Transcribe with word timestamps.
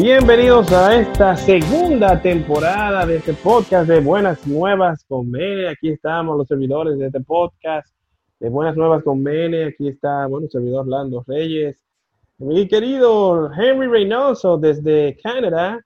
Bienvenidos 0.00 0.70
a 0.70 0.94
esta 0.94 1.34
segunda 1.36 2.22
temporada 2.22 3.04
de 3.04 3.16
este 3.16 3.34
podcast 3.34 3.88
de 3.88 3.98
Buenas 3.98 4.46
Nuevas 4.46 5.04
con 5.08 5.28
Mene. 5.28 5.70
Aquí 5.70 5.88
estamos 5.88 6.38
los 6.38 6.46
servidores 6.46 6.96
de 7.00 7.06
este 7.06 7.18
podcast 7.18 7.92
de 8.38 8.48
Buenas 8.48 8.76
Nuevas 8.76 9.02
con 9.02 9.20
Mene. 9.20 9.64
Aquí 9.64 9.88
está, 9.88 10.28
bueno, 10.28 10.44
el 10.44 10.52
servidor 10.52 10.86
Lando 10.86 11.24
Reyes. 11.26 11.84
Mi 12.38 12.68
querido 12.68 13.50
Henry 13.52 13.88
Reynoso 13.88 14.56
desde 14.56 15.18
Canadá. 15.20 15.84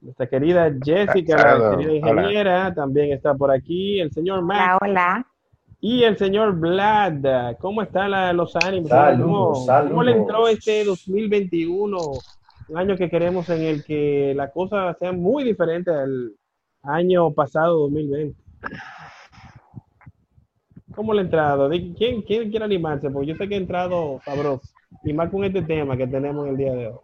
Nuestra 0.00 0.26
querida 0.26 0.72
Jessica, 0.84 1.36
la 1.36 1.76
querida 1.76 1.92
ingeniera, 1.94 2.74
también 2.74 3.12
está 3.12 3.34
por 3.34 3.52
aquí. 3.52 4.00
El 4.00 4.10
señor 4.10 4.42
Matt. 4.42 4.82
Hola, 4.82 5.24
Y 5.78 6.02
el 6.02 6.18
señor 6.18 6.56
Vlad. 6.56 7.54
¿Cómo 7.60 7.82
están 7.82 8.36
los 8.36 8.56
ánimos? 8.56 8.90
¿Cómo, 8.90 9.00
Saludos, 9.00 9.66
saludos. 9.66 9.90
cómo 9.90 10.02
le 10.02 10.10
entró 10.10 10.48
este 10.48 10.84
2021? 10.84 11.98
Un 12.68 12.78
año 12.78 12.96
que 12.96 13.10
queremos 13.10 13.48
en 13.50 13.62
el 13.62 13.84
que 13.84 14.32
la 14.36 14.50
cosa 14.50 14.94
sea 14.94 15.12
muy 15.12 15.44
diferente 15.44 15.90
al 15.90 16.34
año 16.82 17.32
pasado, 17.32 17.78
2020. 17.80 18.38
¿Cómo 20.94 21.12
entrado? 21.22 21.68
Di- 21.68 21.94
¿Quién, 21.96 22.22
quién 22.22 22.50
quiere 22.50 22.64
animarse? 22.64 23.10
Porque 23.10 23.28
yo 23.28 23.36
sé 23.36 23.48
que 23.48 23.54
ha 23.54 23.58
entrado 23.58 24.20
sabroso. 24.24 24.66
Y 25.04 25.12
más 25.12 25.30
con 25.30 25.44
este 25.44 25.62
tema 25.62 25.96
que 25.96 26.06
tenemos 26.06 26.46
en 26.46 26.52
el 26.52 26.56
día 26.56 26.72
de 26.74 26.86
hoy. 26.88 26.98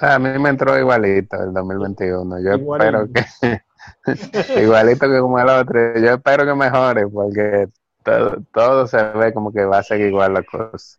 A 0.00 0.18
mí 0.18 0.38
me 0.38 0.50
entró 0.50 0.78
igualito 0.78 1.36
el 1.42 1.52
2021. 1.52 2.40
Yo 2.42 2.52
Igualito. 2.52 3.04
espero 3.04 3.08
que, 3.12 3.62
igualito 4.62 5.08
que 5.10 5.20
como 5.20 5.38
el 5.38 5.48
otro, 5.48 5.98
yo 5.98 6.10
espero 6.14 6.44
que 6.44 6.54
mejore 6.54 7.06
porque 7.08 7.68
todo, 8.02 8.36
todo 8.52 8.86
se 8.86 9.02
ve 9.14 9.32
como 9.32 9.52
que 9.52 9.64
va 9.64 9.78
a 9.78 9.82
seguir 9.82 10.06
igual 10.08 10.34
la 10.34 10.42
cosa. 10.42 10.98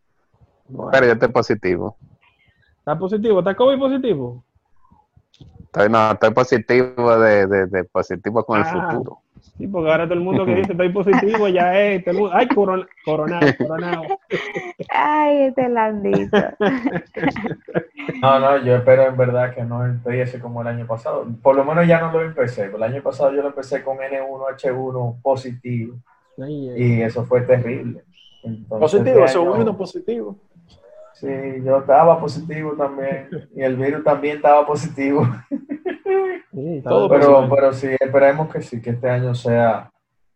Bueno, 0.70 0.92
Pero 0.92 1.06
yo 1.08 1.12
estoy 1.14 1.30
positivo. 1.30 1.96
¿Está 2.80 2.98
positivo? 2.98 3.40
¿Está 3.40 3.56
COVID 3.56 3.80
positivo? 3.80 4.44
Estoy, 5.66 5.90
no, 5.90 6.12
estoy 6.12 6.32
positivo 6.32 7.18
de, 7.20 7.46
de, 7.48 7.66
de 7.68 7.84
positivo 7.86 8.44
con 8.44 8.60
el 8.60 8.66
Ah. 8.66 8.90
futuro. 8.92 9.20
Sí, 9.58 9.68
porque 9.68 9.92
ahora 9.92 10.06
todo 10.06 10.14
el 10.16 10.20
mundo 10.22 10.46
que 10.46 10.56
dice 10.56 10.72
estoy 10.72 10.90
positivo 10.90 11.48
ya 11.48 11.78
es. 11.80 12.04
todo 12.04 12.12
el 12.14 12.20
mundo- 12.22 12.36
ay, 12.36 12.48
corona, 12.48 12.88
coronado, 13.06 13.48
coronado. 13.58 14.02
ay, 14.90 15.44
este 15.44 15.70
landito. 15.70 16.38
No, 18.22 18.40
no, 18.40 18.58
yo 18.64 18.76
espero 18.76 19.04
en 19.08 19.18
verdad 19.18 19.54
que 19.54 19.64
no 19.64 19.86
empiece 19.86 20.40
como 20.40 20.62
el 20.62 20.68
año 20.68 20.86
pasado. 20.88 21.26
Por 21.42 21.56
lo 21.56 21.64
menos 21.64 21.88
ya 21.88 22.00
no 22.02 22.12
lo 22.12 22.22
empecé. 22.22 22.66
El 22.66 22.84
año 22.84 23.02
pasado 23.02 23.32
yo 23.34 23.42
lo 23.42 23.50
empecé 23.50 23.84
con 23.84 23.98
N1H1 23.98 25.22
positivo 25.22 25.96
Ay, 26.42 26.70
ay. 26.70 26.84
y 26.84 27.02
eso 27.02 27.24
fue 27.26 27.42
terrible. 27.42 28.04
Entonces, 28.44 28.80
Positivo, 28.80 29.20
año- 29.20 29.28
seguro 29.28 29.78
positivo. 29.78 30.36
Sí, 31.20 31.28
yo 31.66 31.80
estaba 31.80 32.18
positivo 32.20 32.74
también 32.78 33.28
y 33.54 33.62
el 33.62 33.76
virus 33.76 34.04
también 34.04 34.38
estaba 34.38 34.66
positivo. 34.66 35.28
Sí, 36.52 36.82
Todo. 36.84 37.08
Pero, 37.08 37.48
pero 37.48 37.72
sí, 37.72 37.88
esperemos 38.00 38.52
que 38.52 38.62
sí, 38.62 38.82
que 38.82 38.90
este 38.90 39.08
año 39.08 39.36
sea 39.36 39.92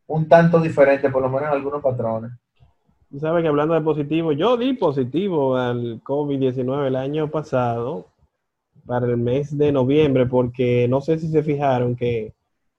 un 0.06 0.30
tanto 0.30 0.60
diferente, 0.60 1.10
por 1.10 1.24
lo 1.24 1.28
menos 1.28 1.48
en 1.48 1.54
algunos 1.54 1.82
patrones. 1.82 2.32
Tú 3.10 3.20
sabes 3.20 3.42
que 3.42 3.48
hablando 3.48 3.74
de 3.74 3.82
positivo, 3.82 4.32
yo 4.32 4.56
di 4.56 4.74
positivo 4.74 5.58
al 5.58 6.02
COVID-19 6.04 6.86
el 6.86 6.96
año 6.96 7.30
pasado, 7.30 8.06
para 8.86 9.08
el 9.08 9.18
mes 9.18 9.58
de 9.58 9.72
noviembre, 9.72 10.28
porque 10.28 10.88
no 10.88 11.02
sé 11.02 11.18
si 11.18 11.28
se 11.30 11.44
fijaron 11.44 11.96
que 11.96 12.34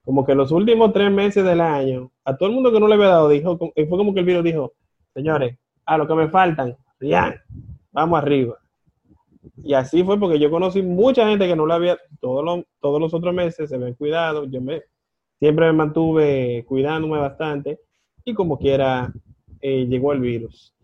como 0.04 0.24
que 0.24 0.34
los 0.34 0.52
últimos 0.52 0.92
tres 0.92 1.10
meses 1.10 1.44
del 1.44 1.60
año, 1.60 2.10
a 2.24 2.36
todo 2.36 2.48
el 2.48 2.54
mundo 2.54 2.72
que 2.72 2.80
no 2.80 2.86
le 2.86 2.94
había 2.94 3.08
dado, 3.08 3.28
dijo, 3.28 3.58
fue 3.58 3.88
como 3.88 4.14
que 4.14 4.20
el 4.20 4.26
virus 4.26 4.44
dijo, 4.44 4.72
señores, 5.14 5.56
a 5.86 5.98
lo 5.98 6.06
que 6.06 6.14
me 6.14 6.28
faltan, 6.28 6.76
ya, 7.00 7.42
vamos 7.94 8.18
arriba. 8.18 8.58
Y 9.62 9.72
así 9.72 10.02
fue 10.02 10.18
porque 10.18 10.38
yo 10.38 10.50
conocí 10.50 10.82
mucha 10.82 11.26
gente 11.28 11.46
que 11.46 11.56
no 11.56 11.64
lo 11.64 11.74
había, 11.74 11.96
todos 12.20 12.44
los, 12.44 12.64
todos 12.80 13.00
los 13.00 13.14
otros 13.14 13.32
meses 13.32 13.70
se 13.70 13.78
ven 13.78 13.94
cuidado, 13.94 14.44
yo 14.44 14.60
me, 14.60 14.82
siempre 15.38 15.66
me 15.66 15.72
mantuve 15.72 16.64
cuidándome 16.66 17.18
bastante 17.18 17.80
y 18.24 18.34
como 18.34 18.58
quiera 18.58 19.12
eh, 19.60 19.86
llegó 19.86 20.12
el 20.12 20.20
virus. 20.20 20.74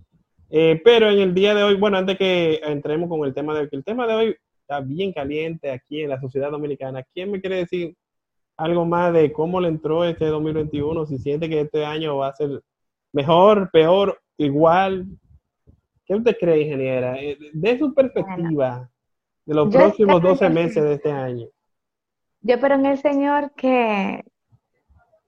Eh, 0.48 0.80
pero 0.84 1.10
en 1.10 1.18
el 1.18 1.34
día 1.34 1.54
de 1.54 1.62
hoy, 1.62 1.76
bueno, 1.76 1.98
antes 1.98 2.16
que 2.16 2.60
entremos 2.62 3.08
con 3.08 3.24
el 3.24 3.34
tema 3.34 3.54
de 3.54 3.60
hoy, 3.60 3.68
que 3.68 3.76
el 3.76 3.84
tema 3.84 4.06
de 4.06 4.14
hoy 4.14 4.36
está 4.60 4.80
bien 4.80 5.12
caliente 5.12 5.70
aquí 5.70 6.02
en 6.02 6.10
la 6.10 6.20
sociedad 6.20 6.50
dominicana. 6.50 7.04
¿Quién 7.12 7.30
me 7.30 7.40
quiere 7.40 7.56
decir 7.56 7.96
algo 8.56 8.84
más 8.84 9.12
de 9.12 9.32
cómo 9.32 9.60
le 9.60 9.68
entró 9.68 10.04
este 10.04 10.26
2021? 10.26 11.06
Si 11.06 11.18
siente 11.18 11.48
que 11.48 11.60
este 11.60 11.84
año 11.84 12.18
va 12.18 12.28
a 12.28 12.36
ser 12.36 12.62
mejor, 13.12 13.70
peor, 13.72 14.20
igual. 14.38 15.06
¿Qué 16.10 16.16
usted 16.16 16.36
cree, 16.40 16.62
ingeniera? 16.62 17.16
Eh, 17.20 17.38
De 17.52 17.78
su 17.78 17.94
perspectiva 17.94 18.90
de 19.46 19.54
los 19.54 19.72
próximos 19.72 20.16
espero 20.16 20.30
12 20.30 20.44
que 20.44 20.50
meses 20.50 20.82
de 20.82 20.94
este 20.94 21.12
año. 21.12 21.46
Yo 22.40 22.54
espero 22.56 22.74
en 22.74 22.86
el 22.86 22.98
Señor 22.98 23.52
que, 23.52 24.24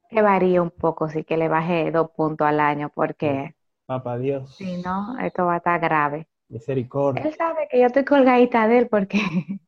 que 0.09 0.23
varíe 0.23 0.59
un 0.59 0.73
poco, 0.73 1.09
sí, 1.09 1.23
que 1.23 1.37
le 1.37 1.47
baje 1.47 1.93
dos 1.93 2.11
puntos 2.11 2.49
al 2.49 2.59
año, 2.59 2.91
porque 2.93 3.55
Papá 3.87 4.19
Dios, 4.19 4.57
si 4.57 4.83
no, 4.83 5.17
esto 5.21 5.47
va 5.47 5.55
a 5.55 5.57
estar 5.59 5.79
grave. 5.81 6.27
misericordia. 6.49 7.23
Él 7.23 7.33
sabe 7.37 7.69
que 7.71 7.79
yo 7.79 7.87
estoy 7.87 8.05
colgadita 8.05 8.67
de 8.67 8.79
él 8.79 8.89
porque... 8.89 9.21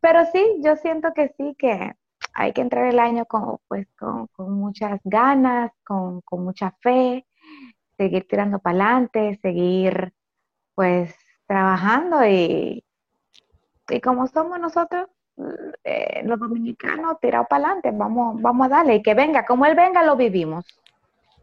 Pero 0.00 0.24
sí, 0.32 0.60
yo 0.64 0.76
siento 0.76 1.12
que 1.12 1.34
sí, 1.36 1.56
que 1.58 1.92
hay 2.34 2.52
que 2.52 2.60
entrar 2.60 2.86
el 2.86 3.00
año 3.00 3.24
con, 3.26 3.58
pues, 3.66 3.88
con, 3.98 4.28
con 4.28 4.52
muchas 4.52 5.00
ganas, 5.02 5.72
con, 5.84 6.20
con 6.20 6.44
mucha 6.44 6.70
fe, 6.80 7.26
seguir 8.00 8.26
tirando 8.26 8.58
para 8.60 8.76
adelante, 8.96 9.38
seguir 9.42 10.14
pues 10.74 11.14
trabajando 11.46 12.26
y, 12.26 12.84
y 13.88 14.00
como 14.00 14.26
somos 14.26 14.58
nosotros, 14.58 15.06
eh, 15.84 16.22
los 16.24 16.38
dominicanos, 16.38 17.18
tirados 17.20 17.46
para 17.48 17.66
adelante, 17.66 17.90
vamos, 17.92 18.40
vamos 18.40 18.66
a 18.66 18.70
darle 18.70 18.96
y 18.96 19.02
que 19.02 19.14
venga, 19.14 19.44
como 19.46 19.66
él 19.66 19.74
venga, 19.74 20.02
lo 20.04 20.16
vivimos. 20.16 20.64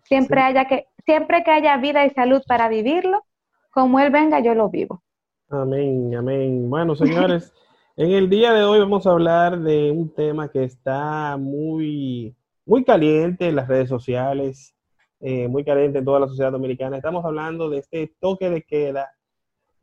Siempre 0.03 0.41
Sí. 0.41 0.44
haya 0.44 0.66
que, 0.68 0.88
siempre 1.06 1.44
que 1.44 1.51
haya 1.51 1.78
vida 1.78 2.06
y 2.06 2.12
salud 2.12 2.41
para 2.47 2.69
vivirlo, 2.69 3.25
como 3.72 4.00
él 4.00 4.12
venga, 4.12 4.39
yo 4.39 4.56
lo 4.56 4.69
vivo. 4.69 5.03
Amén, 5.50 6.16
amén. 6.16 6.69
Bueno, 6.69 6.95
señores, 6.95 7.53
en 7.95 8.12
el 8.12 8.29
día 8.29 8.53
de 8.53 8.63
hoy 8.63 8.79
vamos 8.79 9.07
a 9.07 9.12
hablar 9.12 9.59
de 9.59 9.91
un 9.91 10.13
tema 10.13 10.50
que 10.50 10.63
está 10.63 11.38
muy, 11.38 12.35
muy 12.66 12.84
caliente 12.84 13.47
en 13.47 13.56
las 13.56 13.68
redes 13.68 13.89
sociales, 13.89 14.75
eh, 15.20 15.48
muy 15.48 15.64
caliente 15.64 16.00
en 16.00 16.06
toda 16.06 16.20
la 16.20 16.28
sociedad 16.28 16.52
dominicana. 16.52 16.98
Estamos 16.98 17.26
hablando 17.26 17.70
de 17.70 17.80
este 17.80 18.14
toque 18.20 18.50
de 18.50 18.64
queda, 18.64 19.12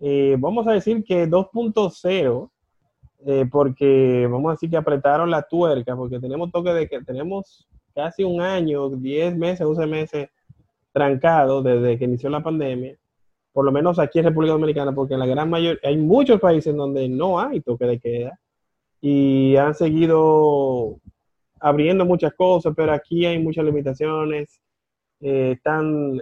eh, 0.00 0.36
vamos 0.38 0.66
a 0.66 0.72
decir 0.72 1.04
que 1.04 1.26
2.0, 1.28 2.50
eh, 3.26 3.46
porque 3.50 4.28
vamos 4.30 4.50
a 4.50 4.52
decir 4.52 4.70
que 4.70 4.76
apretaron 4.76 5.30
la 5.30 5.42
tuerca, 5.42 5.96
porque 5.96 6.20
tenemos 6.20 6.50
toque 6.52 6.72
de 6.72 6.88
que 6.88 7.02
tenemos 7.02 7.66
casi 7.94 8.24
un 8.24 8.40
año, 8.40 8.90
10 8.90 9.36
meses, 9.36 9.66
11 9.66 9.86
meses 9.86 10.28
trancados 10.92 11.64
desde 11.64 11.98
que 11.98 12.04
inició 12.04 12.30
la 12.30 12.42
pandemia 12.42 12.98
por 13.54 13.64
lo 13.64 13.70
menos 13.70 14.00
aquí 14.00 14.18
en 14.18 14.24
República 14.24 14.52
Dominicana, 14.52 14.92
porque 14.92 15.14
en 15.14 15.20
la 15.20 15.26
gran 15.26 15.48
mayoría, 15.48 15.78
hay 15.84 15.96
muchos 15.96 16.40
países 16.40 16.74
donde 16.74 17.08
no 17.08 17.38
hay 17.38 17.60
toque 17.60 17.86
de 17.86 18.00
queda 18.00 18.40
y 19.00 19.54
han 19.54 19.76
seguido 19.76 20.98
abriendo 21.60 22.04
muchas 22.04 22.34
cosas, 22.34 22.74
pero 22.76 22.92
aquí 22.92 23.24
hay 23.24 23.38
muchas 23.38 23.64
limitaciones. 23.64 24.60
Eh, 25.26 25.58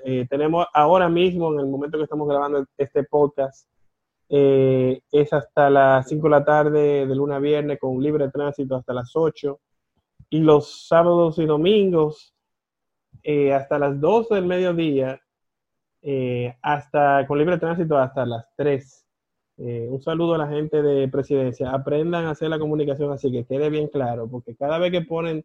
eh, 0.04 0.26
tenemos 0.30 0.64
ahora 0.72 1.08
mismo, 1.08 1.52
en 1.52 1.58
el 1.58 1.66
momento 1.66 1.98
que 1.98 2.04
estamos 2.04 2.28
grabando 2.28 2.64
este 2.78 3.02
podcast, 3.02 3.68
eh, 4.28 5.00
es 5.10 5.32
hasta 5.32 5.68
las 5.70 6.08
5 6.08 6.28
de 6.28 6.30
la 6.30 6.44
tarde, 6.44 7.06
de 7.06 7.14
lunes 7.16 7.36
a 7.36 7.40
viernes, 7.40 7.80
con 7.80 8.00
libre 8.00 8.30
tránsito 8.30 8.76
hasta 8.76 8.94
las 8.94 9.10
8. 9.16 9.58
Y 10.30 10.38
los 10.38 10.86
sábados 10.86 11.36
y 11.38 11.46
domingos, 11.46 12.32
eh, 13.24 13.52
hasta 13.52 13.76
las 13.78 14.00
12 14.00 14.36
del 14.36 14.46
mediodía, 14.46 15.20
eh, 16.02 16.56
hasta 16.62 17.26
con 17.26 17.38
libre 17.38 17.58
tránsito 17.58 17.98
hasta 17.98 18.24
las 18.24 18.46
3. 18.56 19.04
Eh, 19.58 19.88
un 19.90 20.00
saludo 20.00 20.34
a 20.34 20.38
la 20.38 20.48
gente 20.48 20.80
de 20.80 21.08
presidencia. 21.08 21.72
Aprendan 21.72 22.26
a 22.26 22.30
hacer 22.30 22.50
la 22.50 22.58
comunicación 22.60 23.10
así 23.10 23.32
que 23.32 23.44
quede 23.46 23.68
bien 23.68 23.88
claro, 23.88 24.28
porque 24.30 24.54
cada 24.56 24.78
vez 24.78 24.92
que 24.92 25.02
ponen 25.02 25.44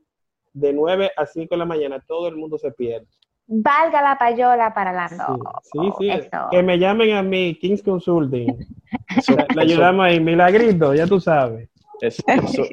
de 0.53 0.73
9 0.73 1.11
a 1.17 1.25
5 1.25 1.55
de 1.55 1.59
la 1.59 1.65
mañana, 1.65 2.03
todo 2.07 2.27
el 2.27 2.35
mundo 2.35 2.59
se 2.59 2.71
pierde. 2.71 3.07
Valga 3.49 4.01
la 4.01 4.17
payola 4.17 4.73
para 4.73 4.91
la 4.91 5.07
Sí, 5.07 5.15
no. 5.17 5.37
sí, 5.63 5.79
sí. 5.99 6.09
Eso. 6.09 6.47
Que 6.51 6.61
me 6.63 6.77
llamen 6.77 7.15
a 7.15 7.21
mí, 7.23 7.55
Kings 7.55 7.81
Consulting. 7.81 8.57
Eso, 9.15 9.35
Le 9.55 9.61
ayudamos 9.61 10.05
ahí, 10.05 10.19
milagrito, 10.19 10.93
ya 10.93 11.07
tú 11.07 11.19
sabes. 11.19 11.69
eso- 12.01 12.23
eso- 12.27 12.63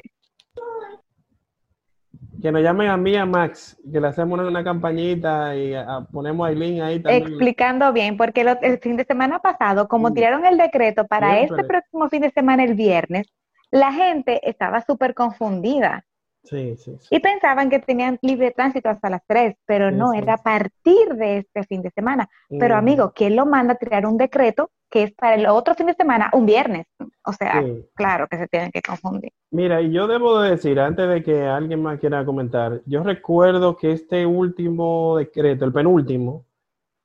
Que 2.43 2.53
nos 2.53 2.61
llamen 2.62 2.88
a 2.88 2.97
mí, 2.99 3.17
a 3.17 3.25
Max, 3.25 3.81
que 3.91 3.99
le 4.00 4.09
hacemos 4.09 4.38
una, 4.38 4.49
una 4.49 4.62
campañita 4.62 5.56
y 5.56 5.73
a- 5.75 5.97
a- 5.97 6.05
ponemos 6.05 6.44
a 6.44 6.50
Aileen 6.50 6.82
ahí 6.82 7.00
también. 7.00 7.29
Explicando 7.29 7.91
bien, 7.93 8.17
porque 8.19 8.44
lo- 8.44 8.61
el 8.61 8.79
fin 8.81 8.97
de 8.97 9.05
semana 9.05 9.38
pasado, 9.38 9.88
como 9.88 10.12
tiraron 10.12 10.44
el 10.44 10.59
decreto 10.59 11.06
para 11.06 11.41
este 11.41 11.65
próximo 11.65 12.09
fin 12.11 12.21
de 12.23 12.31
semana, 12.32 12.65
el 12.65 12.75
viernes, 12.75 13.29
la 13.71 13.93
gente 13.93 14.47
estaba 14.49 14.82
súper 14.82 15.15
confundida. 15.15 16.05
Sí, 16.44 16.76
sí, 16.76 16.96
sí. 17.00 17.08
Y 17.11 17.20
pensaban 17.20 17.70
que 17.70 17.79
tenían 17.79 18.19
libre 18.20 18.50
tránsito 18.50 18.91
hasta 18.91 19.08
las 19.08 19.23
3, 19.26 19.56
pero 19.67 19.91
no, 19.91 20.12
era 20.12 20.35
a 20.35 20.38
partir 20.38 21.14
de 21.17 21.38
este 21.38 21.64
fin 21.64 21.81
de 21.81 21.91
semana. 21.91 22.29
Pero 22.49 22.75
Mm, 22.75 22.79
amigo, 22.79 23.12
¿quién 23.14 23.35
lo 23.35 23.46
manda 23.46 23.73
a 23.73 23.76
tirar 23.76 24.06
un 24.06 24.19
decreto 24.19 24.70
que 24.91 25.05
es 25.05 25.12
para 25.12 25.37
el 25.37 25.46
otro 25.46 25.75
fin 25.75 25.87
de 25.87 25.94
semana, 25.94 26.31
un 26.35 26.44
viernes? 26.44 26.87
O 27.25 27.32
sea, 27.32 27.64
claro 27.94 28.26
que 28.29 28.37
se 28.37 28.46
tienen 28.46 28.70
que 28.70 28.82
confundir. 28.82 29.32
Mira, 29.50 29.81
y 29.81 29.91
yo 29.91 30.06
debo 30.06 30.41
de 30.41 30.50
decir, 30.50 30.79
antes 30.79 31.08
de 31.08 31.23
que 31.23 31.43
alguien 31.44 31.82
más 31.82 31.99
quiera 31.99 32.25
comentar, 32.25 32.82
yo 32.85 33.02
recuerdo 33.02 33.76
que 33.76 33.93
este 33.93 34.26
último 34.26 35.17
decreto, 35.17 35.64
el 35.64 35.73
penúltimo, 35.73 36.44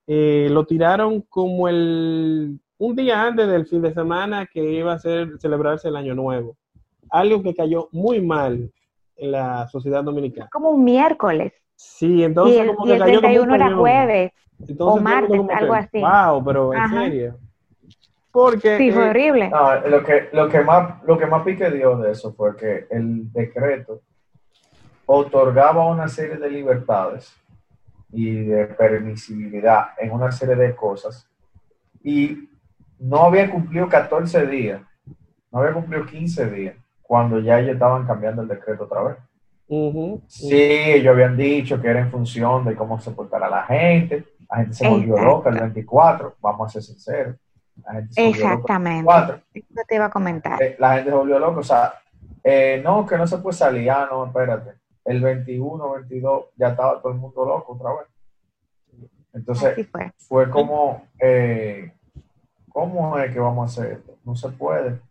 eh, 0.05 0.49
lo 0.51 0.65
tiraron 0.65 1.21
como 1.21 1.69
el 1.69 2.59
un 2.77 2.95
día 2.95 3.23
antes 3.23 3.47
del 3.47 3.65
fin 3.67 3.81
de 3.81 3.93
semana 3.93 4.45
que 4.45 4.63
iba 4.63 4.93
a 4.93 4.99
ser 4.99 5.37
celebrarse 5.39 5.89
el 5.89 5.97
Año 5.97 6.15
Nuevo. 6.15 6.57
Algo 7.09 7.43
que 7.43 7.53
cayó 7.53 7.89
muy 7.91 8.21
mal 8.21 8.71
en 9.19 9.31
la 9.31 9.67
sociedad 9.67 10.03
dominicana. 10.03 10.49
Como 10.51 10.69
un 10.69 10.83
miércoles. 10.83 11.53
Sí, 11.75 12.15
Y 12.15 12.23
entonces 12.23 12.59
el, 12.61 12.75
como 12.75 12.87
y 12.87 12.91
el 12.91 12.99
cayó 12.99 13.21
como 13.21 13.33
un 13.41 13.47
31 13.47 13.55
era 13.55 13.75
jueves. 13.75 14.31
Entonces, 14.67 15.01
o 15.01 15.03
martes, 15.03 15.41
que, 15.47 15.53
algo 15.53 15.73
así. 15.73 16.01
Wow, 16.01 16.43
pero 16.43 16.73
en 16.73 16.79
Ajá. 16.79 17.03
serio. 17.03 17.37
Porque 18.31 18.77
Sí, 18.77 18.91
fue 18.91 19.05
eh, 19.05 19.09
horrible. 19.09 19.49
No, 19.49 19.87
lo 19.87 20.03
que, 20.03 20.29
lo 20.33 20.49
que 20.49 20.61
más, 20.61 21.03
lo 21.03 21.17
que 21.17 21.25
más 21.25 21.43
pique 21.43 21.71
dio 21.71 21.97
de 21.97 22.11
eso 22.11 22.33
fue 22.33 22.55
que 22.55 22.87
el 22.91 23.31
decreto 23.31 24.01
otorgaba 25.05 25.85
una 25.89 26.07
serie 26.07 26.37
de 26.37 26.49
libertades 26.51 27.33
y 28.11 28.43
de 28.43 28.65
permisibilidad 28.67 29.89
en 29.97 30.11
una 30.11 30.31
serie 30.31 30.55
de 30.55 30.75
cosas 30.75 31.27
y 32.03 32.49
no 32.99 33.23
había 33.23 33.49
cumplido 33.49 33.87
14 33.87 34.45
días, 34.45 34.81
no 35.51 35.59
había 35.59 35.73
cumplido 35.73 36.05
15 36.05 36.49
días 36.49 36.75
cuando 37.09 37.39
ya 37.39 37.57
ellos 37.57 37.73
estaban 37.73 38.05
cambiando 38.05 38.43
el 38.43 38.47
decreto 38.47 38.83
otra 38.83 39.01
vez. 39.01 39.17
Sí, 40.27 40.53
ellos 40.53 41.11
habían 41.11 41.35
dicho 41.35 41.81
que 41.81 41.87
era 41.87 42.01
en 42.01 42.11
función 42.11 42.63
de 42.65 42.75
cómo 42.75 42.99
se 42.99 43.09
portara 43.09 43.49
la 43.49 43.63
gente. 43.63 44.25
La 44.47 44.57
gente 44.57 44.73
se 44.75 44.87
volvió 44.87 45.17
loca 45.17 45.49
el 45.49 45.59
24, 45.59 46.35
vamos 46.39 46.67
a 46.67 46.69
ser 46.69 46.83
sinceros. 46.83 47.35
La 47.83 47.93
gente 47.93 48.13
se 48.13 48.21
volvió 48.21 48.41
loca 48.41 48.47
el 48.47 48.53
Exactamente. 48.53 49.11
24. 49.11 49.41
Eso 49.55 49.81
te 49.87 49.95
iba 49.95 50.05
a 50.05 50.09
comentar. 50.11 50.61
Eh, 50.61 50.75
la 50.77 50.93
gente 50.93 51.09
se 51.09 51.15
volvió 51.15 51.39
loca. 51.39 51.59
O 51.59 51.63
sea, 51.63 51.93
eh, 52.43 52.79
no, 52.83 53.07
que 53.07 53.17
no 53.17 53.25
se 53.25 53.39
puede 53.39 53.57
salir. 53.57 53.89
Ah, 53.89 54.07
no, 54.11 54.27
espérate. 54.27 54.73
El 55.03 55.19
21, 55.19 55.91
22, 55.91 56.45
ya 56.57 56.67
estaba 56.67 57.01
todo 57.01 57.11
el 57.11 57.17
mundo 57.17 57.43
loco 57.43 57.73
otra 57.73 57.89
vez. 57.89 59.09
Entonces, 59.33 59.87
fue. 59.91 60.11
fue 60.15 60.49
como, 60.51 61.07
eh, 61.17 61.91
¿cómo 62.71 63.17
es 63.17 63.33
que 63.33 63.39
vamos 63.39 63.75
a 63.75 63.81
hacer 63.81 63.93
esto? 63.93 64.15
No 64.23 64.35
se 64.35 64.49
puede. 64.49 65.08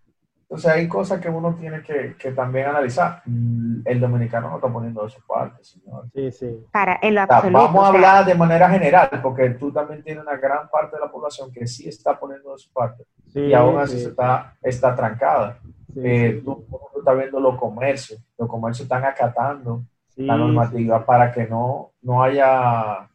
Entonces, 0.48 0.70
hay 0.72 0.88
cosas 0.88 1.20
que 1.20 1.28
uno 1.28 1.54
tiene 1.56 1.82
que, 1.82 2.16
que 2.18 2.32
también 2.32 2.66
analizar. 2.68 3.22
Mm, 3.26 3.82
El 3.84 4.00
dominicano 4.00 4.48
no 4.50 4.56
está 4.56 4.68
poniendo 4.72 5.04
de 5.04 5.10
su 5.10 5.20
parte, 5.26 5.62
señor. 5.64 6.08
sí, 6.14 6.30
sí. 6.32 6.66
Para, 6.72 6.98
en 7.02 7.14
lo 7.14 7.22
O 7.28 7.36
sea, 7.36 7.38
absoluto. 7.38 7.52
vamos 7.52 7.84
a 7.84 7.86
o 7.86 7.86
sea, 7.86 7.90
hablar 7.90 8.24
de 8.24 8.34
manera 8.34 8.70
general, 8.70 9.10
porque 9.22 9.50
tú 9.50 9.72
también 9.72 10.02
tienes 10.02 10.22
una 10.22 10.36
gran 10.36 10.68
parte 10.70 10.96
de 10.96 11.02
la 11.04 11.10
población 11.10 11.52
que 11.52 11.66
sí 11.66 11.88
está 11.88 12.18
poniendo 12.18 12.52
de 12.52 12.58
su 12.58 12.72
parte 12.72 13.04
Sí, 13.26 13.40
y 13.44 13.54
aún 13.54 13.78
así 13.78 13.98
sí, 13.98 14.00
se 14.00 14.08
está, 14.10 14.56
está 14.62 14.94
trancada. 14.94 15.58
sí, 15.92 16.00
Eh, 16.02 16.40
sí, 16.40 16.42
tú, 16.44 16.64
tú 16.92 16.98
estás 17.00 17.16
viendo 17.18 17.40
los 17.40 17.56
comercios, 17.58 18.20
los 18.38 18.48
comercios 18.48 18.84
están 18.86 19.04
acatando 19.04 19.82
sí, 20.08 20.26
la 20.26 20.36
normativa 20.36 21.04
para 21.04 21.32
que 21.32 21.46
no, 21.46 21.92
no 22.02 22.22
haya 22.22 23.08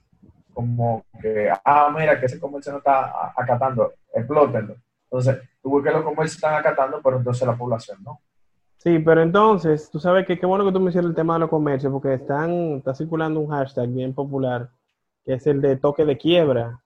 como 0.53 1.05
que, 1.21 1.49
ah, 1.65 1.91
mira, 1.97 2.19
que 2.19 2.27
ese 2.27 2.39
comercio 2.39 2.71
no 2.73 2.77
está 2.79 3.33
acatando, 3.35 3.93
explótenlo. 4.13 4.75
Entonces, 5.05 5.39
tú 5.63 5.75
ves 5.75 5.85
que 5.85 5.97
los 5.97 6.03
comercios 6.03 6.35
están 6.35 6.55
acatando, 6.55 6.99
pero 7.01 7.17
entonces 7.17 7.47
la 7.47 7.57
población 7.57 7.97
no. 8.03 8.19
Sí, 8.77 8.99
pero 8.99 9.21
entonces, 9.21 9.89
tú 9.89 9.97
sabes 9.97 10.27
que 10.27 10.37
qué 10.37 10.45
bueno 10.45 10.65
que 10.65 10.73
tú 10.73 10.79
mencionas 10.81 11.09
el 11.09 11.15
tema 11.15 11.35
de 11.35 11.39
los 11.39 11.49
comercios, 11.49 11.91
porque 11.91 12.15
están, 12.15 12.51
está 12.77 12.93
circulando 12.93 13.39
un 13.39 13.49
hashtag 13.49 13.87
bien 13.87 14.13
popular, 14.13 14.69
que 15.23 15.35
es 15.35 15.47
el 15.47 15.61
de 15.61 15.77
toque 15.77 16.03
de 16.03 16.17
quiebra, 16.17 16.81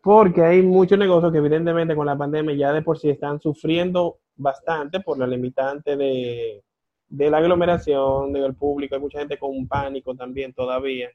porque 0.00 0.42
hay 0.44 0.62
muchos 0.62 0.96
negocios 0.96 1.32
que 1.32 1.38
evidentemente 1.38 1.96
con 1.96 2.06
la 2.06 2.16
pandemia 2.16 2.54
ya 2.54 2.72
de 2.72 2.82
por 2.82 2.98
sí 2.98 3.10
están 3.10 3.40
sufriendo 3.40 4.18
bastante 4.36 5.00
por 5.00 5.18
la 5.18 5.26
limitante 5.26 5.96
de, 5.96 6.62
de 7.08 7.30
la 7.30 7.38
aglomeración 7.38 8.32
del 8.32 8.54
público, 8.54 8.94
hay 8.94 9.00
mucha 9.00 9.18
gente 9.18 9.36
con 9.36 9.66
pánico 9.66 10.14
también 10.14 10.52
todavía. 10.52 11.10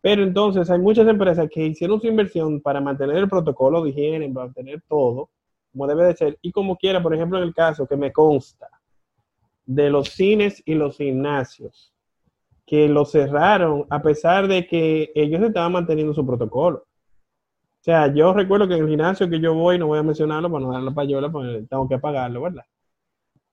Pero 0.00 0.22
entonces 0.22 0.70
hay 0.70 0.78
muchas 0.78 1.08
empresas 1.08 1.48
que 1.50 1.66
hicieron 1.66 2.00
su 2.00 2.06
inversión 2.06 2.60
para 2.60 2.80
mantener 2.80 3.16
el 3.16 3.28
protocolo 3.28 3.82
de 3.82 3.90
higiene, 3.90 4.30
para 4.30 4.46
mantener 4.46 4.80
todo 4.88 5.28
como 5.72 5.86
debe 5.86 6.04
de 6.04 6.16
ser, 6.16 6.38
y 6.42 6.52
como 6.52 6.76
quiera, 6.76 7.02
por 7.02 7.14
ejemplo, 7.14 7.38
en 7.38 7.44
el 7.44 7.54
caso 7.54 7.86
que 7.86 7.96
me 7.96 8.12
consta, 8.12 8.68
de 9.66 9.90
los 9.90 10.08
cines 10.08 10.62
y 10.66 10.74
los 10.74 10.96
gimnasios, 10.96 11.92
que 12.66 12.88
lo 12.88 13.04
cerraron 13.04 13.86
a 13.90 14.02
pesar 14.02 14.48
de 14.48 14.66
que 14.66 15.12
ellos 15.14 15.42
estaban 15.42 15.72
manteniendo 15.72 16.14
su 16.14 16.26
protocolo. 16.26 16.78
O 17.80 17.82
sea, 17.82 18.12
yo 18.12 18.32
recuerdo 18.32 18.68
que 18.68 18.74
en 18.74 18.82
el 18.82 18.88
gimnasio 18.88 19.28
que 19.30 19.40
yo 19.40 19.54
voy, 19.54 19.78
no 19.78 19.86
voy 19.86 19.98
a 19.98 20.02
mencionarlo 20.02 20.50
para 20.50 20.64
no 20.64 20.72
dar 20.72 20.82
la 20.82 20.90
payola, 20.90 21.30
porque 21.30 21.64
tengo 21.68 21.88
que 21.88 21.98
pagarlo, 21.98 22.42
¿verdad? 22.42 22.64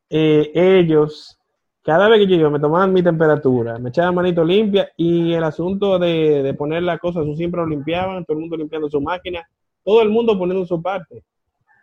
Eh, 0.09 0.51
ellos, 0.53 1.39
cada 1.81 2.09
vez 2.09 2.27
que 2.27 2.37
yo 2.37 2.51
me 2.51 2.59
tomaban 2.59 2.93
mi 2.93 3.01
temperatura, 3.01 3.79
me 3.79 3.89
echaban 3.89 4.15
manito 4.15 4.43
limpia 4.43 4.89
y 4.97 5.33
el 5.33 5.43
asunto 5.43 5.97
de, 5.97 6.43
de 6.43 6.53
poner 6.53 6.83
las 6.83 6.99
cosas, 6.99 7.25
eso 7.25 7.35
siempre 7.35 7.61
lo 7.61 7.67
limpiaban, 7.67 8.25
todo 8.25 8.37
el 8.37 8.41
mundo 8.41 8.57
limpiando 8.57 8.89
su 8.89 8.99
máquina, 8.99 9.47
todo 9.83 10.01
el 10.01 10.09
mundo 10.09 10.37
poniendo 10.37 10.65
su 10.65 10.81
parte. 10.81 11.23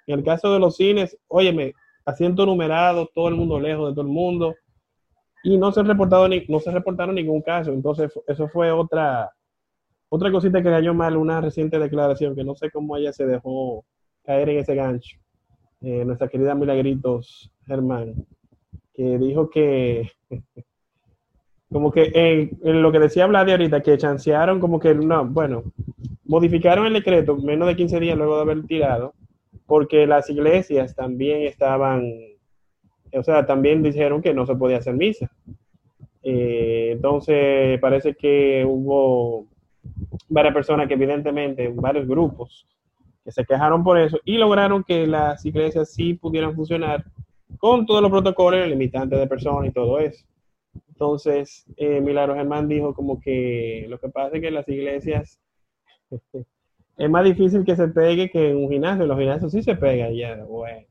En 0.06 0.18
el 0.18 0.24
caso 0.24 0.52
de 0.52 0.58
los 0.58 0.76
cines, 0.76 1.16
óyeme, 1.28 1.74
asiento 2.04 2.44
numerado, 2.46 3.08
todo 3.14 3.28
el 3.28 3.34
mundo 3.34 3.58
lejos 3.58 3.88
de 3.88 3.94
todo 3.94 4.06
el 4.06 4.12
mundo, 4.12 4.54
y 5.44 5.58
no 5.58 5.70
se, 5.72 5.82
reportaron 5.82 7.14
ningún 7.14 7.42
caso. 7.42 7.70
Entonces, 7.70 8.10
eso 8.26 8.48
fue 8.48 8.72
otra, 8.72 9.30
otra 10.08 10.32
cosita 10.32 10.62
que 10.62 10.70
cayó 10.70 10.94
mal, 10.94 11.16
una 11.16 11.40
reciente 11.40 11.78
declaración, 11.78 12.34
que 12.34 12.44
no 12.44 12.54
sé 12.54 12.70
cómo 12.70 12.96
ella 12.96 13.12
se 13.12 13.26
dejó 13.26 13.84
caer 14.24 14.48
en 14.48 14.58
ese 14.58 14.74
gancho. 14.74 15.18
Eh, 15.82 16.02
nuestra 16.04 16.28
querida 16.28 16.54
Milagritos 16.54 17.52
Germán, 17.66 18.14
que 18.94 19.18
dijo 19.18 19.50
que, 19.50 20.10
como 21.70 21.92
que 21.92 22.10
en, 22.14 22.58
en 22.64 22.80
lo 22.80 22.90
que 22.90 23.00
decía 23.00 23.26
Vladi 23.26 23.52
ahorita, 23.52 23.82
que 23.82 23.98
chancearon 23.98 24.60
como 24.60 24.80
que, 24.80 24.94
no, 24.94 25.26
bueno, 25.26 25.62
modificaron 26.24 26.86
el 26.86 26.94
decreto 26.94 27.36
menos 27.36 27.68
de 27.68 27.76
15 27.76 28.00
días 28.00 28.16
luego 28.16 28.36
de 28.36 28.42
haber 28.42 28.66
tirado, 28.66 29.12
porque 29.66 30.06
las 30.06 30.28
iglesias 30.30 30.94
también 30.94 31.42
estaban, 31.42 32.04
o 33.12 33.22
sea, 33.22 33.46
también 33.46 33.82
dijeron 33.82 34.22
que 34.22 34.34
no 34.34 34.46
se 34.46 34.54
podía 34.56 34.78
hacer 34.78 34.94
misa. 34.94 35.30
Eh, 36.22 36.90
entonces, 36.92 37.78
parece 37.80 38.14
que 38.14 38.64
hubo 38.66 39.46
varias 40.28 40.54
personas 40.54 40.88
que 40.88 40.94
evidentemente, 40.94 41.68
varios 41.68 42.06
grupos, 42.06 42.66
que 43.24 43.32
se 43.32 43.44
quejaron 43.44 43.82
por 43.82 43.98
eso 43.98 44.18
y 44.24 44.36
lograron 44.36 44.84
que 44.84 45.06
las 45.06 45.44
iglesias 45.44 45.92
sí 45.92 46.14
pudieran 46.14 46.54
funcionar 46.54 47.04
con 47.58 47.86
todos 47.86 48.02
los 48.02 48.10
protocolos, 48.10 48.68
limitantes 48.68 49.18
de 49.18 49.26
personas 49.26 49.70
y 49.70 49.72
todo 49.72 49.98
eso. 49.98 50.24
Entonces, 50.88 51.66
eh, 51.76 52.00
Milagro 52.00 52.34
Germán 52.34 52.68
dijo 52.68 52.94
como 52.94 53.20
que 53.20 53.86
lo 53.88 53.98
que 53.98 54.08
pasa 54.08 54.36
es 54.36 54.42
que 54.42 54.50
las 54.50 54.68
iglesias 54.68 55.40
es 56.96 57.10
más 57.10 57.24
difícil 57.24 57.64
que 57.64 57.76
se 57.76 57.88
pegue 57.88 58.30
que 58.30 58.50
en 58.50 58.56
un 58.56 58.70
gimnasio. 58.70 59.06
Los 59.06 59.18
gimnasios 59.18 59.52
sí 59.52 59.62
se 59.62 59.74
pegan 59.74 60.14
ya, 60.14 60.36
bueno. 60.44 60.86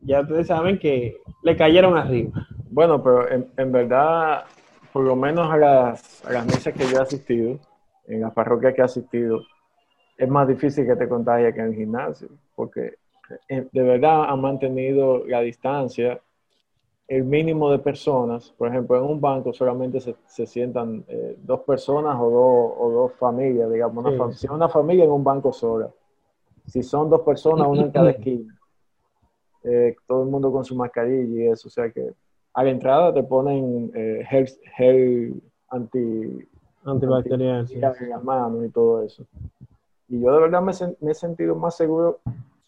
Ya 0.00 0.20
ustedes 0.20 0.48
saben 0.48 0.78
que 0.78 1.16
le 1.42 1.56
cayeron 1.56 1.96
arriba. 1.96 2.46
Bueno, 2.70 3.02
pero 3.02 3.30
en, 3.30 3.46
en 3.56 3.70
verdad, 3.70 4.44
por 4.92 5.04
lo 5.04 5.14
menos 5.14 5.50
a 5.50 5.56
las, 5.56 6.24
a 6.24 6.32
las 6.32 6.46
misas 6.46 6.74
que 6.74 6.86
yo 6.86 6.98
he 6.98 7.02
asistido, 7.02 7.58
en 8.06 8.20
las 8.20 8.32
parroquias 8.32 8.74
que 8.74 8.80
he 8.80 8.84
asistido, 8.84 9.42
es 10.18 10.28
más 10.28 10.48
difícil 10.48 10.86
que 10.86 10.96
te 10.96 11.08
contagie 11.08 11.52
que 11.52 11.60
en 11.60 11.66
el 11.66 11.74
gimnasio, 11.74 12.28
porque 12.56 12.94
eh, 13.48 13.66
de 13.72 13.82
verdad 13.82 14.24
han 14.28 14.40
mantenido 14.40 15.26
la 15.26 15.40
distancia, 15.40 16.20
el 17.16 17.24
mínimo 17.24 17.70
de 17.70 17.78
personas. 17.78 18.50
Por 18.56 18.68
ejemplo, 18.68 18.96
en 18.96 19.04
un 19.04 19.20
banco 19.20 19.52
solamente 19.52 20.00
se, 20.00 20.14
se 20.26 20.46
sientan 20.46 21.04
eh, 21.08 21.36
dos 21.42 21.60
personas 21.60 22.16
o 22.18 22.30
dos, 22.30 22.74
o 22.78 22.90
dos 22.90 23.12
familias, 23.14 23.70
digamos, 23.70 24.04
una, 24.04 24.32
Sí. 24.32 24.38
si 24.38 24.48
una 24.48 24.68
familia 24.68 25.04
en 25.04 25.10
un 25.10 25.22
banco 25.24 25.52
sola. 25.52 25.90
Si 26.66 26.82
son 26.82 27.10
dos 27.10 27.20
personas, 27.22 27.66
una 27.68 27.82
en 27.82 27.90
cada 27.90 28.10
esquina. 28.16 28.58
Eh, 29.64 29.94
todo 30.06 30.22
el 30.24 30.28
mundo 30.30 30.50
con 30.50 30.64
su 30.64 30.74
mascarilla 30.74 31.42
y 31.44 31.46
eso, 31.48 31.68
o 31.68 31.70
sea 31.70 31.90
que 31.90 32.12
a 32.54 32.64
la 32.64 32.70
entrada 32.70 33.14
te 33.14 33.22
ponen 33.22 33.92
eh, 33.94 34.24
gel, 34.28 34.48
gel 34.76 35.42
anti, 35.68 36.48
Antibacterial. 36.84 37.68
sí. 37.68 37.74
en 38.00 38.10
las 38.10 38.24
manos 38.24 38.64
y 38.64 38.70
todo 38.70 39.02
eso. 39.02 39.24
Y 40.08 40.20
yo 40.20 40.32
de 40.32 40.40
verdad 40.40 40.60
me, 40.62 40.72
me 41.00 41.12
he 41.12 41.14
sentido 41.14 41.54
más 41.54 41.76
seguro 41.76 42.18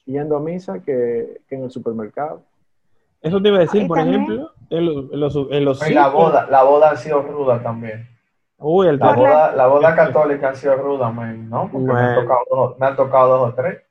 yendo 0.06 0.36
a 0.36 0.40
misa 0.40 0.80
que, 0.80 1.40
que 1.48 1.54
en 1.56 1.64
el 1.64 1.70
supermercado. 1.70 2.42
Eso 3.24 3.40
te 3.42 3.48
iba 3.48 3.56
a 3.58 3.60
decir, 3.60 3.86
por 3.88 3.96
también- 3.98 4.22
ejemplo, 4.22 4.50
en 4.70 4.86
los, 4.86 5.12
en 5.12 5.20
los, 5.20 5.36
en 5.50 5.64
los 5.64 5.88
Y 5.90 5.94
la 5.94 6.08
boda, 6.08 6.46
la 6.50 6.62
boda 6.62 6.90
ha 6.90 6.96
sido 6.96 7.22
ruda 7.22 7.62
también. 7.62 8.08
Uy, 8.58 8.86
el 8.86 8.98
La 8.98 9.12
boda, 9.12 9.52
la 9.54 9.66
boda 9.66 9.94
católica 9.96 10.50
ha 10.50 10.54
sido 10.54 10.76
ruda, 10.76 11.10
man, 11.10 11.48
¿no? 11.50 11.68
Porque 11.70 11.92
me, 11.92 12.00
han 12.00 12.14
tocado 12.14 12.40
dos, 12.50 12.78
me 12.78 12.86
han 12.86 12.96
tocado 12.96 13.38
dos 13.38 13.50
o 13.50 13.54
tres 13.54 13.82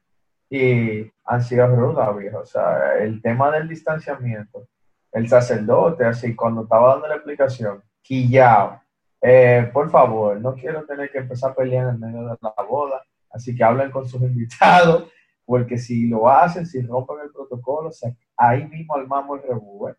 y 0.50 1.12
han 1.26 1.44
sido 1.44 1.68
rudas, 1.68 2.16
viejo. 2.18 2.40
O 2.40 2.46
sea, 2.46 2.98
el 3.00 3.22
tema 3.22 3.52
del 3.52 3.68
distanciamiento, 3.68 4.68
el 5.12 5.28
sacerdote, 5.28 6.06
así, 6.06 6.36
cuando 6.36 6.64
estaba 6.64 6.94
dando 6.94 7.08
la 7.08 7.16
explicación, 7.16 7.84
quillao. 8.02 8.80
Eh, 9.22 9.70
por 9.74 9.90
favor, 9.90 10.40
no 10.40 10.54
quiero 10.54 10.84
tener 10.86 11.10
que 11.12 11.20
empezar 11.20 11.52
a 11.52 11.56
pelear 11.56 11.90
en 11.90 12.00
medio 12.00 12.24
de 12.28 12.36
la 12.42 12.54
boda, 12.68 13.02
así 13.32 13.56
que 13.56 13.64
hablen 13.64 13.90
con 13.92 14.08
sus 14.08 14.22
invitados, 14.22 15.06
porque 15.46 15.78
si 15.78 16.08
lo 16.08 16.30
hacen, 16.30 16.66
si 16.66 16.82
rompen 16.82 17.18
el 17.24 17.32
protocolo, 17.32 17.92
se- 17.92 18.16
ahí 18.38 18.66
mismo 18.68 18.96
armamos 18.96 19.42
el 19.42 19.50
rebú. 19.50 19.90
¿eh? 19.90 19.96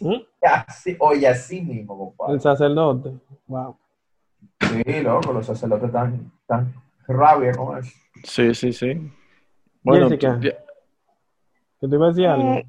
¿Mm? 0.00 0.14
Así, 0.66 0.96
oye, 0.98 1.26
así 1.26 1.60
mismo, 1.60 1.96
compadre. 1.98 2.34
El 2.34 2.40
sacerdote. 2.40 3.14
Wow. 3.46 3.76
Sí, 4.60 5.00
loco, 5.02 5.32
los 5.32 5.46
sacerdotes 5.46 5.86
están 5.86 6.32
tan 6.46 6.72
rabia 7.06 7.52
con 7.52 7.78
eso. 7.78 7.90
Sí, 8.24 8.54
sí, 8.54 8.72
sí. 8.72 9.12
Bueno, 9.82 10.08
Jessica. 10.08 10.38
¿Que 10.40 11.88
te 11.88 11.94
iba 11.94 12.06
a 12.06 12.08
decir 12.08 12.26
algo? 12.26 12.52
Eh, 12.52 12.66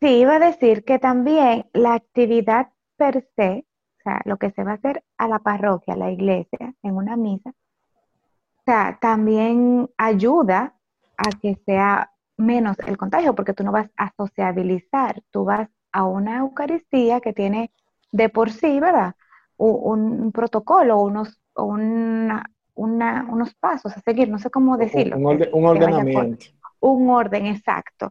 sí, 0.00 0.08
iba 0.08 0.36
a 0.36 0.38
decir 0.38 0.84
que 0.84 0.98
también 0.98 1.66
la 1.72 1.94
actividad 1.94 2.70
per 2.96 3.28
se, 3.36 3.66
o 3.98 4.02
sea, 4.02 4.22
lo 4.24 4.38
que 4.38 4.50
se 4.52 4.64
va 4.64 4.72
a 4.72 4.74
hacer 4.74 5.04
a 5.18 5.28
la 5.28 5.38
parroquia, 5.38 5.94
a 5.94 5.98
la 5.98 6.10
iglesia, 6.10 6.74
en 6.82 6.96
una 6.96 7.16
misa, 7.16 7.50
o 7.50 8.62
sea, 8.64 8.98
también 9.00 9.90
ayuda 9.98 10.74
a 11.18 11.30
que 11.40 11.56
sea 11.66 12.13
menos 12.36 12.76
el 12.86 12.96
contagio, 12.96 13.34
porque 13.34 13.52
tú 13.54 13.64
no 13.64 13.72
vas 13.72 13.90
a 13.96 14.12
sociabilizar, 14.16 15.22
tú 15.30 15.44
vas 15.44 15.68
a 15.92 16.04
una 16.04 16.38
Eucaristía 16.38 17.20
que 17.20 17.32
tiene 17.32 17.70
de 18.12 18.28
por 18.28 18.50
sí, 18.50 18.80
¿verdad? 18.80 19.14
Un, 19.56 20.20
un 20.22 20.32
protocolo, 20.32 21.00
unos, 21.00 21.40
una- 21.54 22.44
una- 22.74 23.26
unos 23.30 23.54
pasos 23.54 23.96
a 23.96 24.00
seguir, 24.00 24.28
no 24.28 24.38
sé 24.38 24.50
cómo 24.50 24.76
decirlo. 24.76 25.16
un, 25.16 25.26
orde- 25.26 25.50
un 25.52 25.62
que 25.62 25.78
vaya 25.78 25.78
por- 25.78 25.96
ordenamiento. 25.96 26.46
un 26.80 27.10
orden 27.10 27.46
exacto. 27.46 28.10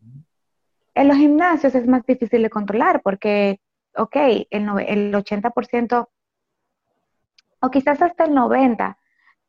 En 0.95 1.07
los 1.07 1.17
gimnasios 1.17 1.75
es 1.75 1.87
más 1.87 2.05
difícil 2.05 2.41
de 2.43 2.49
controlar 2.49 3.01
porque, 3.01 3.59
ok, 3.97 4.15
el, 4.49 4.69
el 4.87 5.13
80% 5.15 6.07
o 7.61 7.69
quizás 7.71 8.01
hasta 8.01 8.25
el 8.25 8.33
90% 8.33 8.95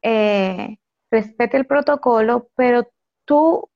eh, 0.03 0.79
respete 1.11 1.57
el 1.57 1.67
protocolo, 1.67 2.49
pero 2.57 2.89
tú 3.25 3.69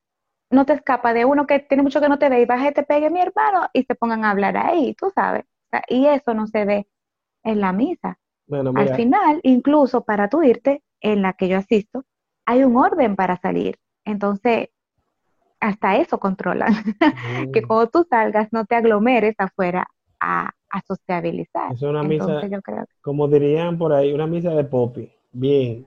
no 0.51 0.65
te 0.67 0.73
escapas 0.75 1.15
de 1.15 1.25
uno 1.25 1.47
que 1.47 1.61
tiene 1.61 1.83
mucho 1.83 2.01
que 2.01 2.09
no 2.09 2.19
te 2.19 2.29
ve 2.29 2.43
y 2.43 2.47
baje, 2.47 2.73
te 2.73 2.83
pegue 2.83 3.11
mi 3.11 3.21
hermano 3.21 3.69
y 3.73 3.85
se 3.85 3.95
pongan 3.95 4.25
a 4.25 4.31
hablar 4.31 4.57
ahí, 4.57 4.95
tú 4.95 5.11
sabes. 5.15 5.45
O 5.45 5.71
sea, 5.71 5.83
y 5.89 6.07
eso 6.07 6.35
no 6.35 6.47
se 6.47 6.65
ve 6.65 6.87
en 7.45 7.61
la 7.61 7.73
misa. 7.73 8.19
Bueno, 8.47 8.73
Al 8.75 8.95
final, 8.95 9.41
incluso 9.43 10.05
para 10.05 10.29
tú 10.29 10.43
irte, 10.43 10.83
en 11.01 11.23
la 11.23 11.35
que 11.35 11.49
yo 11.49 11.59
asisto, 11.59 12.05
hay 12.47 12.65
un 12.65 12.77
orden 12.77 13.15
para 13.15 13.37
salir. 13.37 13.77
Entonces, 14.05 14.71
hasta 15.61 15.97
eso 15.97 16.19
controlan. 16.19 16.73
que 17.53 17.63
mm, 17.63 17.67
cuando 17.67 17.89
tú 17.91 18.07
salgas 18.09 18.49
no 18.53 18.65
te 18.65 18.75
aglomeres 18.75 19.35
afuera 19.39 19.87
a, 20.21 20.51
a 20.71 20.83
sociabilizar. 20.87 21.73
es 21.73 21.83
una 21.83 22.03
misa, 22.03 22.25
Entonces, 22.25 22.51
yo 22.51 22.63
creo 22.63 22.87
que 22.87 22.93
como 23.03 23.29
dirían 23.29 23.79
por 23.79 23.93
ahí, 23.93 24.13
una 24.13 24.27
misa 24.27 24.55
de 24.55 24.65
popi. 24.65 25.11
Bien. 25.33 25.87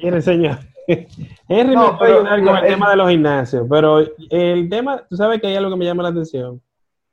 Bien, 0.00 0.20
señor. 0.22 0.58
Henry 1.48 1.74
No, 1.74 1.92
me 1.92 1.98
puede 1.98 2.12
ayudar 2.14 2.44
con 2.44 2.56
el 2.56 2.64
el- 2.64 2.70
tema 2.74 2.90
de 2.90 2.96
los 2.96 3.10
gimnasios, 3.10 3.66
pero 3.68 3.98
el 4.30 4.68
tema, 4.68 5.02
tú 5.08 5.16
sabes 5.16 5.40
que 5.40 5.46
hay 5.46 5.56
algo 5.56 5.70
que 5.70 5.76
me 5.76 5.84
llama 5.84 6.02
la 6.02 6.10
atención. 6.10 6.60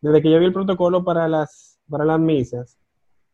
Desde 0.02 0.22
que 0.22 0.32
yo 0.32 0.40
vi 0.40 0.46
el 0.46 0.54
protocolo 0.54 1.04
para 1.04 1.28
las, 1.28 1.80
para 1.90 2.04
las 2.06 2.20
misas, 2.20 2.78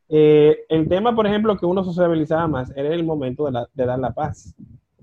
eh, 0.09 0.59
el 0.69 0.87
tema, 0.87 1.15
por 1.15 1.25
ejemplo, 1.27 1.57
que 1.57 1.65
uno 1.65 1.83
sociabilizaba 1.83 2.47
más 2.47 2.71
era 2.75 2.93
el 2.93 3.03
momento 3.03 3.45
de, 3.45 3.51
la- 3.53 3.67
de 3.73 3.85
dar 3.85 3.99
la 3.99 4.13
paz. 4.13 4.53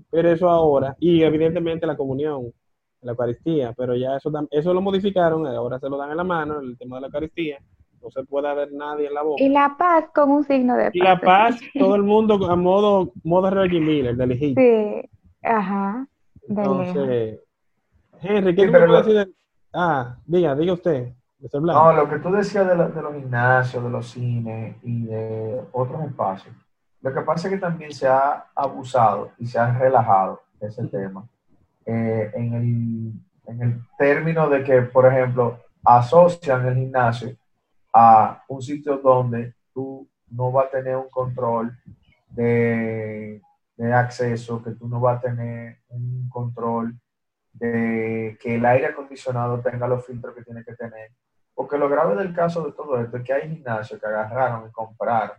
Pero 0.09 0.29
eso 0.31 0.49
ahora, 0.49 0.95
y 0.99 1.21
evidentemente 1.23 1.85
la 1.85 1.97
comunión, 1.97 2.53
la 3.01 3.11
Eucaristía, 3.11 3.73
pero 3.73 3.95
ya 3.95 4.15
eso, 4.15 4.31
eso 4.49 4.73
lo 4.73 4.81
modificaron, 4.81 5.45
ahora 5.47 5.79
se 5.79 5.89
lo 5.89 5.97
dan 5.97 6.11
en 6.11 6.17
la 6.17 6.23
mano, 6.23 6.59
el 6.59 6.77
tema 6.77 6.95
de 6.97 7.01
la 7.01 7.07
Eucaristía, 7.07 7.59
no 8.05 8.11
se 8.11 8.23
puede 8.23 8.53
ver 8.53 8.71
nadie 8.71 9.07
en 9.07 9.13
la 9.15 9.23
boca. 9.23 9.43
Y 9.43 9.49
la 9.49 9.75
paz 9.77 10.05
con 10.13 10.29
un 10.31 10.43
signo 10.43 10.75
de 10.77 10.85
paz. 10.85 10.91
Y 10.95 10.99
la 10.99 11.19
paz, 11.19 11.59
todo 11.79 11.95
el 11.95 12.03
mundo 12.03 12.35
a 12.49 12.55
modo, 12.55 13.11
modo 13.23 13.49
Reggie 13.49 13.79
Miller, 13.79 14.15
del 14.15 14.31
Egipto. 14.33 14.61
Sí, 14.61 15.09
ajá. 15.43 16.07
de. 16.47 16.61
Entonces, 16.61 17.39
Henry, 18.21 18.55
¿qué 18.55 18.65
Sí, 18.65 18.69
pero 18.71 18.87
lo- 18.87 18.97
decir? 19.01 19.13
de- 19.15 19.33
Ah, 19.73 20.15
diga, 20.25 20.55
diga 20.55 20.73
usted. 20.73 21.13
No, 21.51 21.91
lo 21.93 22.09
que 22.09 22.17
tú 22.19 22.31
decías 22.31 22.65
de, 22.67 22.75
la- 22.75 22.87
de 22.87 23.01
los 23.01 23.13
gimnasios, 23.13 23.83
de 23.83 23.89
los 23.89 24.07
cines 24.09 24.77
y 24.83 25.03
de 25.05 25.61
otros 25.73 26.01
espacios, 26.05 26.55
lo 27.01 27.13
que 27.13 27.21
pasa 27.21 27.47
es 27.47 27.53
que 27.55 27.59
también 27.59 27.91
se 27.91 28.07
ha 28.07 28.45
abusado 28.55 29.31
y 29.37 29.45
se 29.45 29.59
ha 29.59 29.77
relajado 29.77 30.41
ese 30.61 30.87
tema 30.87 31.27
eh, 31.85 32.31
en, 32.33 32.53
el, 32.53 33.51
en 33.53 33.61
el 33.61 33.79
término 33.97 34.49
de 34.49 34.63
que, 34.63 34.81
por 34.83 35.05
ejemplo, 35.05 35.57
asocian 35.83 36.65
el 36.67 36.75
gimnasio 36.75 37.35
a 37.97 38.43
un 38.49 38.61
sitio 38.61 38.97
donde 38.97 39.53
tú 39.73 40.05
no 40.29 40.51
vas 40.51 40.67
a 40.67 40.71
tener 40.71 40.97
un 40.97 41.09
control 41.09 41.77
de, 42.29 43.41
de 43.77 43.93
acceso, 43.93 44.61
que 44.61 44.71
tú 44.71 44.87
no 44.89 44.99
vas 44.99 45.17
a 45.19 45.21
tener 45.21 45.77
un 45.87 46.27
control 46.29 46.93
de 47.53 48.37
que 48.41 48.55
el 48.55 48.65
aire 48.65 48.87
acondicionado 48.87 49.61
tenga 49.61 49.87
los 49.87 50.05
filtros 50.05 50.35
que 50.35 50.43
tiene 50.43 50.63
que 50.65 50.75
tener. 50.75 51.11
Porque 51.53 51.77
lo 51.77 51.87
grave 51.87 52.15
del 52.17 52.33
caso 52.33 52.65
de 52.65 52.73
todo 52.73 52.99
esto 52.99 53.15
es 53.15 53.23
que 53.23 53.31
hay 53.31 53.49
gimnasios 53.49 53.97
que 53.99 54.05
agarraron 54.05 54.67
y 54.67 54.71
compraron 54.73 55.37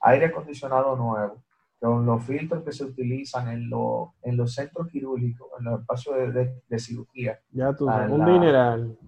aire 0.00 0.26
acondicionado 0.26 0.94
nuevo, 0.96 1.42
con 1.80 2.04
los 2.04 2.22
filtros 2.22 2.62
que 2.64 2.72
se 2.72 2.84
utilizan 2.84 3.48
en, 3.48 3.70
lo- 3.70 4.12
en 4.22 4.36
los 4.36 4.52
centros 4.54 4.88
quirúrgicos, 4.88 5.48
en 5.58 5.64
los 5.64 5.80
espacios 5.80 6.16
de, 6.16 6.32
de- 6.32 6.62
de 6.68 6.78
cirugía. 6.78 7.40
ya 7.50 7.72
tú, 7.74 7.88
a 7.88 7.94
sabes, 7.94 8.10
un 8.12 8.18
la- 8.18 8.26
dineral. 8.26 8.98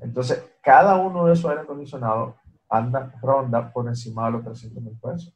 Entonces, 0.00 0.48
cada 0.62 0.96
uno 0.96 1.26
de 1.26 1.32
esos 1.32 1.50
aire 1.50 1.62
acondicionados 1.62 2.34
anda, 2.68 3.12
ronda 3.22 3.72
por 3.72 3.86
encima 3.86 4.26
de 4.26 4.32
los 4.32 4.44
300 4.44 4.82
mil 4.82 4.98
pesos. 4.98 5.34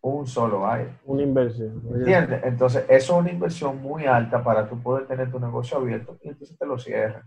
Un 0.00 0.26
solo 0.26 0.68
aire. 0.68 0.92
Una 1.04 1.22
inversión. 1.22 1.82
¿Entiendes? 1.94 2.42
Entonces, 2.44 2.84
eso 2.88 3.14
es 3.14 3.20
una 3.20 3.30
inversión 3.30 3.82
muy 3.82 4.06
alta 4.06 4.42
para 4.42 4.68
tú 4.68 4.80
poder 4.80 5.06
tener 5.06 5.30
tu 5.30 5.40
negocio 5.40 5.78
abierto 5.78 6.16
y 6.22 6.28
entonces 6.28 6.56
te 6.56 6.66
lo 6.66 6.78
cierran. 6.78 7.22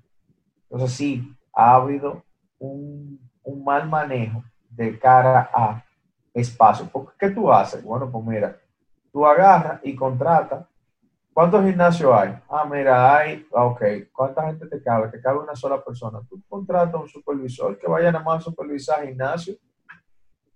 Entonces, 0.69 0.95
sí, 0.95 1.35
ha 1.53 1.75
habido 1.75 2.23
un, 2.57 3.19
un 3.43 3.63
mal 3.63 3.89
manejo 3.89 4.43
de 4.69 4.97
cara 4.97 5.49
a 5.53 5.83
espacio. 6.33 6.87
Porque, 6.91 7.13
¿Qué 7.19 7.29
tú 7.31 7.51
haces? 7.51 7.83
Bueno, 7.83 8.09
pues 8.09 8.23
mira, 8.25 8.57
tú 9.11 9.25
agarras 9.25 9.79
y 9.83 9.95
contratas. 9.95 10.65
¿Cuántos 11.39 11.63
gimnasios 11.63 12.11
hay? 12.13 12.33
Ah, 12.49 12.67
mira, 12.69 13.15
hay, 13.15 13.47
ah, 13.55 13.63
ok, 13.63 13.81
¿cuánta 14.11 14.45
gente 14.47 14.67
te 14.67 14.83
cabe? 14.83 15.07
Te 15.07 15.21
cabe 15.21 15.39
una 15.39 15.55
sola 15.55 15.81
persona. 15.81 16.19
Tú 16.29 16.41
contratas 16.49 16.93
a 16.93 16.97
un 16.97 17.07
supervisor 17.07 17.77
que 17.77 17.87
vaya 17.87 18.11
nada 18.11 18.25
más 18.25 18.39
a 18.39 18.41
supervisar 18.41 19.07
gimnasio 19.07 19.55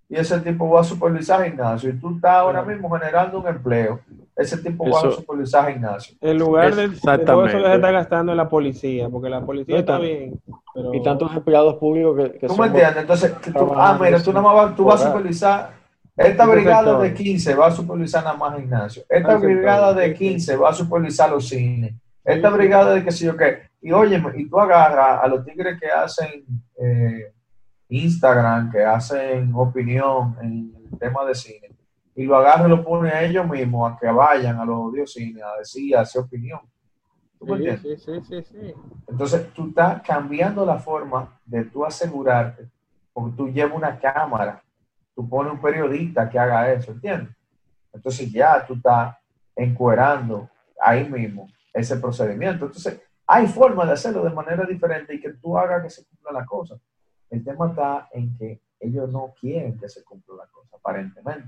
y 0.09 0.17
ese 0.17 0.41
tipo 0.41 0.69
va 0.69 0.81
a 0.81 0.83
supervisar 0.83 1.45
gimnasio 1.45 1.89
y 1.89 1.93
tú 1.93 2.13
estás 2.13 2.33
ahora 2.33 2.63
mismo 2.63 2.89
generando 2.91 3.39
un 3.39 3.47
empleo. 3.47 4.01
Ese 4.35 4.57
tipo 4.57 4.83
va 4.89 5.07
a 5.07 5.11
supervisar 5.11 5.71
gimnasio. 5.71 6.17
En 6.19 6.37
lugar 6.37 6.75
de, 6.75 6.89
de 6.89 7.17
todo 7.19 7.45
eso 7.45 7.57
que 7.59 7.63
se 7.63 7.75
está 7.75 7.91
gastando 7.91 8.33
en 8.33 8.37
la 8.37 8.49
policía, 8.49 9.07
porque 9.07 9.29
la 9.29 9.39
policía 9.39 9.75
No, 9.75 9.79
está 9.79 9.99
bien. 9.99 10.37
Pero 10.73 10.93
Y 10.93 11.01
tantos 11.01 11.33
empleados 11.33 11.75
públicos 11.75 12.17
que, 12.17 12.39
que 12.39 12.47
¿Tú 12.47 12.57
me 12.57 12.67
entiendes? 12.67 12.97
Entonces, 12.97 13.31
que 13.31 13.51
tú, 13.51 13.71
ah, 13.73 13.97
mira, 14.01 14.21
tú 14.21 14.33
nada 14.33 14.45
más 14.45 14.55
vas, 14.55 14.75
tú 14.75 14.83
vas 14.83 15.01
a 15.01 15.07
supervisar, 15.07 15.69
esta 16.15 16.45
brigada 16.45 16.99
de 16.99 17.13
15 17.13 17.55
va 17.55 17.67
a 17.67 17.71
supervisar 17.71 18.23
nada 18.23 18.37
más 18.37 18.55
gimnasio, 18.55 19.03
esta 19.09 19.31
sector, 19.31 19.41
brigada 19.41 19.93
de 19.93 20.09
sí. 20.09 20.13
15 20.13 20.55
va 20.57 20.69
a 20.69 20.73
supervisar 20.73 21.29
los 21.29 21.47
cines, 21.47 21.95
esta 22.23 22.49
brigada 22.49 22.93
de 22.93 23.03
qué 23.03 23.11
sé 23.11 23.25
yo 23.25 23.35
qué. 23.35 23.69
Y 23.81 23.91
oye, 23.91 24.21
y 24.35 24.47
tú 24.47 24.59
agarras 24.59 25.23
a 25.23 25.27
los 25.27 25.43
tigres 25.43 25.79
que 25.79 25.87
hacen 25.87 26.45
eh, 26.77 27.33
Instagram, 27.89 28.71
que 28.71 28.83
hacen 28.83 29.51
opinión 29.55 30.37
en 30.41 30.73
el 30.91 30.99
tema 30.99 31.25
de 31.25 31.35
cine, 31.35 31.71
y 32.15 32.23
lo 32.23 32.37
agarras 32.37 32.67
y 32.67 32.69
lo 32.69 32.83
pones 32.83 33.13
a 33.13 33.23
ellos 33.23 33.47
mismos 33.49 33.91
a 33.91 33.97
que 33.99 34.07
vayan 34.07 34.57
a 34.59 34.65
los 34.65 34.77
odios 34.77 35.11
cines 35.11 35.43
a 35.43 35.57
decir, 35.57 35.97
a 35.97 36.01
hacer 36.01 36.21
opinión. 36.21 36.59
¿Tú 37.39 37.57
Sí, 37.57 37.77
sí, 37.77 37.97
sí, 37.97 38.21
sí, 38.21 38.43
sí. 38.43 38.73
Entonces, 39.07 39.51
tú 39.53 39.67
estás 39.67 40.01
cambiando 40.01 40.65
la 40.65 40.77
forma 40.77 41.37
de 41.45 41.65
tú 41.65 41.83
asegurarte, 41.83 42.69
porque 43.11 43.35
tú 43.35 43.49
llevas 43.49 43.75
una 43.75 43.99
cámara, 43.99 44.62
tú 45.15 45.27
pones 45.29 45.53
un 45.53 45.61
periodista 45.61 46.29
que 46.29 46.39
haga 46.39 46.71
eso, 46.73 46.91
¿entiendes? 46.91 47.35
Entonces 47.93 48.31
ya 48.31 48.65
tú 48.65 48.73
estás 48.73 49.15
encuerando 49.55 50.49
ahí 50.81 51.07
mismo 51.09 51.49
ese 51.73 51.97
procedimiento. 51.97 52.65
Entonces, 52.65 53.01
hay 53.27 53.47
forma 53.47 53.85
de 53.85 53.93
hacerlo 53.93 54.23
de 54.23 54.31
manera 54.31 54.65
diferente 54.65 55.13
y 55.15 55.19
que 55.21 55.33
tú 55.33 55.57
hagas 55.57 55.83
que 55.83 55.89
se 55.89 56.05
cumpla 56.05 56.31
la 56.31 56.45
cosa. 56.45 56.75
El 57.29 57.43
tema 57.43 57.69
está 57.69 58.09
en 58.11 58.35
que 58.37 58.61
ellos 58.79 59.09
no 59.11 59.33
quieren 59.39 59.77
que 59.79 59.87
se 59.89 60.03
cumpla 60.03 60.35
la 60.37 60.47
cosa, 60.47 60.75
aparentemente. 60.77 61.47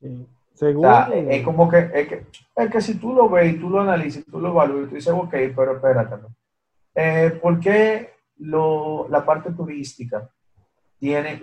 sí. 0.00 0.26
O 0.54 0.56
Según, 0.56 0.86
es 1.12 1.42
como 1.44 1.68
que 1.68 1.78
es, 1.92 2.06
que 2.08 2.26
es 2.54 2.70
que 2.70 2.80
si 2.80 2.94
tú 2.94 3.12
lo 3.12 3.28
ves 3.28 3.54
y 3.54 3.58
tú 3.58 3.68
lo 3.68 3.80
analizas, 3.80 4.22
y 4.24 4.30
tú 4.30 4.38
lo 4.38 4.50
evalúas 4.50 4.84
y 4.86 4.88
tú 4.88 4.94
dices, 4.94 5.12
ok, 5.12 5.34
pero 5.56 5.74
espérate. 5.74 6.14
Eh, 6.94 7.40
¿por 7.42 7.58
qué 7.58 8.10
lo- 8.38 9.08
la 9.10 9.24
parte 9.26 9.50
turística 9.50 10.30
tiene 11.00 11.40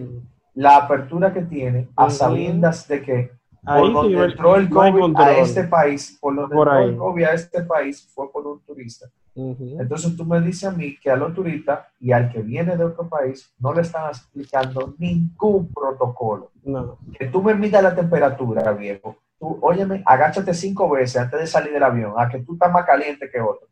la 0.54 0.78
apertura 0.78 1.34
que 1.34 1.42
tiene 1.42 1.90
a 1.96 2.10
sabiendas 2.10 2.88
de 2.88 3.02
que 3.02 3.32
Ahí 3.64 3.80
por 3.80 3.94
donde 3.94 4.26
entró 4.26 4.56
el 4.56 4.70
COVID 4.70 5.16
a 5.18 5.38
este 5.38 5.66
país, 5.66 6.18
por 6.20 6.36
donde 6.36 6.56
Por 6.56 6.68
entró 6.68 6.84
el 6.84 6.98
COVID 6.98 7.24
a 7.24 7.34
este 7.34 7.62
país 7.62 8.10
fue 8.14 8.32
por 8.32 8.48
un 8.48 8.60
turista. 8.62 9.06
Entonces 9.36 10.18
tú 10.18 10.26
me 10.26 10.42
dices 10.42 10.66
a 10.66 10.72
mí 10.72 10.98
que 10.98 11.10
a 11.10 11.16
los 11.16 11.34
turistas 11.34 11.88
y 12.00 12.12
al 12.12 12.32
que 12.32 12.42
viene 12.42 12.76
de 12.76 12.84
otro 12.84 13.08
país 13.08 13.54
no 13.60 13.74
le 13.74 13.82
están 13.82 14.10
explicando 14.10 14.96
ningún 14.98 15.72
protocolo. 15.72 16.52
No. 16.64 16.98
Que 17.18 17.28
tú 17.28 17.42
me 17.42 17.54
midas 17.54 17.84
la 17.84 17.96
temperatura, 17.96 18.72
viejo. 18.74 19.16
Tú, 19.40 19.58
óyeme, 19.62 20.04
agáchate 20.06 20.54
cinco 20.54 20.90
veces 20.90 21.22
antes 21.22 21.40
de 21.40 21.48
salir 21.48 21.72
del 21.72 21.84
avión, 21.84 22.14
a 22.18 22.28
que 22.28 22.40
tú 22.40 22.54
estás 22.54 22.72
más 22.72 22.86
caliente 22.86 23.30
que 23.30 23.40
otro. 23.40 23.68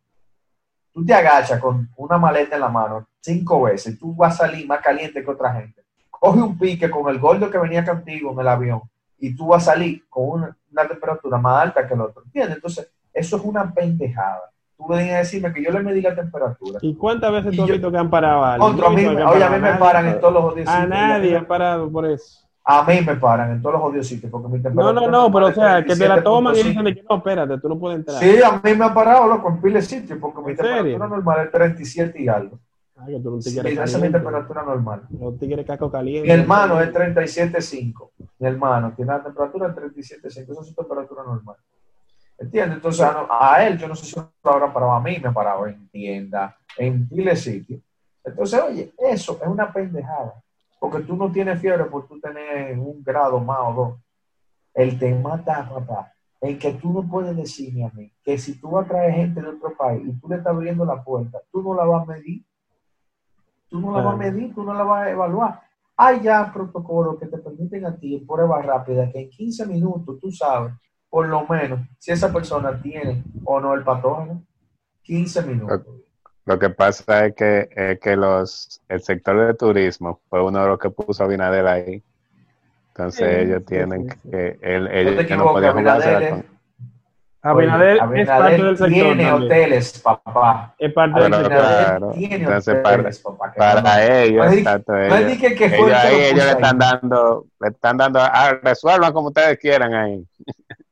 Tú 0.94 1.04
te 1.06 1.14
agachas 1.14 1.60
con 1.60 1.90
una 1.98 2.18
maleta 2.18 2.56
en 2.56 2.62
la 2.62 2.70
mano 2.70 3.08
cinco 3.22 3.64
veces, 3.64 4.00
tú 4.00 4.16
vas 4.16 4.36
a 4.36 4.48
salir 4.48 4.66
más 4.66 4.82
caliente 4.82 5.24
que 5.24 5.30
otra 5.30 5.54
gente. 5.54 5.79
Coge 6.20 6.42
un 6.42 6.58
pique 6.58 6.90
con 6.90 7.10
el 7.10 7.20
gordo 7.20 7.50
que 7.50 7.58
venía 7.58 7.86
contigo 7.86 8.32
en 8.34 8.40
el 8.40 8.48
avión 8.48 8.82
y 9.20 9.36
tú 9.36 9.48
vas 9.48 9.68
a 9.68 9.72
salir 9.74 10.04
con 10.10 10.30
una, 10.30 10.58
una 10.72 10.88
temperatura 10.88 11.38
más 11.38 11.64
alta 11.64 11.88
que 11.88 11.94
el 11.94 12.02
otro. 12.02 12.24
¿Entiendes? 12.26 12.56
Entonces, 12.58 12.92
eso 13.14 13.38
es 13.38 13.44
una 13.44 13.74
pendejada. 13.74 14.42
Tú 14.78 14.88
venías 14.88 15.16
a 15.16 15.20
decirme 15.20 15.52
que 15.54 15.62
yo 15.64 15.72
le 15.72 15.82
medí 15.82 16.02
la 16.02 16.16
temperatura. 16.16 16.80
¿Y 16.82 16.96
cuántas 16.96 17.32
veces 17.34 17.54
Y 17.54 17.58
tú 17.58 17.64
has 17.64 17.70
visto 17.70 17.92
que 17.92 17.98
han 17.98 18.10
parado 18.10 18.44
a 18.44 18.54
alguien? 18.54 18.84
A 18.86 18.90
mí, 18.90 19.04
no 19.04 19.28
a 19.28 19.46
han 19.46 19.54
mí 19.54 19.60
me 19.60 19.74
paran 19.74 20.08
en 20.08 20.20
todos 20.22 20.34
los 20.34 20.44
odios 20.54 20.68
A 20.70 20.72
sitios. 20.74 20.90
nadie 20.90 21.36
han 21.38 21.46
parado 21.46 21.92
por 21.92 22.06
eso. 22.06 22.46
A 22.64 22.84
mí 22.84 23.02
me 23.06 23.16
paran 23.16 23.52
en 23.52 23.62
todos 23.62 23.74
los 23.76 23.84
odios 23.84 24.08
sitios 24.08 24.32
porque 24.32 24.48
mi 24.48 24.58
No, 24.58 24.64
temperatura 24.64 25.02
no, 25.08 25.12
no, 25.12 25.32
pero 25.34 25.48
o 25.48 25.54
sea, 25.54 25.84
que 25.84 25.96
te 25.96 26.08
la 26.08 26.18
37.5. 26.18 26.24
toman 26.24 26.54
y 26.56 26.58
dicen 26.64 26.84
que 26.86 27.04
no, 27.10 27.16
espérate, 27.18 27.58
tú 27.58 27.68
no 27.70 27.80
puedes 27.80 28.00
entrar. 28.00 28.20
Sí, 28.20 28.42
a 28.44 28.52
mí 28.64 28.76
me 28.76 28.86
ha 28.86 28.94
parado, 28.94 29.28
loco, 29.28 29.50
en 29.50 29.62
pile 29.62 29.76
de 29.76 29.82
sitios 29.82 30.20
porque 30.20 30.40
mi 30.42 30.56
temperatura 30.56 31.08
normal 31.08 31.46
es 31.46 31.52
37 31.52 32.22
y 32.22 32.28
algo. 32.28 32.60
Ah, 33.00 33.06
que 33.08 33.20
tú 33.20 33.32
no 33.32 33.38
te 33.38 33.50
Sí, 33.50 33.54
quieres 33.54 33.74
esa 33.74 33.98
es 33.98 34.04
mi 34.04 34.12
temperatura 34.12 34.64
normal. 34.64 35.04
No 35.10 35.32
te 35.32 35.48
quieres 35.48 35.66
caco 35.66 35.90
caliente. 35.90 36.28
Mi 36.28 36.34
hermano 36.34 36.82
es 36.82 36.94
37.5. 36.94 38.10
Mi 38.40 38.48
hermano 38.48 38.94
tiene 38.96 39.12
la 39.14 39.24
temperatura 39.24 39.70
de 39.70 39.82
37.5. 39.82 40.26
Esa 40.26 40.42
es 40.42 40.68
su 40.68 40.74
temperatura 40.74 41.24
normal. 41.24 41.56
¿Entiendes? 42.38 42.78
Entonces, 42.78 43.06
a, 43.06 43.68
él, 43.68 43.78
yo 43.78 43.88
no 43.88 43.96
sé 43.96 44.06
si 44.06 44.16
lo 44.16 44.32
habrán 44.44 44.74
parado 44.74 44.94
a 44.94 45.02
mí, 45.02 45.18
me 45.22 45.30
ha 45.30 45.34
parado 45.34 45.68
en 45.68 45.90
tienda, 45.90 46.56
en 46.78 47.08
pile 47.08 47.32
de 47.32 47.36
sitios. 47.36 47.82
Entonces, 48.24 48.62
oye, 48.62 48.94
eso 48.98 49.38
es 49.42 49.48
una 49.48 49.72
pendejada. 49.72 50.36
Porque 50.80 51.00
tú 51.02 51.16
no 51.16 51.32
tienes 51.32 51.60
fiebre 51.60 51.86
por 51.86 52.08
tú 52.08 52.20
tener 52.20 52.78
un 52.80 53.04
grado 53.04 53.40
más 53.40 53.60
o 53.62 53.74
dos. 53.74 54.00
El 54.74 54.98
tema 54.98 55.36
está, 55.36 55.70
papá, 55.70 56.14
en 56.40 56.58
que 56.58 56.74
tú 56.74 56.94
no 56.94 57.04
puedes 57.10 57.36
decirme 57.36 57.84
a 57.84 57.90
mí 57.90 58.12
que 58.24 58.38
si 58.38 58.60
tú 58.60 58.70
vas 58.72 58.86
a 58.86 58.90
traer 58.90 59.14
gente 59.14 59.42
de 59.42 59.50
otro 59.50 59.76
país 59.76 60.02
y 60.08 60.14
tú 60.20 60.30
le 60.30 60.38
estás 60.38 60.54
abriendo 60.54 60.86
la 60.86 61.04
puerta, 61.04 61.40
tú 61.52 61.62
no 61.62 61.74
la 61.74 61.84
vas 61.84 62.04
a 62.04 62.12
medir. 62.14 62.46
Tú 63.70 63.80
no 63.80 63.92
la 63.96 64.02
vas 64.02 64.14
a 64.14 64.18
medir, 64.18 64.54
tú 64.54 64.64
no 64.64 64.74
la 64.74 64.84
vas 64.84 65.08
a 65.08 65.12
evaluar. 65.12 65.62
Hay 65.96 66.22
ya 66.22 66.52
protocolos 66.52 67.20
que 67.20 67.28
te 67.28 67.38
permiten 67.38 67.86
a 67.86 67.96
ti, 67.96 68.16
en 68.16 68.26
pruebas 68.26 68.66
rápidas, 68.66 69.12
que 69.12 69.20
en 69.20 69.30
15 69.30 69.66
minutos 69.68 70.20
tú 70.20 70.32
sabes, 70.32 70.74
por 71.10 71.28
lo 71.28 71.46
menos, 71.48 71.82
si 71.98 72.12
esa 72.12 72.32
persona 72.32 72.82
tiene 72.82 73.24
o 73.44 73.60
no 73.60 73.74
el 73.74 73.84
patógeno. 73.84 74.44
15 75.04 75.42
minutos. 75.44 75.82
Lo 76.46 76.58
que 76.58 76.70
pasa 76.70 77.26
es 77.26 77.36
que, 77.36 77.70
es 77.76 78.00
que 78.00 78.16
los, 78.16 78.82
el 78.90 79.02
sector 79.02 79.46
de 79.46 79.54
turismo 79.54 80.22
fue 80.30 80.44
uno 80.44 80.62
de 80.62 80.68
los 80.68 80.80
que 80.80 80.90
puso 80.90 81.24
a 81.24 81.26
Abinader 81.26 81.68
ahí. 81.68 82.04
Entonces 82.90 83.28
Sí, 83.28 83.36
ellos 83.46 83.66
tienen 83.66 84.10
sí, 84.10 84.18
sí. 84.24 84.30
que, 84.30 84.60
él, 84.62 84.84
No 84.84 84.90
te 84.90 85.02
ellos 85.02 85.26
que 85.26 85.38
no 85.38 85.52
podían 85.52 85.72
Abinader 85.72 86.30
con... 86.30 86.59
Abinader, 87.42 87.88
Oye, 87.88 87.96
es 87.96 88.02
Abinader 88.02 88.28
parte 88.28 88.64
del 88.64 88.78
sector 88.78 88.90
tiene 88.94 89.24
también. 89.24 89.34
hoteles, 89.34 90.00
papá. 90.00 90.76
Es 90.78 90.94
parte 90.94 91.22
del 91.22 91.32
Pero, 91.32 91.44
sector. 91.46 91.60
Claro. 91.62 92.12
tiene 92.12 92.36
Entonces, 92.36 92.76
hoteles, 92.84 93.20
papá. 93.20 93.52
que 93.54 93.58
Para 93.60 93.82
no- 93.82 94.14
ellos, 94.14 94.46
No 94.46 94.52
exacto, 94.52 94.98
ellos, 94.98 95.38
que, 95.40 95.56
que 95.56 95.66
ellos 95.66 95.92
ahí, 95.94 96.12
lo 96.18 96.24
ellos 96.26 96.46
le 96.46 96.52
están 96.52 96.78
dando, 96.78 97.46
le 97.62 97.68
están 97.70 97.98
dando, 97.98 98.20
ah, 98.22 98.60
resuelvan 98.62 99.14
como 99.14 99.28
ustedes 99.30 99.58
quieran 99.58 99.94
ahí. 99.94 100.26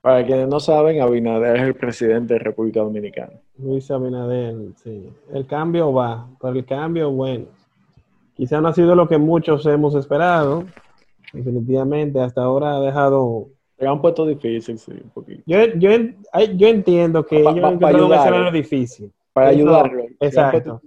Para 0.00 0.24
quienes 0.24 0.48
no 0.48 0.60
saben, 0.60 1.00
Abinader 1.02 1.56
es 1.56 1.62
el 1.62 1.74
presidente 1.74 2.34
de 2.34 2.40
República 2.40 2.80
Dominicana. 2.80 3.34
Luis 3.58 3.90
Abinader, 3.90 4.54
sí. 4.82 5.12
El 5.32 5.46
cambio 5.46 5.92
va, 5.92 6.26
pero 6.40 6.54
el 6.54 6.64
cambio, 6.64 7.10
bueno. 7.10 7.44
Quizá 8.34 8.60
no 8.62 8.68
ha 8.68 8.72
sido 8.72 8.94
lo 8.94 9.06
que 9.06 9.18
muchos 9.18 9.66
hemos 9.66 9.94
esperado. 9.94 10.64
Definitivamente, 11.34 12.20
hasta 12.20 12.42
ahora 12.42 12.76
ha 12.76 12.80
dejado. 12.80 13.48
Se 13.80 13.86
han 13.86 14.00
puesto 14.02 14.26
difícil, 14.26 14.78
sí, 14.78 14.92
un 14.92 15.08
poquito. 15.08 15.42
Yo, 15.46 15.64
yo, 15.76 15.90
yo 16.54 16.68
entiendo 16.68 17.24
que 17.24 17.42
Pa- 17.42 17.50
ellos 17.52 17.72
un 17.72 18.12
escenario 18.12 18.52
difícil. 18.52 19.10
Para 19.32 19.48
ayudarlo. 19.48 20.04
exacto. 20.20 20.82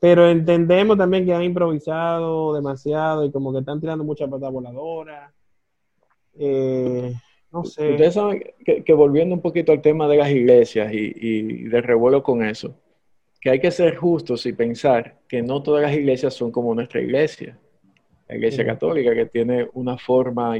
Pero 0.00 0.28
entendemos 0.28 0.96
también 0.96 1.26
que 1.26 1.34
han 1.34 1.42
improvisado 1.42 2.54
demasiado 2.54 3.26
y 3.26 3.30
como 3.30 3.52
que 3.52 3.58
están 3.58 3.78
tirando 3.78 4.04
mucha 4.04 4.26
pata 4.26 4.48
voladora. 4.48 5.34
Eh, 6.38 7.12
no 7.52 7.64
sé. 7.64 7.90
Ustedes 7.90 8.14
saben 8.14 8.42
que, 8.64 8.82
que 8.82 8.92
volviendo 8.94 9.34
un 9.34 9.42
poquito 9.42 9.72
al 9.72 9.82
tema 9.82 10.08
de 10.08 10.16
las 10.16 10.30
iglesias 10.30 10.92
y, 10.94 11.12
y 11.14 11.42
del 11.64 11.82
revuelo 11.82 12.22
con 12.22 12.42
eso, 12.42 12.74
que 13.38 13.50
hay 13.50 13.60
que 13.60 13.70
ser 13.70 13.96
justos 13.96 14.46
y 14.46 14.54
pensar 14.54 15.16
que 15.28 15.42
no 15.42 15.62
todas 15.62 15.82
las 15.82 15.94
iglesias 15.94 16.32
son 16.32 16.50
como 16.50 16.74
nuestra 16.74 17.02
iglesia. 17.02 17.58
La 18.28 18.36
iglesia 18.36 18.64
católica 18.64 19.14
que 19.14 19.26
tiene 19.26 19.68
una 19.74 19.98
forma 19.98 20.56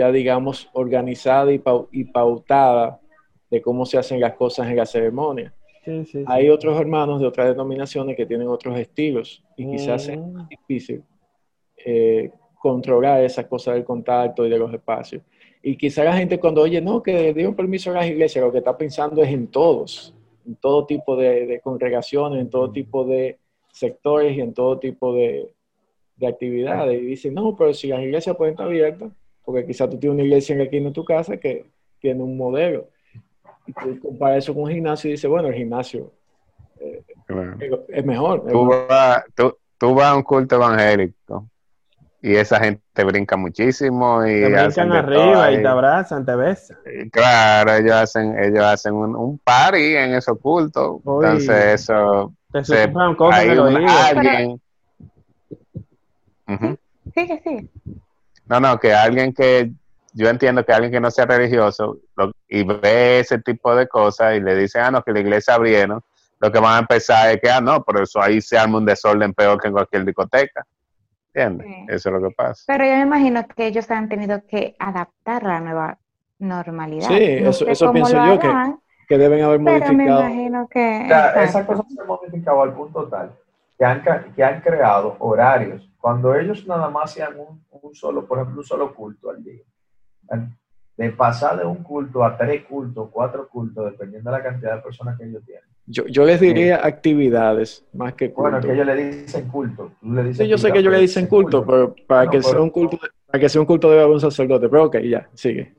ya 0.00 0.10
digamos 0.10 0.68
organizada 0.72 1.52
y, 1.52 1.58
pau- 1.58 1.88
y 1.92 2.04
pautada 2.04 2.98
de 3.50 3.60
cómo 3.60 3.84
se 3.84 3.98
hacen 3.98 4.18
las 4.18 4.32
cosas 4.34 4.66
en 4.68 4.76
la 4.76 4.86
ceremonia. 4.86 5.52
Sí, 5.84 6.04
sí, 6.06 6.12
sí. 6.20 6.24
Hay 6.26 6.48
otros 6.48 6.80
hermanos 6.80 7.20
de 7.20 7.26
otras 7.26 7.48
denominaciones 7.48 8.16
que 8.16 8.24
tienen 8.24 8.48
otros 8.48 8.78
estilos 8.78 9.42
y 9.56 9.68
quizás 9.70 10.08
es 10.08 10.16
Mm, 10.18 10.48
difícil 10.48 11.02
eh, 11.84 12.30
controlar 12.62 13.22
esa 13.24 13.46
cosa 13.46 13.72
del 13.74 13.84
contacto 13.84 14.46
y 14.46 14.50
de 14.50 14.58
los 14.58 14.72
espacios. 14.72 15.22
Y 15.62 15.76
quizá 15.76 16.02
la 16.04 16.16
gente 16.16 16.38
cuando 16.40 16.62
oye, 16.62 16.80
no, 16.80 17.02
que 17.02 17.34
dieron 17.34 17.54
permiso 17.54 17.90
a 17.90 17.94
las 17.94 18.06
iglesias, 18.06 18.42
lo 18.42 18.50
que 18.52 18.58
está 18.58 18.76
pensando 18.76 19.22
es 19.22 19.30
en 19.30 19.48
todos, 19.48 20.14
en 20.46 20.54
todo 20.56 20.86
tipo 20.86 21.14
de, 21.16 21.46
de 21.46 21.60
congregaciones, 21.60 22.40
en 22.40 22.48
todo 22.48 22.70
tipo 22.70 23.04
de 23.04 23.36
sectores 23.72 24.34
y 24.36 24.40
en 24.40 24.54
todo 24.54 24.78
tipo 24.78 25.12
de, 25.14 25.52
de 26.16 26.26
actividades. 26.26 27.02
Y 27.02 27.04
dicen, 27.06 27.34
no, 27.34 27.54
pero 27.56 27.74
si 27.74 27.88
las 27.88 28.00
iglesias 28.02 28.36
pueden 28.36 28.52
estar 28.54 28.66
abiertas, 28.66 29.10
porque 29.44 29.66
quizá 29.66 29.88
tú 29.88 29.98
tienes 29.98 30.14
una 30.14 30.24
iglesia 30.24 30.54
en 30.54 30.60
esquina 30.62 30.88
de 30.88 30.94
tu 30.94 31.04
casa 31.04 31.36
que 31.36 31.66
tiene 32.00 32.22
un 32.22 32.36
modelo. 32.36 32.88
Y 33.66 33.72
tú 33.72 33.98
comparas 34.00 34.38
eso 34.38 34.54
con 34.54 34.64
un 34.64 34.70
gimnasio 34.70 35.08
y 35.08 35.12
dices, 35.12 35.30
bueno, 35.30 35.48
el 35.48 35.54
gimnasio 35.54 36.12
Claro. 37.26 37.56
es 37.88 38.04
mejor. 38.04 38.42
es 38.46 38.52
Tú 38.52 38.66
vas, 38.88 39.24
tú, 39.34 39.56
tú 39.78 39.94
vas 39.94 40.06
a 40.06 40.16
un 40.16 40.22
culto 40.22 40.56
evangélico 40.56 41.46
y 42.22 42.34
esa 42.34 42.58
gente 42.60 43.04
brinca 43.04 43.36
muchísimo 43.36 44.24
y 44.26 44.40
Te 44.40 44.56
hacen 44.56 44.88
brincan 44.88 44.92
arriba 44.92 45.52
y 45.52 45.62
te 45.62 45.66
abrazan, 45.68 46.26
te 46.26 46.34
besan. 46.36 46.78
Claro, 47.12 47.74
ellos 47.74 47.92
hacen, 47.92 48.38
ellos 48.38 48.64
hacen 48.64 48.94
un, 48.94 49.14
un 49.14 49.38
party 49.38 49.96
en 49.96 50.14
esos 50.14 50.38
cultos. 50.38 51.00
Uy. 51.04 51.24
Entonces 51.26 51.80
eso 51.82 52.32
Te 52.52 52.64
se- 52.64 52.92
cosas 53.16 53.40
hay 53.40 53.50
en 53.50 53.60
un- 53.60 53.88
alguien. 53.88 54.60
Ujú. 56.48 56.78
Sigue, 57.14 57.40
sigue. 57.44 57.68
No, 58.50 58.58
no, 58.60 58.78
que 58.80 58.92
alguien 58.92 59.32
que 59.32 59.70
yo 60.12 60.28
entiendo 60.28 60.64
que 60.66 60.72
alguien 60.72 60.90
que 60.90 61.00
no 61.00 61.10
sea 61.10 61.24
religioso 61.24 61.98
lo- 62.16 62.32
y 62.48 62.64
ve 62.64 63.20
ese 63.20 63.38
tipo 63.38 63.74
de 63.76 63.86
cosas 63.86 64.36
y 64.36 64.40
le 64.40 64.56
dice, 64.56 64.80
ah, 64.80 64.90
no, 64.90 65.02
que 65.04 65.12
la 65.12 65.20
iglesia 65.20 65.54
abrieron, 65.54 66.00
lo 66.40 66.50
que 66.50 66.58
van 66.58 66.74
a 66.74 66.78
empezar 66.80 67.30
es 67.30 67.40
que, 67.40 67.48
ah, 67.48 67.60
no, 67.60 67.82
por 67.84 68.02
eso 68.02 68.20
ahí 68.20 68.40
se 68.40 68.58
arma 68.58 68.78
un 68.78 68.84
desorden 68.86 69.32
peor 69.34 69.60
que 69.60 69.68
en 69.68 69.72
cualquier 69.74 70.04
discoteca. 70.04 70.66
¿Entiendes? 71.32 71.64
Sí. 71.68 71.86
Eso 71.94 72.08
es 72.08 72.12
lo 72.20 72.28
que 72.28 72.34
pasa. 72.34 72.64
Pero 72.66 72.84
yo 72.84 72.90
me 72.96 73.02
imagino 73.02 73.46
que 73.46 73.66
ellos 73.68 73.88
han 73.92 74.08
tenido 74.08 74.42
que 74.48 74.74
adaptar 74.80 75.44
la 75.44 75.60
nueva 75.60 75.98
normalidad. 76.40 77.06
Sí, 77.06 77.38
No 77.40 77.50
eso- 77.50 77.68
eso 77.68 77.92
pienso 77.92 78.16
lo 78.16 78.26
yo 78.34 78.38
que- 78.40 78.46
harán, 78.48 78.80
que 79.08 79.16
deben 79.18 79.42
haber 79.44 79.60
pero 79.62 79.78
me 79.78 79.80
modificado. 79.94 80.20
imagino 80.22 80.68
que... 80.68 81.02
O 81.04 81.08
sea, 81.08 81.28
exacto. 81.28 81.40
esa 81.44 81.66
cosa 81.66 81.84
se 81.88 82.00
ha 82.00 82.04
modificado 82.04 82.62
al 82.62 82.72
punto 82.74 83.04
tal 83.08 83.30
que 83.80 83.86
han, 83.86 84.02
que 84.36 84.44
han 84.44 84.60
creado 84.60 85.16
horarios. 85.20 85.90
Cuando 85.98 86.34
ellos 86.34 86.66
nada 86.66 86.90
más 86.90 87.10
hacían 87.10 87.32
un, 87.40 87.64
un 87.70 87.94
solo, 87.94 88.26
por 88.26 88.38
ejemplo, 88.38 88.60
un 88.60 88.66
solo 88.66 88.94
culto 88.94 89.30
al 89.30 89.42
día. 89.42 89.62
De 90.98 91.10
pasar 91.12 91.58
de 91.58 91.64
un 91.64 91.82
culto 91.82 92.22
a 92.22 92.36
tres 92.36 92.62
cultos, 92.66 93.08
cuatro 93.10 93.48
cultos, 93.48 93.90
dependiendo 93.90 94.30
de 94.30 94.36
la 94.36 94.42
cantidad 94.42 94.76
de 94.76 94.82
personas 94.82 95.16
que 95.18 95.24
ellos 95.24 95.42
tienen. 95.46 95.64
Yo, 95.86 96.04
yo 96.08 96.26
les 96.26 96.38
diría 96.40 96.84
actividades 96.86 97.86
más 97.94 98.12
que 98.12 98.30
culto. 98.30 98.50
Bueno, 98.50 98.60
que 98.60 98.74
ellos 98.74 98.86
le 98.86 98.96
dicen 98.96 99.48
culto. 99.48 99.92
Le 100.02 100.24
dices 100.24 100.44
Sí, 100.44 100.48
yo 100.48 100.58
sé 100.58 100.64
culto, 100.64 100.72
que 100.74 100.78
ellos 100.80 100.92
le 100.92 100.98
dicen 101.00 101.26
culto, 101.26 101.64
pero 101.64 101.94
para 102.06 102.24
No, 102.26 102.30
que 102.32 102.38
pero- 102.38 102.50
sea 102.50 102.60
un 102.60 102.68
culto, 102.70 102.98
para 103.26 103.40
que 103.40 103.48
sea 103.48 103.60
un 103.62 103.66
culto 103.66 103.88
debe 103.88 104.02
haber 104.02 104.12
un 104.12 104.20
sacerdote. 104.20 104.68
Pero 104.68 104.84
ok, 104.84 104.98
ya, 104.98 105.26
sigue. 105.32 105.74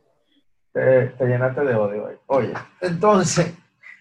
Te, 0.73 1.05
te 1.07 1.25
llenaste 1.27 1.61
de 1.65 1.75
odio. 1.75 2.05
hoy. 2.05 2.13
Oye, 2.25 2.53
entonces, 2.81 3.55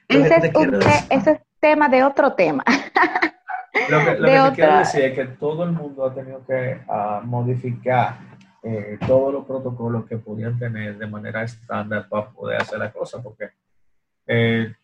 Ese 0.09 0.37
es, 0.37 0.53
te- 0.53 1.15
ese 1.15 1.31
es 1.33 1.41
tema 1.61 1.89
de 1.91 2.03
otro 2.03 2.33
tema. 2.33 2.65
Lo 3.73 4.05
que, 4.05 4.19
lo 4.19 4.27
que 4.27 4.51
te 4.51 4.55
quiero 4.55 4.79
decir 4.79 5.05
es 5.05 5.15
que 5.15 5.25
todo 5.27 5.65
el 5.65 5.73
mundo 5.73 6.05
ha 6.05 6.15
tenido 6.15 6.45
que 6.45 6.81
ah, 6.89 7.23
modificar 7.25 8.19
eh, 8.63 8.99
todos 9.07 9.33
los 9.33 9.47
protocolos 9.47 10.07
que 10.07 10.19
podían 10.19 10.59
tener 10.59 10.99
de 10.99 11.07
manera 11.07 11.43
estándar 11.43 12.09
para 12.09 12.29
poder 12.31 12.61
hacer 12.61 12.79
la 12.79 12.93
cosa, 12.93 13.23
porque, 13.23 13.51
eh, 14.27 14.75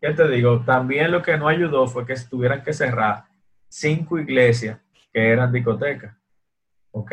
¿qué 0.00 0.10
te 0.14 0.28
digo? 0.28 0.60
También 0.60 1.10
lo 1.10 1.22
que 1.22 1.36
no 1.36 1.48
ayudó 1.48 1.86
fue 1.86 2.06
que 2.06 2.14
tuvieran 2.30 2.62
que 2.62 2.72
cerrar 2.72 3.24
cinco 3.68 4.18
iglesias 4.18 4.78
que 5.12 5.28
eran 5.30 5.52
discotecas. 5.52 6.14
¿Ok? 6.90 7.12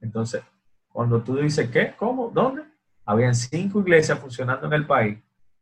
Entonces, 0.00 0.42
cuando 0.88 1.22
tú 1.22 1.36
dices, 1.36 1.70
¿qué? 1.70 1.94
¿Cómo? 1.96 2.28
¿Dónde? 2.28 2.62
Habían 3.04 3.34
cinco 3.34 3.80
iglesias 3.80 4.18
funcionando 4.18 4.66
en 4.66 4.72
el 4.72 4.86
país. 4.86 5.18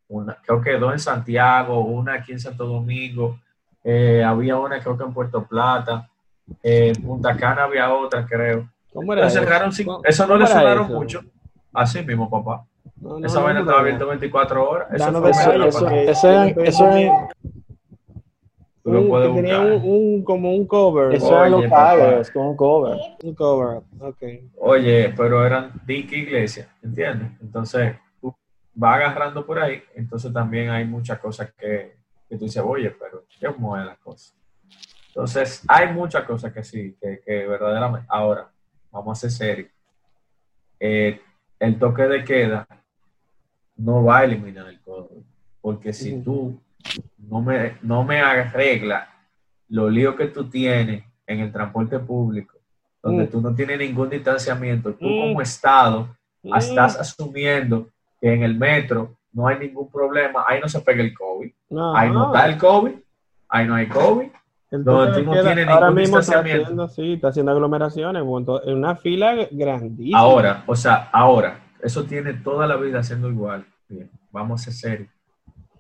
Una, 0.08 0.34
creo 0.42 0.60
que 0.60 0.72
dos 0.72 0.92
en 0.92 0.98
Santiago, 0.98 1.84
una 1.84 2.14
aquí 2.14 2.32
en 2.32 2.40
Santo 2.40 2.66
Domingo, 2.66 3.38
eh, 3.84 4.22
había 4.24 4.56
una 4.56 4.80
creo 4.80 4.96
que 4.96 5.04
en 5.04 5.12
Puerto 5.12 5.44
Plata, 5.44 6.08
eh, 6.62 6.92
en 6.96 7.02
Punta 7.02 7.36
Cana 7.36 7.64
había 7.64 7.92
otra, 7.94 8.26
creo. 8.26 8.68
¿Cómo 8.92 9.12
era 9.12 9.22
Entonces, 9.22 9.40
eso? 9.42 9.48
cerraron 9.50 9.72
cinco- 9.72 9.92
¿Cómo- 9.96 10.04
eso 10.04 10.26
no 10.26 10.36
le 10.36 10.46
sonaron 10.46 10.84
eso? 10.86 10.94
mucho. 10.94 11.20
Así 11.72 12.02
mismo, 12.02 12.28
papá. 12.28 12.64
No, 12.96 13.18
no, 13.18 13.26
Esa 13.26 13.38
no, 13.38 13.44
vaina 13.44 13.60
no, 13.60 13.64
estaba 13.64 13.78
no. 13.78 13.82
abierta 13.84 14.04
24 14.04 14.68
horas. 14.68 14.88
Eso 14.92 15.12
fue 15.20 15.30
eso- 15.30 15.52
eso 15.52 16.28
eso 16.62 16.84
Un- 18.84 19.08
puedes 19.08 19.28
que 19.28 19.34
tenía 19.36 19.60
un, 19.60 19.82
un- 19.84 20.24
como 20.24 20.52
un 20.54 20.66
cover. 20.66 21.14
Eso 21.14 21.38
Oye, 21.38 21.64
es 21.64 21.70
papá. 21.70 22.20
es 22.20 22.30
como 22.30 22.50
un 22.50 22.56
cover. 22.56 22.96
Un 23.22 23.34
cover, 23.34 23.82
ok. 24.00 24.22
Oye, 24.58 25.12
pero 25.16 25.44
eran 25.46 25.70
dique 25.86 26.16
iglesias, 26.16 26.66
¿entiendes? 26.82 27.28
Entonces, 27.42 27.94
tú 28.20 28.34
vas 28.74 28.96
agarrando 28.96 29.44
por 29.44 29.58
ahí, 29.58 29.82
entonces 29.94 30.32
también 30.32 30.70
hay 30.70 30.84
muchas 30.86 31.18
cosas 31.18 31.52
que, 31.58 31.94
que 32.30 32.38
tú 32.38 32.44
dices, 32.44 32.62
oye, 32.64 32.90
pero 32.92 33.24
¿cómo 33.54 33.76
es 33.76 33.84
la 33.84 33.96
cosa? 33.96 34.32
Entonces, 35.08 35.64
hay 35.66 35.92
muchas 35.92 36.24
cosas 36.24 36.52
que 36.52 36.62
sí, 36.62 36.96
que, 37.00 37.20
que 37.26 37.44
verdaderamente. 37.46 38.06
Ahora, 38.08 38.48
vamos 38.92 39.18
a 39.18 39.20
ser 39.20 39.30
serios. 39.32 39.70
Eh, 40.78 41.20
el 41.58 41.76
toque 41.78 42.02
de 42.04 42.24
queda 42.24 42.66
no 43.76 44.04
va 44.04 44.18
a 44.18 44.24
eliminar 44.24 44.68
el 44.68 44.80
COVID, 44.80 45.22
porque 45.60 45.92
si 45.92 46.14
Ujú. 46.14 46.22
tú 46.22 46.60
no 47.18 47.42
me, 47.42 47.76
no 47.82 48.04
me 48.04 48.20
arreglas 48.20 49.08
los 49.68 49.90
líos 49.90 50.14
que 50.14 50.26
tú 50.28 50.48
tienes 50.48 51.04
en 51.26 51.40
el 51.40 51.52
transporte 51.52 51.98
público, 51.98 52.56
donde 53.02 53.24
Mm. 53.24 53.30
tú 53.30 53.40
no 53.40 53.54
tienes 53.54 53.78
ningún 53.78 54.08
distanciamiento, 54.08 54.94
tú 54.94 55.06
Mm. 55.08 55.18
como 55.20 55.40
Estado 55.42 56.16
Mm, 56.42 56.56
estás 56.56 56.96
asumiendo 56.98 57.90
que 58.20 58.32
en 58.32 58.42
el 58.44 58.56
metro 58.56 59.18
no 59.32 59.46
hay 59.46 59.58
ningún 59.58 59.90
problema, 59.90 60.44
ahí 60.46 60.60
no 60.60 60.68
se 60.68 60.80
pega 60.80 61.02
el 61.02 61.14
COVID, 61.14 61.50
no, 61.70 61.96
ahí 61.96 62.10
no 62.10 62.26
está 62.26 62.46
el 62.46 62.58
COVID, 62.58 62.94
ahí 63.48 63.66
no 63.66 63.74
hay 63.74 63.88
COVID, 63.88 64.28
El 64.70 64.84
donde 64.84 65.22
tú 65.22 65.24
no 65.26 65.32
tienes 65.42 65.68
ahora 65.68 65.86
ningún 65.88 66.02
mismo 66.02 66.18
está 66.18 66.40
haciendo, 66.40 66.88
sí, 66.88 67.12
está 67.14 67.28
haciendo 67.28 67.52
aglomeraciones, 67.52 68.22
en 68.22 68.76
una 68.76 68.96
fila 68.96 69.48
grandísima. 69.50 70.18
Ahora, 70.18 70.64
o 70.66 70.74
sea, 70.76 71.08
ahora, 71.12 71.60
eso 71.82 72.04
tiene 72.04 72.34
toda 72.34 72.66
la 72.66 72.76
vida 72.76 73.02
siendo 73.02 73.28
igual. 73.28 73.64
Bien, 73.88 74.10
vamos 74.30 74.60
a 74.60 74.64
ser 74.64 74.72
serios. 74.74 75.08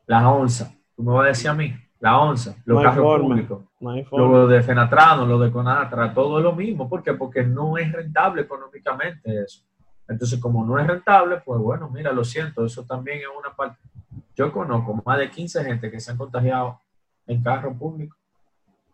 La 0.06 0.28
onza, 0.28 0.72
tú 0.96 1.02
me 1.02 1.12
vas 1.12 1.24
a 1.24 1.28
decir 1.28 1.50
a 1.50 1.54
mí, 1.54 1.72
la 2.00 2.18
onza, 2.18 2.56
los 2.64 2.78
No 2.78 2.82
carros 2.82 3.04
forma. 3.04 3.28
públicos, 3.28 3.64
No 3.78 3.90
hay 3.90 4.04
forma. 4.04 4.38
lo 4.38 4.46
de 4.48 4.62
Fenatrano, 4.62 5.26
lo 5.26 5.38
de 5.38 5.50
Conatra, 5.52 6.12
todo 6.12 6.38
es 6.38 6.44
lo 6.44 6.52
mismo. 6.52 6.88
¿Por 6.88 7.02
qué? 7.02 7.14
Porque 7.14 7.44
no 7.44 7.76
es 7.78 7.92
rentable 7.92 8.42
económicamente 8.42 9.42
eso. 9.44 9.62
Entonces, 10.10 10.40
como 10.40 10.66
no 10.66 10.76
es 10.76 10.86
rentable, 10.88 11.40
pues 11.44 11.60
bueno, 11.60 11.88
mira, 11.88 12.12
lo 12.12 12.24
siento, 12.24 12.64
eso 12.64 12.84
también 12.84 13.18
es 13.18 13.26
una 13.38 13.54
parte. 13.54 13.78
Yo 14.34 14.52
conozco 14.52 15.00
más 15.06 15.18
de 15.18 15.30
15 15.30 15.64
gente 15.64 15.88
que 15.88 16.00
se 16.00 16.10
han 16.10 16.18
contagiado 16.18 16.80
en 17.28 17.40
carro 17.40 17.72
público, 17.72 18.16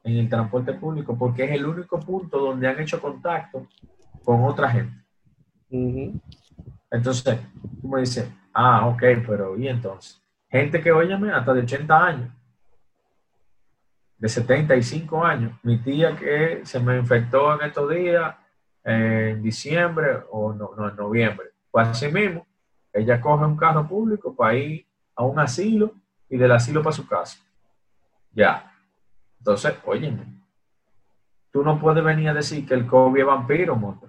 en 0.05 0.19
el 0.19 0.29
transporte 0.29 0.75
público, 0.75 1.17
porque 1.17 1.45
es 1.45 1.53
el 1.53 1.65
único 1.65 1.99
punto 1.99 2.39
donde 2.39 2.69
han 2.69 2.79
hecho 2.79 3.01
contacto 3.01 3.67
con 4.23 4.45
otra 4.45 4.69
gente. 4.71 4.95
Entonces, 6.91 7.41
tú 7.81 7.89
me 7.89 8.01
dices, 8.01 8.31
ah, 8.53 8.87
ok, 8.87 9.03
pero 9.27 9.57
¿y 9.57 9.69
entonces? 9.69 10.23
Gente 10.51 10.83
que, 10.83 10.93
óyeme, 10.93 11.33
hasta 11.33 11.55
de 11.55 11.63
80 11.63 12.05
años, 12.05 12.31
de 14.19 14.29
75 14.29 15.25
años. 15.25 15.59
Mi 15.63 15.79
tía 15.79 16.15
que 16.15 16.61
se 16.65 16.79
me 16.79 16.99
infectó 16.99 17.55
en 17.59 17.69
estos 17.69 17.89
días, 17.89 18.37
en 18.87 19.43
diciembre 19.43 20.23
o 20.31 20.53
no, 20.53 20.71
no, 20.77 20.89
en 20.89 20.97
noviembre. 20.97 21.49
Pues 21.71 21.89
así 21.89 22.07
mismo, 22.09 22.47
ella 22.93 23.21
coge 23.21 23.45
un 23.45 23.57
carro 23.57 23.87
público 23.87 24.35
para 24.35 24.55
ir 24.55 24.87
a 25.17 25.25
un 25.25 25.39
asilo 25.41 25.93
y 26.29 26.37
del 26.37 26.53
asilo 26.53 26.83
para 26.83 26.95
su 26.95 27.07
casa. 27.07 27.39
Ya. 28.33 28.73
Entonces, 29.39 29.75
óyeme, 29.85 30.25
tú 31.51 31.65
no 31.65 31.81
puedes 31.81 32.05
venir 32.05 32.29
a 32.29 32.35
decir 32.35 32.65
que 32.65 32.75
el 32.75 32.87
COVID 32.87 33.21
es 33.21 33.27
vampiro, 33.27 33.75
monta. 33.75 34.07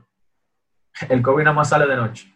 El 1.10 1.24
COVID 1.24 1.44
nada 1.44 1.56
más 1.56 1.70
sale 1.70 1.88
de 1.88 1.96
noche. 1.96 2.34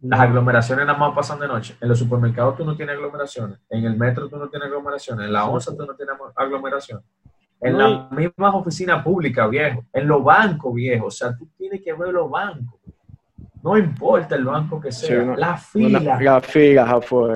Las 0.00 0.20
aglomeraciones 0.20 0.86
nada 0.86 0.98
más 0.98 1.14
pasan 1.14 1.38
de 1.38 1.46
noche. 1.46 1.76
En 1.80 1.88
los 1.88 1.98
supermercados 1.98 2.56
tú 2.56 2.64
no 2.64 2.76
tienes 2.76 2.96
aglomeraciones. 2.96 3.60
En 3.70 3.84
el 3.84 3.96
metro 3.96 4.28
tú 4.28 4.36
no 4.36 4.48
tienes 4.48 4.66
aglomeraciones. 4.66 5.26
En 5.26 5.32
la 5.32 5.44
onza 5.44 5.74
tú 5.76 5.86
no 5.86 5.94
tienes 5.94 6.16
aglomeraciones. 6.34 7.04
En 7.60 7.72
No, 7.72 7.78
las 7.88 8.12
mismas 8.12 8.54
oficinas 8.54 9.02
públicas, 9.02 9.48
viejo. 9.50 9.84
En 9.92 10.06
los 10.06 10.22
bancos, 10.22 10.74
viejo. 10.74 11.06
O 11.06 11.10
sea, 11.10 11.36
tú 11.36 11.48
tienes 11.56 11.82
que 11.82 11.92
ver 11.92 12.10
los 12.10 12.30
bancos. 12.30 12.78
No 13.62 13.76
importa 13.78 14.36
el 14.36 14.44
banco 14.44 14.80
que 14.80 14.92
sea. 14.92 15.08
Sí, 15.08 15.14
una- 15.14 15.36
la 15.36 15.56
fila. 15.56 16.00
Las 16.20 16.46
filas 16.46 16.88
afuera. 16.88 17.34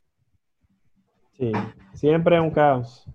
Sí, 1.36 1.52
siempre 1.94 2.36
es 2.36 2.42
un 2.42 2.50
caos. 2.50 3.06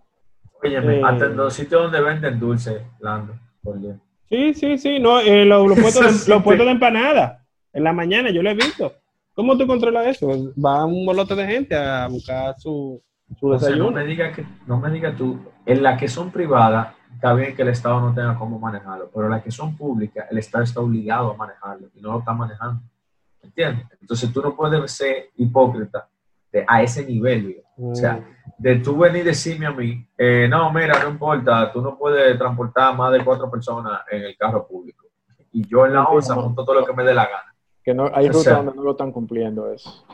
Óyeme, 0.63 0.99
Eh. 0.99 1.01
hasta 1.05 1.25
en 1.25 1.37
los 1.37 1.53
sitios 1.53 1.83
donde 1.83 2.01
venden 2.01 2.39
dulce, 2.39 2.87
Lando. 2.99 3.33
por 3.61 3.79
Dios. 3.79 3.97
Sí, 4.27 4.53
sí, 4.55 4.77
sí, 4.79 4.99
no, 4.99 5.19
eh, 5.19 5.45
los, 5.45 5.67
los 5.67 5.77
puestos, 5.79 6.25
de, 6.25 6.33
los 6.33 6.43
puestos 6.43 6.65
de 6.65 6.71
empanada, 6.71 7.45
en 7.71 7.83
la 7.83 7.93
mañana, 7.93 8.31
yo 8.31 8.41
lo 8.41 8.49
he 8.49 8.55
visto. 8.55 8.93
¿Cómo 9.35 9.55
tú 9.57 9.67
controlas 9.67 10.07
eso? 10.07 10.27
Va 10.53 10.85
un 10.85 11.05
molote 11.05 11.35
de 11.35 11.45
gente 11.45 11.75
a 11.75 12.07
buscar 12.07 12.55
su, 12.57 13.01
su 13.39 13.47
O 13.49 13.59
sea, 13.59 13.75
no 13.75 13.91
me 13.91 14.03
digas 14.05 14.35
que, 14.35 14.45
no 14.67 14.79
me 14.79 14.89
digas 14.91 15.15
tú, 15.15 15.39
en 15.65 15.81
las 15.83 15.99
que 15.99 16.07
son 16.07 16.31
privadas, 16.31 16.93
está 17.13 17.33
bien 17.33 17.55
que 17.55 17.61
el 17.63 17.69
Estado 17.69 17.99
no 17.99 18.13
tenga 18.13 18.38
cómo 18.38 18.59
manejarlo, 18.59 19.09
pero 19.13 19.29
las 19.29 19.43
que 19.43 19.51
son 19.51 19.75
públicas, 19.75 20.27
el 20.29 20.38
Estado 20.38 20.63
está 20.63 20.79
obligado 20.81 21.31
a 21.31 21.35
manejarlo 21.38 21.88
y 21.95 22.01
no 22.01 22.13
lo 22.13 22.19
está 22.19 22.33
manejando. 22.33 22.81
¿Entiendes? 23.41 23.85
Entonces 24.01 24.31
tú 24.33 24.41
no 24.41 24.55
puedes 24.55 24.91
ser 24.91 25.29
hipócrita 25.38 26.07
de- 26.51 26.65
a 26.67 26.81
ese 26.81 27.05
nivel, 27.05 27.45
viejo. 27.47 27.65
O 27.77 27.95
sea, 27.95 28.19
de 28.57 28.75
tú 28.77 28.97
venir 28.97 29.21
y 29.21 29.25
decirme 29.25 29.65
a 29.65 29.71
mí, 29.71 30.07
eh, 30.17 30.47
no, 30.49 30.71
mira, 30.71 31.01
no 31.03 31.09
importa, 31.09 31.71
tú 31.71 31.81
no 31.81 31.97
puedes 31.97 32.38
transportar 32.38 32.95
más 32.95 33.11
de 33.11 33.23
cuatro 33.23 33.49
personas 33.51 34.01
en 34.09 34.23
el 34.23 34.38
carro 34.38 34.65
público. 34.65 35.05
Y 35.51 35.67
yo 35.67 35.85
en 35.85 35.93
la 35.93 36.03
onza 36.05 36.35
monto 36.35 36.63
todo 36.65 36.79
lo 36.79 36.85
que 36.85 36.93
me 36.93 37.03
dé 37.03 37.13
la 37.13 37.25
gana. 37.25 37.55
Que 37.83 37.93
no, 37.93 38.09
hay 38.13 38.25
O 38.25 38.29
rutas 38.29 38.43
sea- 38.43 38.55
donde 38.57 38.73
no 38.75 38.83
lo 38.83 38.91
están 38.91 39.11
cumpliendo 39.11 39.71
eso. 39.71 40.05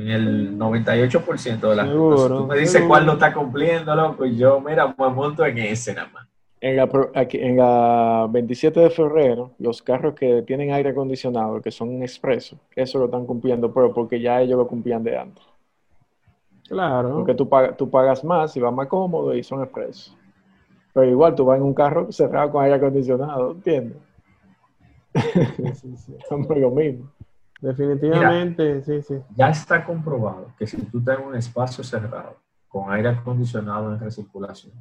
En 0.00 0.08
el 0.08 0.58
98% 0.58 1.70
de 1.70 1.76
las 1.76 1.88
Seguro, 1.88 2.16
cosas. 2.16 2.38
Tú 2.38 2.46
me 2.46 2.54
dices 2.56 2.72
seguro. 2.72 2.88
cuál 2.88 3.06
lo 3.06 3.12
está 3.12 3.32
cumpliendo, 3.34 3.94
loco, 3.94 4.24
y 4.26 4.36
yo, 4.36 4.60
mira, 4.60 4.94
me 4.98 5.08
monto 5.10 5.44
en 5.44 5.58
ese 5.58 5.94
nada 5.94 6.08
más. 6.12 6.26
En 6.62 6.76
la, 6.76 6.86
pro- 6.86 7.10
aquí, 7.14 7.38
en 7.38 7.56
la 7.56 8.26
27 8.30 8.80
de 8.80 8.90
febrero, 8.90 9.52
los 9.58 9.80
carros 9.82 10.14
que 10.14 10.42
tienen 10.42 10.72
aire 10.72 10.90
acondicionado, 10.90 11.60
que 11.62 11.70
son 11.70 12.02
expresos, 12.02 12.58
eso 12.76 12.98
lo 12.98 13.06
están 13.06 13.24
cumpliendo, 13.26 13.72
pero 13.72 13.92
porque 13.94 14.20
ya 14.20 14.40
ellos 14.42 14.58
lo 14.58 14.66
cumplían 14.66 15.02
de 15.02 15.16
antes. 15.18 15.44
Claro. 16.68 17.14
Porque 17.16 17.34
tú, 17.34 17.48
pagas, 17.48 17.76
tú 17.76 17.90
pagas 17.90 18.22
más 18.24 18.56
y 18.56 18.60
va 18.60 18.70
más 18.70 18.86
cómodo 18.88 19.34
y 19.34 19.42
son 19.42 19.62
expresos. 19.62 20.16
Pero 20.92 21.06
igual 21.08 21.34
tú 21.34 21.44
vas 21.44 21.56
en 21.58 21.64
un 21.64 21.74
carro 21.74 22.12
cerrado 22.12 22.50
con 22.52 22.62
aire 22.62 22.76
acondicionado, 22.76 23.52
¿entiendes? 23.52 23.96
Sí, 25.56 25.74
sí, 25.74 25.96
sí. 25.96 26.16
Son 26.28 26.46
lo 26.48 26.70
mismo. 26.70 27.10
Definitivamente, 27.60 28.82
sí, 28.82 29.02
sí. 29.02 29.14
Ya 29.36 29.50
está 29.50 29.84
comprobado 29.84 30.52
que 30.58 30.66
si 30.66 30.80
tú 30.82 30.98
estás 30.98 31.18
en 31.18 31.26
un 31.26 31.36
espacio 31.36 31.84
cerrado, 31.84 32.36
con 32.68 32.92
aire 32.92 33.08
acondicionado 33.08 33.92
en 33.92 34.00
recirculación, 34.00 34.72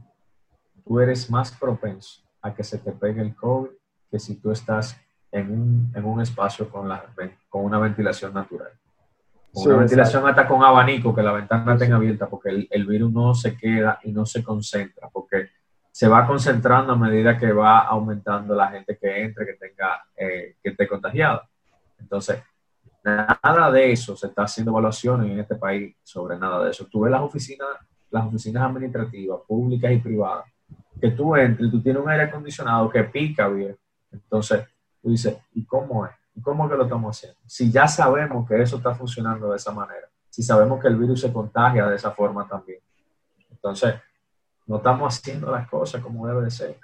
tú 0.86 1.00
eres 1.00 1.30
más 1.30 1.52
propenso 1.52 2.22
a 2.42 2.54
que 2.54 2.64
se 2.64 2.78
te 2.78 2.92
pegue 2.92 3.22
el 3.22 3.36
COVID 3.36 3.70
que 4.10 4.20
si 4.20 4.36
tú 4.36 4.52
estás 4.52 5.00
en 5.32 5.52
un, 5.52 5.92
en 5.96 6.06
un 6.06 6.22
espacio 6.22 6.70
con, 6.70 6.88
la, 6.88 7.06
con 7.50 7.66
una 7.66 7.80
ventilación 7.80 8.34
natural. 8.34 8.72
Con 9.54 9.64
Sí, 9.64 9.70
una 9.70 9.80
ventilación 9.80 10.28
hasta 10.28 10.48
con 10.48 10.64
abanico, 10.64 11.14
que 11.14 11.22
la 11.22 11.32
ventana 11.32 11.78
tenga 11.78 11.96
abierta, 11.96 12.28
porque 12.28 12.50
el, 12.50 12.68
el 12.72 12.86
virus 12.86 13.12
no 13.12 13.34
se 13.34 13.58
queda 13.58 14.00
y 14.04 14.12
no 14.12 14.26
se 14.26 14.44
concentra, 14.44 15.10
porque 15.10 15.50
se 15.92 16.08
va 16.08 16.26
concentrando 16.26 16.94
a 16.94 16.96
medida 16.96 17.38
que 17.38 17.52
va 17.52 17.80
aumentando 17.80 18.56
la 18.56 18.70
gente 18.70 18.98
que 18.98 19.24
entre, 19.24 19.46
que 19.46 19.54
tenga, 19.54 20.04
eh, 20.16 20.56
que 20.62 20.70
esté 20.70 20.88
contagiada. 20.88 21.48
Entonces, 22.00 22.42
nada 23.04 23.72
de 23.72 23.92
eso, 23.92 24.16
se 24.16 24.28
está 24.28 24.44
haciendo 24.44 24.72
evaluaciones 24.72 25.32
en 25.32 25.40
este 25.40 25.56
país 25.56 25.96
sobre 26.04 26.38
nada 26.38 26.64
de 26.66 26.72
eso. 26.72 26.86
Tú 26.86 27.02
ves 27.02 27.12
las 27.12 27.22
oficinas, 27.22 27.68
las 28.10 28.26
oficinas 28.26 28.64
administrativas, 28.64 29.42
públicas 29.48 29.92
y 29.92 29.98
privadas, 29.98 30.46
que 31.00 31.12
tú 31.12 31.36
entres 31.36 31.72
tú 31.72 31.82
tienes 31.82 32.02
un 32.02 32.10
aire 32.10 32.24
acondicionado 32.24 32.90
que 32.90 33.04
pica 33.04 33.48
bien. 33.48 33.78
Entonces, 34.12 34.66
tú 35.02 35.12
dices, 35.12 35.38
¿y 35.54 35.66
cómo 35.66 36.06
es? 36.06 36.12
¿Y 36.36 36.42
cómo 36.42 36.66
es 36.66 36.72
que 36.72 36.78
lo 36.78 36.84
estamos 36.84 37.18
haciendo? 37.18 37.40
Si 37.46 37.72
ya 37.72 37.88
sabemos 37.88 38.48
que 38.48 38.62
eso 38.62 38.78
está 38.78 38.94
funcionando 38.94 39.50
de 39.50 39.58
esa 39.58 39.72
manera, 39.72 40.08
si 40.30 40.44
sabemos 40.44 40.82
que 40.82 40.88
el 40.88 40.96
virus 40.96 41.22
se 41.22 41.34
contagia 41.34 41.88
de 41.88 41.96
esa 41.96 42.12
forma 42.12 42.48
también. 42.48 42.80
Entonces, 43.50 43.96
no 44.68 44.78
estamos 44.78 45.18
haciendo 45.18 45.52
las 45.52 45.68
cosas 45.68 46.02
como 46.02 46.28
debe 46.28 46.44
de 46.44 46.52
ser. 46.52 46.80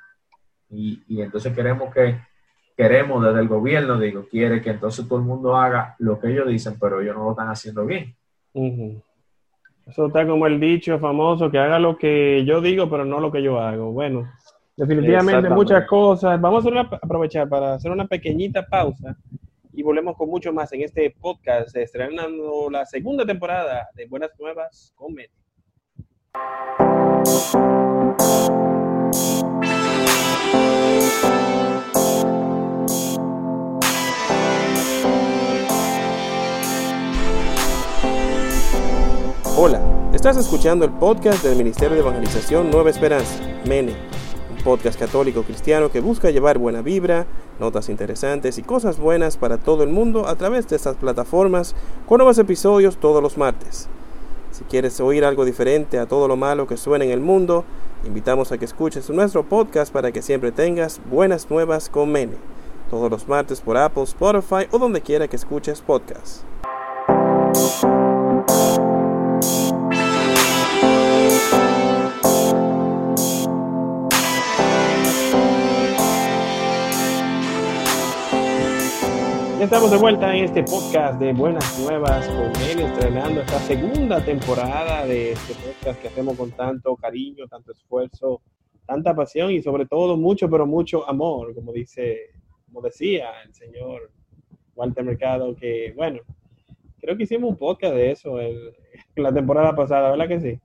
Y 0.69 1.21
entonces 1.21 1.53
queremos 1.53 1.93
que, 1.93 2.19
queremos 2.75 3.23
desde 3.23 3.39
el 3.39 3.47
gobierno, 3.47 3.97
digo, 3.99 4.25
quiere 4.29 4.61
que 4.61 4.71
entonces 4.71 5.07
todo 5.07 5.19
el 5.19 5.25
mundo 5.25 5.55
haga 5.55 5.95
lo 5.99 6.19
que 6.19 6.31
ellos 6.31 6.47
dicen, 6.47 6.77
pero 6.79 7.01
ellos 7.01 7.15
no 7.15 7.23
lo 7.25 7.31
están 7.31 7.47
haciendo 7.49 7.85
bien. 7.85 8.13
Eso 9.85 10.07
está 10.07 10.25
como 10.27 10.47
el 10.47 10.59
dicho 10.59 10.97
famoso, 10.99 11.49
que 11.51 11.59
haga 11.59 11.79
lo 11.79 11.97
que 11.97 12.43
yo 12.45 12.59
digo, 12.61 12.89
pero 12.89 13.05
no 13.05 13.19
lo 13.19 13.31
que 13.31 13.41
yo 13.43 13.59
hago. 13.59 13.91
Bueno, 13.91 14.27
definitivamente 14.75 15.49
muchas 15.49 15.85
cosas. 15.87 16.41
Vamos 16.41 16.57
a 16.57 16.59
hacer 16.61 16.71
una- 16.73 16.99
aprovechar 17.01 17.47
para 17.47 17.75
hacer 17.75 17.91
una 17.91 18.07
pequeñita 18.07 18.65
pausa 18.65 19.15
y 19.73 19.83
volvemos 19.83 20.15
con 20.17 20.29
mucho 20.29 20.51
más 20.53 20.71
en 20.73 20.81
este 20.81 21.15
podcast, 21.19 21.75
estrenando 21.75 22.69
la 22.71 22.85
segunda 22.85 23.25
temporada 23.25 23.87
de 23.93 24.05
Buenas 24.07 24.31
Nuevas 24.39 24.91
con 24.95 25.13
Meni. 25.13 25.29
Hola, 39.57 39.79
estás 40.13 40.35
escuchando 40.35 40.83
el 40.83 40.91
podcast 40.91 41.41
del 41.41 41.55
Ministerio 41.55 41.95
de 41.95 42.01
Evangelización 42.01 42.69
Nueva 42.69 42.89
Esperanza, 42.89 43.41
MENE, 43.65 43.95
un 44.51 44.61
podcast 44.65 44.99
católico 44.99 45.43
cristiano 45.43 45.89
que 45.89 46.01
busca 46.01 46.29
llevar 46.29 46.57
buena 46.57 46.81
vibra, 46.81 47.25
notas 47.57 47.87
interesantes 47.87 48.57
y 48.57 48.63
cosas 48.63 48.99
buenas 48.99 49.37
para 49.37 49.57
todo 49.57 49.83
el 49.83 49.89
mundo 49.91 50.27
a 50.27 50.35
través 50.35 50.67
de 50.67 50.75
estas 50.75 50.97
plataformas 50.97 51.73
con 52.05 52.17
nuevos 52.17 52.37
episodios 52.37 52.97
todos 52.97 53.23
los 53.23 53.37
martes. 53.37 53.87
Si 54.51 54.65
quieres 54.65 54.99
oír 54.99 55.23
algo 55.23 55.45
diferente 55.45 55.99
a 55.99 56.05
todo 56.05 56.27
lo 56.27 56.35
malo 56.35 56.67
que 56.67 56.75
suena 56.75 57.05
en 57.05 57.11
el 57.11 57.21
mundo, 57.21 57.63
invitamos 58.05 58.51
a 58.51 58.57
que 58.57 58.65
escuches 58.65 59.09
nuestro 59.09 59.43
podcast 59.43 59.93
para 59.93 60.11
que 60.11 60.21
siempre 60.21 60.51
tengas 60.51 60.99
buenas 61.09 61.49
nuevas 61.49 61.87
con 61.87 62.11
Mene, 62.11 62.35
todos 62.89 63.09
los 63.09 63.25
martes 63.29 63.61
por 63.61 63.77
Apple, 63.77 64.03
Spotify 64.03 64.67
o 64.71 64.79
donde 64.79 64.99
quiera 64.99 65.29
que 65.29 65.37
escuches 65.37 65.79
podcasts. 65.79 66.43
Estamos 79.65 79.89
de 79.89 79.97
vuelta 79.97 80.35
en 80.35 80.43
este 80.43 80.61
podcast 80.61 81.19
de 81.19 81.33
Buenas 81.33 81.79
Nuevas 81.79 82.27
con 82.27 82.51
él, 82.69 82.81
estrenando 82.81 83.41
esta 83.41 83.57
segunda 83.61 84.23
temporada 84.23 85.07
de 85.07 85.31
este 85.31 85.55
podcast 85.55 85.99
que 85.99 86.07
hacemos 86.07 86.37
con 86.37 86.51
tanto 86.51 86.95
cariño, 86.95 87.47
tanto 87.47 87.71
esfuerzo, 87.71 88.43
tanta 88.85 89.15
pasión 89.15 89.49
y 89.49 89.63
sobre 89.63 89.87
todo 89.87 90.17
mucho, 90.17 90.51
pero 90.51 90.67
mucho 90.67 91.09
amor, 91.09 91.55
como 91.55 91.73
dice, 91.73 92.29
como 92.67 92.79
decía 92.81 93.25
el 93.43 93.55
señor 93.55 94.11
Walter 94.75 95.03
Mercado, 95.03 95.55
que 95.55 95.93
bueno, 95.95 96.19
creo 96.99 97.17
que 97.17 97.23
hicimos 97.23 97.49
un 97.49 97.57
podcast 97.57 97.95
de 97.95 98.11
eso 98.11 98.39
el, 98.39 98.71
la 99.15 99.33
temporada 99.33 99.75
pasada, 99.75 100.11
¿verdad 100.11 100.27
que 100.27 100.41
sí? 100.41 100.59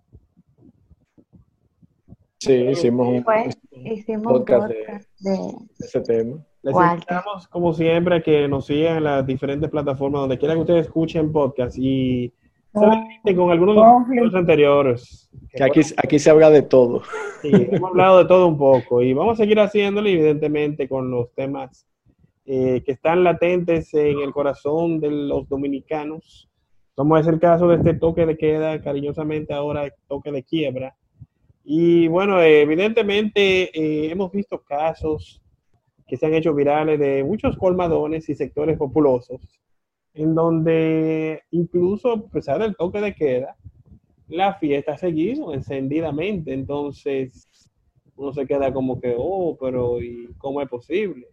Sí, 2.37 2.53
hicimos 2.53 3.09
un, 3.09 3.25
Pues, 3.25 3.57
hicimos 3.73 4.31
podcast 4.31 4.63
un 4.63 4.69
de, 4.69 4.85
podcast 4.85 5.11
de, 5.21 5.31
de 5.31 5.87
ese 5.87 6.01
tema. 6.03 6.45
Les 6.63 6.75
invitamos, 6.75 7.49
como 7.49 7.73
siempre, 7.73 8.17
a 8.17 8.23
que 8.23 8.47
nos 8.47 8.67
sigan 8.67 8.99
en 8.99 9.05
las 9.05 9.27
diferentes 9.27 9.71
plataformas 9.71 10.23
donde 10.23 10.39
quiera 10.39 10.55
que 10.55 10.61
ustedes 10.61 10.87
escuchen 10.87 11.33
podcast 11.33 11.79
y 11.79 12.33
se 12.75 12.81
deleiten 12.81 13.37
con 13.37 13.51
algunos 13.51 14.09
de 14.09 14.17
los 14.17 14.35
anteriores. 14.35 15.31
Que 15.53 15.65
aquí, 15.65 15.81
aquí 15.97 16.19
se 16.19 16.31
habla 16.31 16.51
de 16.51 16.63
todo. 16.63 17.03
Sí, 17.41 17.51
hemos 17.53 17.91
hablado 17.91 18.19
de 18.19 18.25
todo 18.27 18.47
un 18.47 18.59
poco 18.59 19.01
y 19.03 19.15
vamos 19.15 19.35
a 19.35 19.43
seguir 19.43 19.59
haciéndolo, 19.59 20.09
evidentemente, 20.09 20.87
con 20.87 21.11
los 21.11 21.33
temas 21.33 21.87
eh, 22.45 22.83
que 22.85 22.93
están 22.93 23.25
latentes 23.25 23.95
en 23.95 24.19
el 24.21 24.33
corazón 24.33 25.01
de 25.01 25.11
los 25.11 25.49
dominicanos. 25.49 26.51
Como 26.95 27.17
es 27.17 27.27
el 27.27 27.41
caso 27.41 27.69
de 27.69 27.77
este 27.77 27.95
toque 27.95 28.27
de 28.27 28.37
queda, 28.37 28.83
cariñosamente 28.83 29.55
ahora 29.55 29.91
toque 30.09 30.31
de 30.31 30.43
quiebra. 30.43 30.95
Y 31.65 32.09
bueno, 32.09 32.41
eh, 32.41 32.63
evidentemente 32.63 33.71
eh, 33.73 34.11
hemos 34.11 34.31
visto 34.31 34.61
casos 34.63 35.40
que 36.11 36.19
se 36.19 36.27
han 36.27 36.35
hecho 36.35 36.55
virales 36.55 37.01
de 37.01 37.25
muchos 37.25 37.57
colmadones 37.57 38.29
y 38.29 38.37
sectores 38.37 38.79
populosos, 38.79 39.41
en 40.15 40.35
donde 40.35 41.43
incluso 41.53 42.13
a 42.13 42.23
pesar 42.29 42.61
del 42.61 42.77
toque 42.77 43.01
de 43.01 43.15
queda, 43.15 43.57
la 44.29 44.55
fiesta 44.55 44.93
ha 44.95 44.99
seguido 44.99 45.55
encendidamente. 45.55 46.53
Entonces, 46.55 47.49
uno 48.17 48.33
se 48.35 48.47
queda 48.47 48.73
como 48.73 49.01
que, 49.01 49.15
oh, 49.19 49.57
pero 49.61 50.01
¿y 50.03 50.29
cómo 50.39 50.63
es 50.63 50.69
posible? 50.69 51.29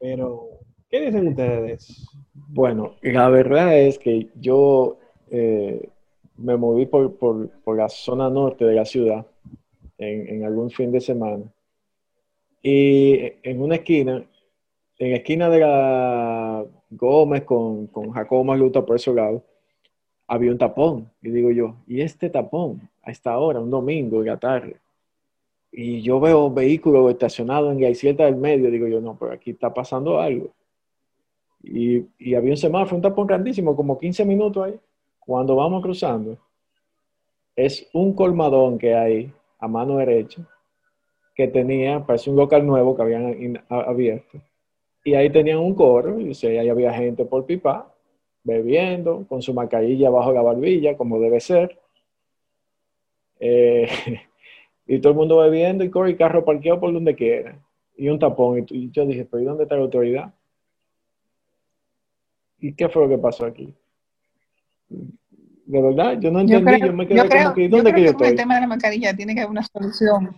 Pero, 0.00 0.48
¿qué 0.90 1.00
dicen 1.06 1.28
ustedes? 1.28 2.06
Bueno, 2.48 2.96
la 3.02 3.28
verdad 3.28 3.78
es 3.78 3.98
que 3.98 4.28
yo 4.40 4.98
eh, 5.30 5.88
me 6.36 6.56
moví 6.56 6.86
por, 6.86 7.16
por- 7.16 7.50
por 7.64 7.76
la 7.76 7.88
zona 7.88 8.30
norte 8.30 8.64
de 8.64 8.74
la 8.74 8.84
ciudad 8.84 9.26
en, 9.98 10.28
en 10.28 10.44
algún 10.44 10.70
fin 10.70 10.92
de 10.92 11.00
semana. 11.00 11.44
Y 12.70 13.32
en 13.44 13.62
una 13.62 13.76
esquina, 13.76 14.22
en 14.98 15.10
la 15.10 15.16
esquina 15.16 15.48
de 15.48 15.60
la 15.60 16.66
Gómez 16.90 17.44
con, 17.44 17.86
con 17.86 18.10
Jacobo 18.10 18.44
Magluta 18.44 18.84
por 18.84 18.96
ese 18.96 19.10
lado, 19.14 19.42
había 20.26 20.50
un 20.50 20.58
tapón. 20.58 21.10
Y 21.22 21.30
digo 21.30 21.50
yo, 21.50 21.76
¿y 21.86 22.02
este 22.02 22.28
tapón? 22.28 22.90
A 23.02 23.10
esta 23.10 23.38
hora, 23.38 23.58
un 23.58 23.70
domingo 23.70 24.20
en 24.20 24.26
la 24.26 24.36
tarde. 24.36 24.76
Y 25.72 26.02
yo 26.02 26.20
veo 26.20 26.50
vehículos 26.50 27.10
estacionados 27.10 27.72
en 27.72 27.80
la 27.80 27.88
isleta 27.88 28.26
del 28.26 28.36
medio. 28.36 28.70
Digo 28.70 28.86
yo, 28.86 29.00
no, 29.00 29.16
pero 29.18 29.32
aquí 29.32 29.52
está 29.52 29.72
pasando 29.72 30.20
algo. 30.20 30.50
Y, 31.62 32.04
y 32.18 32.34
había 32.34 32.50
un 32.50 32.58
semáforo, 32.58 32.96
un 32.96 33.02
tapón 33.02 33.28
grandísimo, 33.28 33.74
como 33.74 33.98
15 33.98 34.26
minutos 34.26 34.66
ahí. 34.66 34.78
Cuando 35.20 35.56
vamos 35.56 35.82
cruzando, 35.82 36.36
es 37.56 37.88
un 37.94 38.12
colmadón 38.12 38.76
que 38.76 38.94
hay 38.94 39.32
a 39.58 39.66
mano 39.68 39.96
derecha, 39.96 40.46
que 41.38 41.46
tenía, 41.46 42.04
parece 42.04 42.30
un 42.30 42.36
local 42.36 42.66
nuevo 42.66 42.96
que 42.96 43.02
habían 43.02 43.64
abierto. 43.68 44.42
Y 45.04 45.14
ahí 45.14 45.30
tenían 45.30 45.58
un 45.58 45.72
coro, 45.72 46.18
y 46.18 46.30
o 46.30 46.34
sea, 46.34 46.60
ahí 46.60 46.68
había 46.68 46.92
gente 46.92 47.24
por 47.24 47.46
pipa, 47.46 47.94
bebiendo, 48.42 49.24
con 49.28 49.40
su 49.40 49.54
mascarilla 49.54 50.10
bajo 50.10 50.32
la 50.32 50.42
barbilla, 50.42 50.96
como 50.96 51.20
debe 51.20 51.38
ser. 51.38 51.78
Eh, 53.38 53.88
y 54.88 54.98
todo 54.98 55.12
el 55.12 55.16
mundo 55.16 55.36
bebiendo 55.36 55.84
y 55.84 55.90
corre 55.90 56.10
y 56.10 56.16
carro 56.16 56.44
parqueado 56.44 56.80
por 56.80 56.92
donde 56.92 57.14
quiera. 57.14 57.56
Y 57.96 58.08
un 58.08 58.18
tapón. 58.18 58.66
Y, 58.70 58.90
yo 58.90 59.06
dije, 59.06 59.24
pero 59.24 59.40
¿y 59.40 59.46
dónde 59.46 59.62
está 59.62 59.76
la 59.76 59.82
autoridad? 59.82 60.34
¿Y 62.58 62.74
qué 62.74 62.88
fue 62.88 63.04
lo 63.04 63.08
que 63.08 63.18
pasó 63.18 63.46
aquí? 63.46 63.72
De 64.88 65.82
verdad, 65.82 66.18
yo 66.18 66.32
no 66.32 66.42
Yo 66.44 66.56
entendí, 66.56 66.80
yo, 66.80 66.86
creo, 66.86 66.92
me 66.94 67.04
yo 67.04 67.08
quedé 67.08 67.28
creo, 67.28 67.42
como 67.44 67.54
que, 67.54 67.62
yo 67.62 67.68
¿dónde 67.76 67.92
creo 67.92 67.94
que 67.94 68.06
yo 68.06 68.12
que 68.12 68.18
con 68.18 68.26
el 68.26 68.34
tema 68.34 68.54
de 68.56 68.60
la 68.62 68.66
mascarilla 68.66 69.14
tiene 69.14 69.34
que 69.34 69.40
haber 69.42 69.52
una 69.52 69.62
solución 69.62 70.34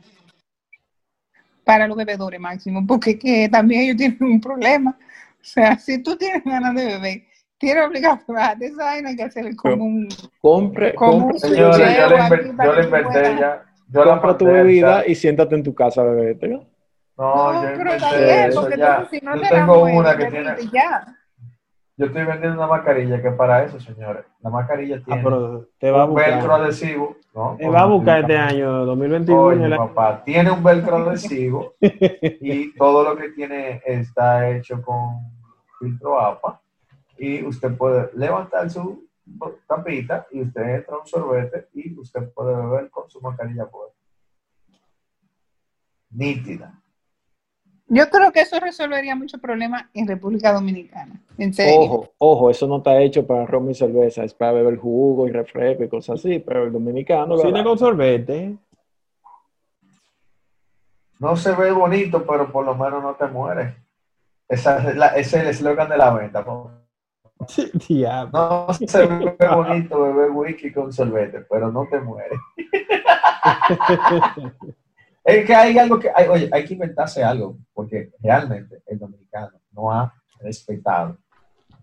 para 1.70 1.86
los 1.86 1.96
bebedores 1.96 2.40
máximo, 2.40 2.84
porque 2.84 3.16
que 3.16 3.48
también 3.48 3.82
ellos 3.82 3.96
tienen 3.96 4.18
un 4.20 4.40
problema. 4.40 4.90
O 5.00 5.38
sea, 5.40 5.78
si 5.78 6.02
tú 6.02 6.16
tienes 6.16 6.42
ganas 6.42 6.74
de 6.74 6.84
beber, 6.84 7.22
tienes 7.58 7.86
obligación 7.86 8.36
a 8.36 8.56
esa 8.60 8.84
vaina 8.84 9.10
hay 9.10 9.16
que 9.16 9.22
hacer 9.22 9.54
como 9.54 9.84
un... 9.84 10.08
Compre, 10.40 10.96
¿Cómo? 10.96 11.28
compra, 11.28 11.38
Señores, 11.38 11.78
yo 11.96 12.08
le, 12.08 12.64
yo 12.64 12.72
le 12.74 12.82
inventé 12.82 13.36
ya. 13.38 13.62
Yo 13.86 14.04
la 14.04 14.10
compra 14.14 14.36
tu 14.36 14.46
bebida 14.46 15.06
y 15.06 15.14
siéntate 15.14 15.54
en 15.54 15.62
tu 15.62 15.72
casa 15.72 16.02
bebértela. 16.02 16.56
No, 17.16 17.52
No, 17.52 17.62
yo 17.62 17.78
pero 17.78 17.92
está 17.92 18.16
bien, 18.16 18.50
porque 18.52 18.76
ya. 18.76 18.86
entonces 18.88 19.20
si 19.20 19.24
no 19.24 19.36
Yo 19.36 19.42
te 19.42 19.48
tengo 19.48 19.82
una 19.84 20.16
que 20.16 20.26
tiene. 20.26 20.54
ya. 20.72 21.16
Yo 22.00 22.06
estoy 22.06 22.24
vendiendo 22.24 22.56
una 22.56 22.66
mascarilla 22.66 23.20
que 23.20 23.30
para 23.30 23.62
eso, 23.62 23.78
señores. 23.78 24.24
La 24.40 24.48
mascarilla 24.48 24.96
Ah, 24.96 25.02
tiene 25.04 25.22
pero 25.22 25.68
te 25.78 25.90
va 25.90 26.04
a 26.04 26.04
un 26.06 26.14
velcro 26.14 26.54
adhesivo. 26.54 27.16
¿no? 27.34 27.56
Te 27.58 27.68
va 27.68 27.82
a 27.82 27.84
buscar 27.84 28.20
este 28.22 28.38
año, 28.38 28.86
2021. 28.86 29.42
Oye, 29.42 29.64
el 29.66 29.72
año- 29.74 29.86
papá, 29.94 30.24
tiene 30.24 30.50
un 30.50 30.64
velcro 30.64 30.96
adhesivo 30.96 31.74
y 31.80 32.74
todo 32.76 33.04
lo 33.04 33.14
que 33.20 33.28
tiene 33.32 33.82
está 33.84 34.48
hecho 34.48 34.80
con 34.80 35.30
filtro 35.78 36.18
APA. 36.18 36.58
Y 37.18 37.44
usted 37.44 37.76
puede 37.76 38.08
levantar 38.14 38.70
su 38.70 39.06
tapita 39.68 40.26
y 40.30 40.40
usted 40.40 40.62
entra 40.76 40.94
a 40.96 41.00
un 41.00 41.06
sorbete 41.06 41.68
y 41.74 41.98
usted 41.98 42.32
puede 42.32 42.56
beber 42.56 42.88
con 42.88 43.10
su 43.10 43.20
mascarilla 43.20 43.66
puesta. 43.66 44.00
Nítida. 46.12 46.72
Yo 47.92 48.08
creo 48.08 48.30
que 48.30 48.42
eso 48.42 48.60
resolvería 48.60 49.16
muchos 49.16 49.40
problemas 49.40 49.86
en 49.94 50.06
República 50.06 50.52
Dominicana. 50.52 51.20
En 51.36 51.52
serio. 51.52 51.80
Ojo, 51.80 52.08
ojo, 52.18 52.48
eso 52.50 52.68
no 52.68 52.76
está 52.76 53.00
hecho 53.00 53.26
para 53.26 53.44
ron 53.46 53.68
y 53.68 53.74
cerveza, 53.74 54.22
es 54.22 54.32
para 54.32 54.52
beber 54.52 54.76
jugo 54.76 55.26
y 55.26 55.32
refresco 55.32 55.82
y 55.82 55.88
cosas 55.88 56.20
así, 56.20 56.38
pero 56.38 56.62
el 56.64 56.72
dominicano 56.72 57.34
lo 57.34 57.42
Cine 57.42 57.58
da. 57.58 57.64
con 57.64 57.76
sorbete. 57.76 58.56
No 61.18 61.36
se 61.36 61.52
ve 61.52 61.72
bonito, 61.72 62.24
pero 62.24 62.52
por 62.52 62.64
lo 62.64 62.76
menos 62.76 63.02
no 63.02 63.14
te 63.16 63.26
mueres. 63.26 63.74
Esa 64.48 64.88
es 64.88 64.96
la- 64.96 65.08
ese 65.08 65.38
es 65.38 65.42
el 65.42 65.48
eslogan 65.48 65.88
de 65.88 65.98
la 65.98 66.14
venta. 66.14 66.44
No 66.46 66.70
se 68.86 69.06
ve 69.06 69.36
bonito 69.52 70.00
beber 70.00 70.30
whisky 70.30 70.72
con 70.72 70.92
sorbete, 70.92 71.40
pero 71.50 71.72
no 71.72 71.88
te 71.90 71.98
mueres. 71.98 72.38
Es 75.24 75.46
que 75.46 75.54
hay 75.54 75.78
algo 75.78 75.98
que, 75.98 76.10
hay, 76.14 76.28
oye, 76.28 76.48
hay 76.52 76.64
que 76.64 76.74
inventarse 76.74 77.22
algo, 77.22 77.56
porque 77.74 78.12
realmente 78.20 78.82
el 78.86 78.98
dominicano 78.98 79.60
no 79.72 79.92
ha 79.92 80.12
respetado 80.40 81.18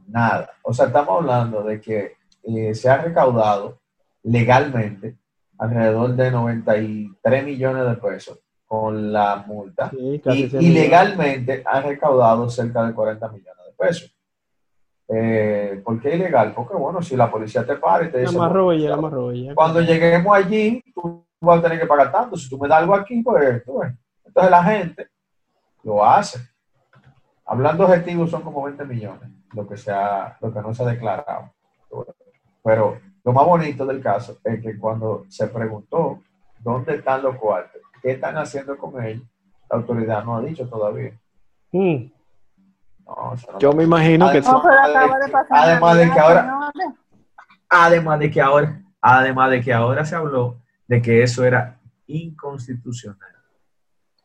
nada. 0.07 0.49
O 0.63 0.73
sea, 0.73 0.87
estamos 0.87 1.19
hablando 1.21 1.63
de 1.63 1.79
que 1.79 2.13
eh, 2.43 2.73
se 2.73 2.89
ha 2.89 2.97
recaudado 2.97 3.79
legalmente 4.23 5.17
alrededor 5.57 6.15
de 6.15 6.31
93 6.31 7.45
millones 7.45 7.85
de 7.85 7.95
pesos 7.95 8.39
con 8.65 9.13
la 9.13 9.43
multa 9.47 9.89
Sí, 9.91 9.97
y 10.15 10.19
100 10.19 10.35
millones. 10.37 10.63
ilegalmente 10.63 11.63
han 11.65 11.83
recaudado 11.83 12.49
cerca 12.49 12.85
de 12.85 12.93
40 12.93 13.27
millones 13.29 13.65
de 13.65 13.73
pesos. 13.85 14.13
Eh, 15.09 15.81
¿Por 15.85 16.01
qué 16.01 16.15
ilegal? 16.15 16.53
Porque 16.53 16.75
bueno, 16.75 17.01
si 17.01 17.15
la 17.15 17.31
policía 17.31 17.65
te 17.65 17.75
para 17.75 18.05
y 18.05 18.11
te 18.11 18.17
La 18.17 18.23
dice, 18.23 18.37
bueno, 18.37 18.73
la 18.73 18.97
cuando 19.55 19.79
lleguemos 19.81 20.35
allí, 20.35 20.83
tú 20.93 21.25
vas 21.41 21.59
a 21.59 21.61
tener 21.63 21.79
que 21.79 21.85
pagar 21.85 22.11
tanto. 22.11 22.35
Si 22.35 22.49
tú 22.49 22.57
me 22.57 22.67
das 22.67 22.79
algo 22.79 22.95
aquí, 22.95 23.21
pues 23.21 23.63
tú 23.63 23.79
ves. 23.79 23.93
Entonces 24.25 24.51
la 24.51 24.63
gente 24.63 25.07
lo 25.83 26.03
hace. 26.05 26.39
Hablando 27.45 27.85
objetivos, 27.85 28.29
son 28.29 28.41
como 28.41 28.63
20 28.63 28.83
millones, 28.85 29.29
lo 29.53 29.67
que, 29.67 29.77
se 29.77 29.91
ha- 29.91 30.37
lo 30.41 30.53
que 30.53 30.61
no 30.61 30.73
se 30.73 30.83
ha 30.83 30.87
declarado. 30.87 31.51
Pero 32.63 32.99
lo 33.23 33.33
más 33.33 33.45
bonito 33.45 33.85
del 33.85 34.01
caso 34.01 34.37
es 34.43 34.61
que 34.61 34.77
cuando 34.77 35.25
se 35.29 35.47
preguntó 35.47 36.21
dónde 36.59 36.95
están 36.95 37.21
los 37.23 37.35
cuartos, 37.37 37.81
qué 38.01 38.11
están 38.11 38.37
haciendo 38.37 38.77
con 38.77 39.01
ellos, 39.03 39.23
la 39.69 39.77
autoridad 39.77 40.23
no 40.23 40.35
ha 40.37 40.41
dicho 40.41 40.67
todavía. 40.67 41.13
Mm. 41.71 42.11
No, 43.05 43.33
eso 43.33 43.51
no- 43.53 43.59
Yo 43.59 43.71
me 43.71 43.83
imagino 43.85 44.29
que 44.31 44.39
Además- 44.39 44.63
No, 44.63 45.19
de 45.25 45.31
pasar. 45.31 45.57
Además 45.57 45.97
de 45.97 46.11
que 46.11 46.19
ahora-. 46.19 46.71
Además 47.69 48.19
de 48.19 48.31
que 48.31 48.41
ahora, 48.41 48.81
además 49.01 49.49
de 49.51 49.61
que 49.61 49.73
ahora 49.73 50.03
se 50.05 50.15
habló 50.15 50.57
de 50.87 51.01
que 51.01 51.21
eso 51.23 51.43
era 51.45 51.79
inconstitucional. 52.07 53.19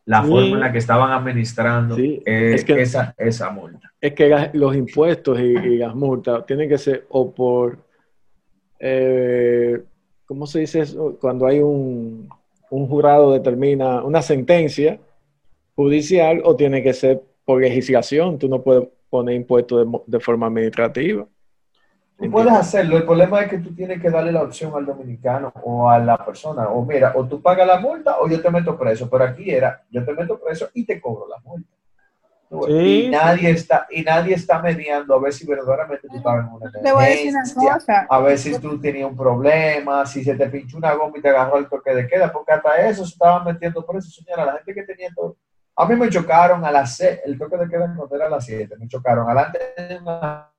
La 0.04 0.22
Sí. 0.22 0.28
forma 0.30 0.46
en 0.56 0.60
la 0.60 0.72
que 0.72 0.78
estaban 0.78 1.12
administrando 1.12 1.94
Sí, 1.96 2.22
eh, 2.26 2.52
es 2.54 2.64
que- 2.64 2.80
esa, 2.82 3.14
esa 3.18 3.50
multa. 3.50 3.92
es 4.00 4.12
que 4.14 4.50
los 4.54 4.74
impuestos 4.74 5.38
y, 5.40 5.44
y 5.44 5.76
las 5.78 5.94
multas 5.94 6.44
tienen 6.46 6.68
que 6.68 6.78
ser 6.78 7.06
o 7.10 7.32
por, 7.32 7.78
eh, 8.80 9.82
¿cómo 10.26 10.46
se 10.46 10.60
dice 10.60 10.80
eso? 10.80 11.16
Cuando 11.20 11.46
hay 11.46 11.60
un, 11.60 12.28
un 12.70 12.86
jurado 12.88 13.32
determina 13.32 14.02
una 14.02 14.22
sentencia 14.22 14.98
judicial 15.76 16.40
o 16.44 16.56
tiene 16.56 16.82
que 16.82 16.92
ser 16.92 17.22
por 17.44 17.60
legislación. 17.60 18.38
Tú 18.38 18.48
no 18.48 18.62
puedes 18.62 18.88
poner 19.08 19.34
impuestos 19.36 19.86
de 20.06 20.20
forma 20.20 20.46
administrativa. 20.46 21.26
Tú 22.22 22.30
puedes 22.30 22.52
hacerlo, 22.52 22.96
el 22.96 23.04
problema 23.04 23.40
es 23.40 23.50
que 23.50 23.58
tú 23.58 23.74
tienes 23.74 24.00
que 24.00 24.08
darle 24.08 24.30
la 24.30 24.42
opción 24.42 24.72
al 24.76 24.86
dominicano 24.86 25.52
o 25.64 25.90
a 25.90 25.98
la 25.98 26.24
persona, 26.24 26.68
o 26.68 26.84
mira, 26.84 27.12
o 27.16 27.26
tú 27.26 27.42
pagas 27.42 27.66
la 27.66 27.80
multa 27.80 28.20
o 28.20 28.28
yo 28.28 28.40
te 28.40 28.48
meto 28.48 28.78
preso, 28.78 29.10
pero 29.10 29.24
aquí 29.24 29.50
era, 29.50 29.82
yo 29.90 30.04
te 30.04 30.12
meto 30.12 30.38
preso 30.38 30.68
y 30.72 30.86
te 30.86 31.00
cobro 31.00 31.26
la 31.26 31.38
multa. 31.38 31.68
Sí, 32.66 33.06
y 33.06 33.10
nadie 33.10 33.50
está, 33.50 33.88
y 33.90 34.02
nadie 34.02 34.34
está 34.36 34.62
mediando 34.62 35.14
a 35.14 35.18
ver 35.18 35.32
si 35.32 35.44
verdaderamente 35.44 36.06
tú 36.06 36.16
estabas 36.16 36.46
en 36.46 36.52
una 36.52 36.92
voy 36.92 37.04
a 37.04 37.08
decir 37.08 37.30
una 37.30 37.40
emergencia, 37.40 37.74
cosa. 37.74 38.06
a 38.08 38.18
ver 38.20 38.38
si 38.38 38.58
tú 38.60 38.80
tenías 38.80 39.10
un 39.10 39.16
problema, 39.16 40.06
si 40.06 40.22
se 40.22 40.36
te 40.36 40.48
pinchó 40.48 40.76
una 40.76 40.94
goma 40.94 41.18
y 41.18 41.22
te 41.22 41.30
agarró 41.30 41.58
el 41.58 41.68
toque 41.68 41.92
de 41.92 42.06
queda, 42.06 42.30
porque 42.30 42.52
hasta 42.52 42.76
eso 42.86 43.04
se 43.04 43.14
estaban 43.14 43.44
metiendo 43.44 43.84
preso, 43.84 44.08
señora, 44.10 44.44
la 44.44 44.52
gente 44.58 44.74
que 44.74 44.82
tenía 44.84 45.08
todo. 45.12 45.36
A 45.74 45.86
mí 45.86 45.96
me 45.96 46.08
chocaron 46.08 46.64
a 46.64 46.70
las 46.70 46.94
6, 46.98 47.20
el 47.24 47.36
toque 47.36 47.56
de 47.56 47.68
queda 47.68 47.88
no 47.88 48.08
era 48.14 48.26
a 48.26 48.30
las 48.30 48.44
7, 48.44 48.76
me 48.78 48.86
chocaron. 48.86 49.28
Adelante 49.28 49.58
de 49.76 49.98
una 49.98 50.50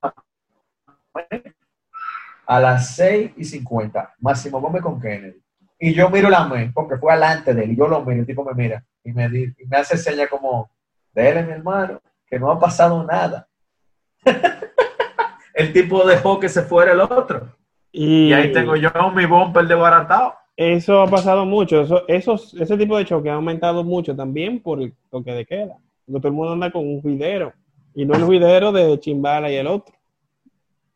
a 2.45 2.59
las 2.59 2.95
6 2.95 3.31
y 3.37 3.43
50, 3.43 4.15
Máximo 4.19 4.61
Gómez 4.61 4.81
con 4.81 4.99
Kennedy. 4.99 5.41
Y 5.79 5.93
yo 5.93 6.09
miro 6.09 6.29
la 6.29 6.45
MEN, 6.45 6.71
porque 6.73 6.97
fue 6.97 7.11
alante 7.11 7.53
de 7.53 7.63
él, 7.63 7.71
y 7.71 7.75
yo 7.75 7.87
lo 7.87 8.03
miro, 8.03 8.21
el 8.21 8.25
tipo 8.25 8.43
me 8.43 8.53
mira, 8.53 8.83
y 9.03 9.11
me, 9.11 9.25
y 9.25 9.65
me 9.67 9.77
hace 9.77 9.97
seña 9.97 10.27
como, 10.27 10.69
dele 11.13 11.43
mi 11.43 11.51
hermano, 11.51 12.01
que 12.25 12.39
no 12.39 12.51
ha 12.51 12.59
pasado 12.59 13.03
nada. 13.03 13.47
el 15.53 15.73
tipo 15.73 16.05
dejó 16.05 16.39
que 16.39 16.49
se 16.49 16.63
fuera 16.63 16.93
el 16.93 17.01
otro. 17.01 17.55
Y, 17.91 18.29
Y 18.29 18.33
ahí 18.33 18.51
tengo 18.51 18.75
yo 18.75 18.89
mi 19.13 19.25
bumper 19.25 19.67
desbaratado. 19.67 20.35
Eso 20.55 21.01
ha 21.01 21.07
pasado 21.07 21.45
mucho. 21.45 21.81
Eso, 21.81 22.07
esos, 22.07 22.53
ese 22.55 22.77
tipo 22.77 22.97
de 22.97 23.05
choque 23.05 23.29
ha 23.29 23.35
aumentado 23.35 23.83
mucho 23.83 24.15
también 24.15 24.59
por 24.61 24.81
el 24.81 24.93
toque 25.09 25.31
de 25.31 25.45
queda. 25.45 25.77
Porque 26.05 26.19
todo 26.19 26.27
el 26.27 26.33
mundo 26.33 26.53
anda 26.53 26.71
con 26.71 26.87
un 26.87 27.01
juidero. 27.01 27.53
Y 27.95 28.05
no 28.05 28.15
el 28.15 28.23
juidero 28.23 28.71
de 28.71 28.99
Chimbala 28.99 29.51
y 29.51 29.55
el 29.55 29.67
otro. 29.67 29.92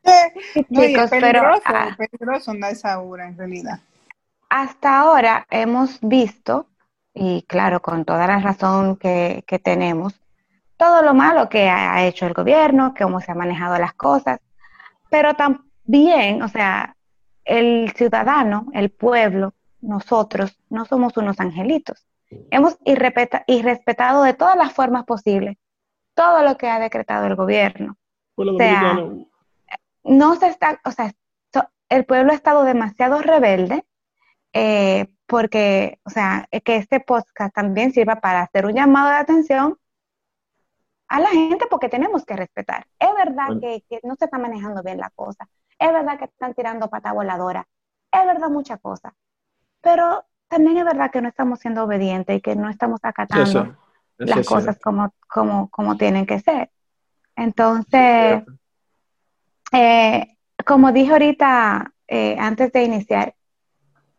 No, 0.70 0.82
y 0.82 0.86
es 0.86 0.90
Chicos, 0.92 1.10
pero 1.10 1.42
peligroso, 1.42 1.62
ah, 1.66 1.88
es 1.90 1.98
peligroso 1.98 2.52
andar 2.52 2.70
a 2.70 2.74
esa 2.74 3.00
hora 3.00 3.28
en 3.28 3.38
realidad. 3.38 3.80
hasta 4.50 5.00
ahora 5.00 5.46
hemos 5.50 6.00
visto, 6.02 6.68
y 7.14 7.44
claro, 7.44 7.82
con 7.82 8.06
toda 8.06 8.28
la 8.28 8.40
razón 8.40 8.96
que, 8.98 9.44
que 9.48 9.60
tenemos, 9.60 10.14
todo 10.78 11.02
lo 11.02 11.14
malo 11.14 11.50
que 11.50 11.70
ha 11.70 12.06
hecho 12.06 12.26
el 12.26 12.34
gobierno, 12.34 12.94
cómo 12.98 13.20
se 13.20 13.32
han 13.32 13.38
manejado 13.40 13.78
las 13.78 13.94
cosas, 13.94 14.40
pero 15.10 15.34
también, 15.36 16.42
o 16.42 16.48
sea, 16.48 16.96
el 17.46 17.92
ciudadano, 17.96 18.68
el 18.74 18.90
pueblo, 18.90 19.54
nosotros, 19.82 20.60
no 20.70 20.86
somos 20.86 21.18
unos 21.18 21.40
angelitos. 21.40 22.06
Hemos 22.52 22.78
irrespetado 22.84 24.24
de 24.24 24.34
todas 24.34 24.58
las 24.58 24.74
formas 24.74 25.06
posibles 25.06 25.58
todo 26.18 26.42
lo 26.42 26.58
que 26.58 26.68
ha 26.68 26.80
decretado 26.80 27.28
el 27.28 27.36
gobierno 27.36 27.96
Pueblo 28.36 28.58
sea, 28.58 28.96
dominicano. 28.96 29.28
No 30.08 30.36
se 30.36 30.48
está, 30.48 30.80
o 30.86 30.92
sea, 30.92 31.14
el 31.90 32.06
pueblo 32.06 32.32
ha 32.32 32.36
estado 32.36 32.64
demasiado 32.64 33.22
rebelde 33.22 33.86
eh, 34.54 35.08
porque, 35.26 36.00
o 36.04 36.10
sea, 36.10 36.48
eh, 36.52 36.62
que 36.62 36.76
este 36.78 37.00
podcast 37.00 37.54
también 37.54 37.92
sirva 37.94 38.18
para 38.18 38.42
hacer 38.42 38.66
un 38.66 38.74
llamado 38.74 39.10
de 39.10 39.16
atención 39.16 39.78
a 41.08 41.20
la 41.22 41.28
gente 41.30 41.66
porque 41.70 41.90
tenemos 41.90 42.26
que 42.26 42.36
respetar. 42.36 42.86
Es 43.00 43.10
verdad 43.16 43.48
Bueno. 43.48 43.62
que, 43.62 43.84
que 43.90 44.00
no 44.04 44.16
se 44.16 44.26
está 44.26 44.38
manejando 44.38 44.84
bien 44.84 44.98
la 44.98 45.10
cosa, 45.12 45.48
es 45.80 45.92
verdad 45.94 46.18
que 46.18 46.26
están 46.26 46.54
tirando 46.54 46.90
pata 46.90 47.14
voladora, 47.14 47.66
es 48.12 48.26
verdad 48.26 48.50
muchas 48.50 48.80
cosas, 48.82 49.14
pero 49.82 50.26
también 50.50 50.78
es 50.78 50.86
verdad 50.86 51.12
que 51.12 51.22
no 51.22 51.30
estamos 51.30 51.60
siendo 51.60 51.84
obedientes 51.84 52.38
y 52.38 52.42
que 52.42 52.56
no 52.56 52.70
estamos 52.70 53.00
acatando 53.04 53.44
Eso, 53.44 53.60
eso 53.62 53.76
las 54.18 54.40
es 54.40 54.48
cosas 54.48 54.80
como, 54.80 55.14
como, 55.28 55.70
como 55.70 55.96
tienen 55.98 56.26
que 56.26 56.40
ser. 56.40 56.72
Entonces, 57.36 58.44
eh, 59.72 60.38
como 60.66 60.92
dije 60.92 61.12
ahorita, 61.12 61.94
eh, 62.08 62.36
antes 62.40 62.72
de 62.72 62.84
iniciar, 62.84 63.36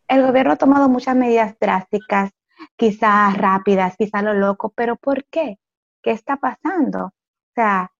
el 0.09 0.27
gobierno 0.27 0.53
ha 0.53 0.57
tomado 0.57 0.89
muchas 0.89 1.15
medidas 1.15 1.57
drásticas, 1.61 2.31
quizás 2.77 3.37
rápidas, 3.37 3.97
quizás 3.97 4.23
lo 4.23 4.35
loco, 4.35 4.73
pero 4.75 4.97
¿por 4.97 5.25
qué? 5.27 5.59
¿Qué 6.03 6.13
está 6.13 6.37
pasando? 6.37 7.07
O 7.07 7.13
sea, 7.55 7.93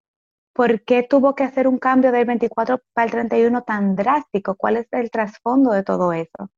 ¿por 0.53 0.83
qué 0.83 1.03
tuvo 1.03 1.35
que 1.35 1.45
hacer 1.45 1.69
un 1.69 1.79
cambio 1.79 2.11
del 2.13 2.25
24 2.25 2.81
para 2.93 3.05
el 3.05 3.11
31 3.11 3.63
tan 3.63 3.95
drástico? 3.95 4.55
¿Cuál 4.57 4.79
es 4.79 4.89
el 4.93 5.11
trasfondo 5.11 5.73
de 5.73 5.83
todo 5.83 6.13
eso? 6.13 6.51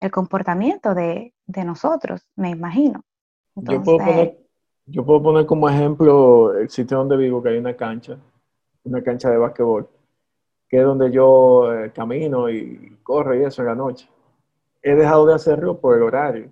El 0.00 0.10
comportamiento 0.10 0.94
de, 0.94 1.34
de 1.46 1.64
nosotros, 1.64 2.26
me 2.36 2.50
imagino. 2.50 3.02
Yo 3.56 3.82
puedo, 3.82 3.98
poner, 3.98 4.38
yo 4.86 5.04
puedo 5.04 5.22
poner 5.22 5.46
como 5.46 5.68
ejemplo 5.68 6.56
el 6.56 6.70
sitio 6.70 6.98
donde 6.98 7.16
vivo, 7.16 7.42
que 7.42 7.50
hay 7.50 7.58
una 7.58 7.76
cancha, 7.76 8.16
una 8.84 9.02
cancha 9.02 9.28
de 9.30 9.36
básquetbol, 9.36 9.88
que 10.70 10.78
es 10.78 10.84
donde 10.84 11.10
yo 11.10 11.74
eh, 11.74 11.90
camino 11.92 12.48
y 12.48 12.96
corro 13.02 13.34
y 13.34 13.42
eso 13.42 13.62
en 13.62 13.68
la 13.68 13.74
noche. 13.74 14.08
He 14.80 14.94
dejado 14.94 15.26
de 15.26 15.34
hacerlo 15.34 15.80
por 15.80 15.96
el 15.96 16.04
horario, 16.04 16.48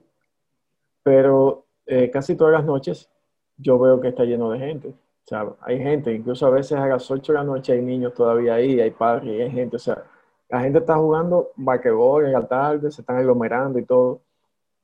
pero 1.05 1.65
eh, 1.87 2.11
casi 2.11 2.35
todas 2.35 2.53
las 2.53 2.65
noches 2.65 3.09
yo 3.57 3.79
veo 3.79 4.01
que 4.01 4.09
está 4.09 4.25
lleno 4.25 4.51
de 4.51 4.59
gente. 4.59 4.89
O 4.89 5.29
sea, 5.29 5.47
hay 5.61 5.79
gente, 5.79 6.13
incluso 6.13 6.47
a 6.47 6.51
veces 6.51 6.73
a 6.73 6.87
las 6.87 7.09
8 7.09 7.33
de 7.33 7.39
la 7.39 7.45
noche 7.45 7.73
hay 7.75 7.81
niños 7.81 8.13
todavía 8.13 8.55
ahí, 8.55 8.81
hay 8.81 8.91
padres 8.91 9.27
y 9.27 9.41
hay 9.41 9.51
gente. 9.53 9.77
O 9.77 9.79
sea, 9.79 10.03
la 10.49 10.61
gente 10.63 10.81
está 10.81 10.97
jugando 10.97 11.51
basquetbol 11.55 12.27
en 12.27 12.33
la 12.33 12.47
tarde, 12.47 12.91
se 12.91 13.03
están 13.03 13.19
aglomerando 13.19 13.79
y 13.79 13.85
todo. 13.85 14.21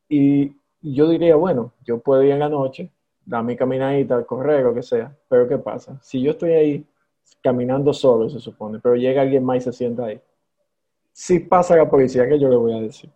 Y 0.08 0.54
yo 0.80 1.08
diría, 1.08 1.34
bueno, 1.34 1.72
yo 1.84 1.98
puedo 1.98 2.22
ir 2.22 2.30
en 2.32 2.38
la 2.38 2.48
noche, 2.48 2.92
dar 3.26 3.42
mi 3.42 3.56
caminadita, 3.56 4.22
correr, 4.24 4.62
lo 4.62 4.74
que 4.74 4.82
sea, 4.82 5.12
pero 5.28 5.48
¿qué 5.48 5.58
pasa? 5.58 5.98
Si 6.02 6.22
yo 6.22 6.32
estoy 6.32 6.52
ahí 6.52 6.86
caminando 7.42 7.92
solo, 7.92 8.28
se 8.28 8.40
supone, 8.40 8.78
pero 8.80 8.94
llega 8.96 9.22
alguien 9.22 9.44
más 9.44 9.58
y 9.58 9.60
se 9.62 9.72
sienta 9.72 10.06
ahí. 10.06 10.20
Si 11.12 11.40
pasa 11.40 11.76
la 11.76 11.88
policía, 11.88 12.28
¿qué 12.28 12.38
yo 12.38 12.48
le 12.48 12.56
voy 12.56 12.72
a 12.74 12.80
decir? 12.80 13.10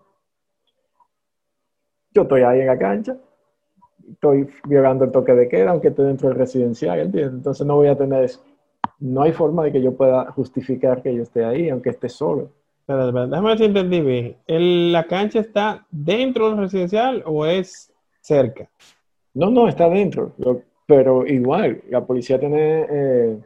Yo 2.13 2.23
estoy 2.23 2.43
ahí 2.43 2.61
en 2.61 2.67
la 2.67 2.79
cancha, 2.79 3.17
estoy 4.11 4.49
violando 4.67 5.05
el 5.05 5.13
toque 5.13 5.33
de 5.35 5.49
queda, 5.49 5.71
aunque 5.71 5.89
esté 5.89 6.03
dentro 6.03 6.29
del 6.29 6.39
residencial, 6.39 6.99
¿entiendes? 7.01 7.35
Entonces 7.35 7.67
no 7.67 7.77
voy 7.77 7.89
a 7.89 7.97
tener 7.97 8.25
eso. 8.25 8.43
No 8.99 9.23
hay 9.23 9.33
forma 9.33 9.65
de 9.65 9.73
que 9.73 9.83
yo 9.83 9.95
pueda 9.97 10.31
justificar 10.33 11.03
que 11.03 11.15
yo 11.15 11.23
esté 11.23 11.45
ahí, 11.45 11.69
aunque 11.69 11.91
esté 11.91 12.09
solo. 12.09 12.51
Espera, 12.81 13.07
espera, 13.07 13.27
déjame 13.27 13.49
ver 13.49 13.59
si 13.59 13.65
entendí 13.65 14.01
bien. 14.01 14.37
¿El- 14.47 14.93
¿La 14.93 15.05
cancha 15.07 15.41
está 15.41 15.87
dentro 15.91 16.49
del 16.49 16.59
residencial 16.59 17.23
o 17.27 17.45
es 17.47 17.93
cerca? 18.21 18.69
No, 19.35 19.51
no, 19.51 19.69
está 19.69 19.89
dentro. 19.89 20.33
Lo- 20.39 20.63
pero 20.87 21.27
igual, 21.27 21.83
la 21.91 22.05
policía 22.05 22.41
tiene, 22.41 22.87
eh, 22.91 23.39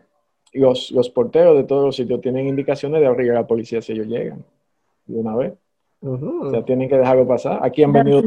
los, 0.52 0.90
los 0.90 1.08
porteros 1.10 1.56
de 1.56 1.64
todos 1.64 1.84
los 1.86 1.96
sitios 1.96 2.20
tienen 2.20 2.46
indicaciones 2.46 3.00
de 3.00 3.06
abrir 3.06 3.30
a 3.30 3.34
la 3.34 3.46
policía 3.46 3.80
si 3.82 3.92
ellos 3.92 4.06
llegan 4.06 4.44
de 5.06 5.18
una 5.18 5.34
vez. 5.36 5.52
O 6.00 6.50
sea, 6.50 6.64
tienen 6.64 6.88
que 6.88 6.96
dejarlo 6.98 7.26
pasar. 7.26 7.60
Aquí 7.62 7.82
han 7.84 7.92
venido, 7.92 8.22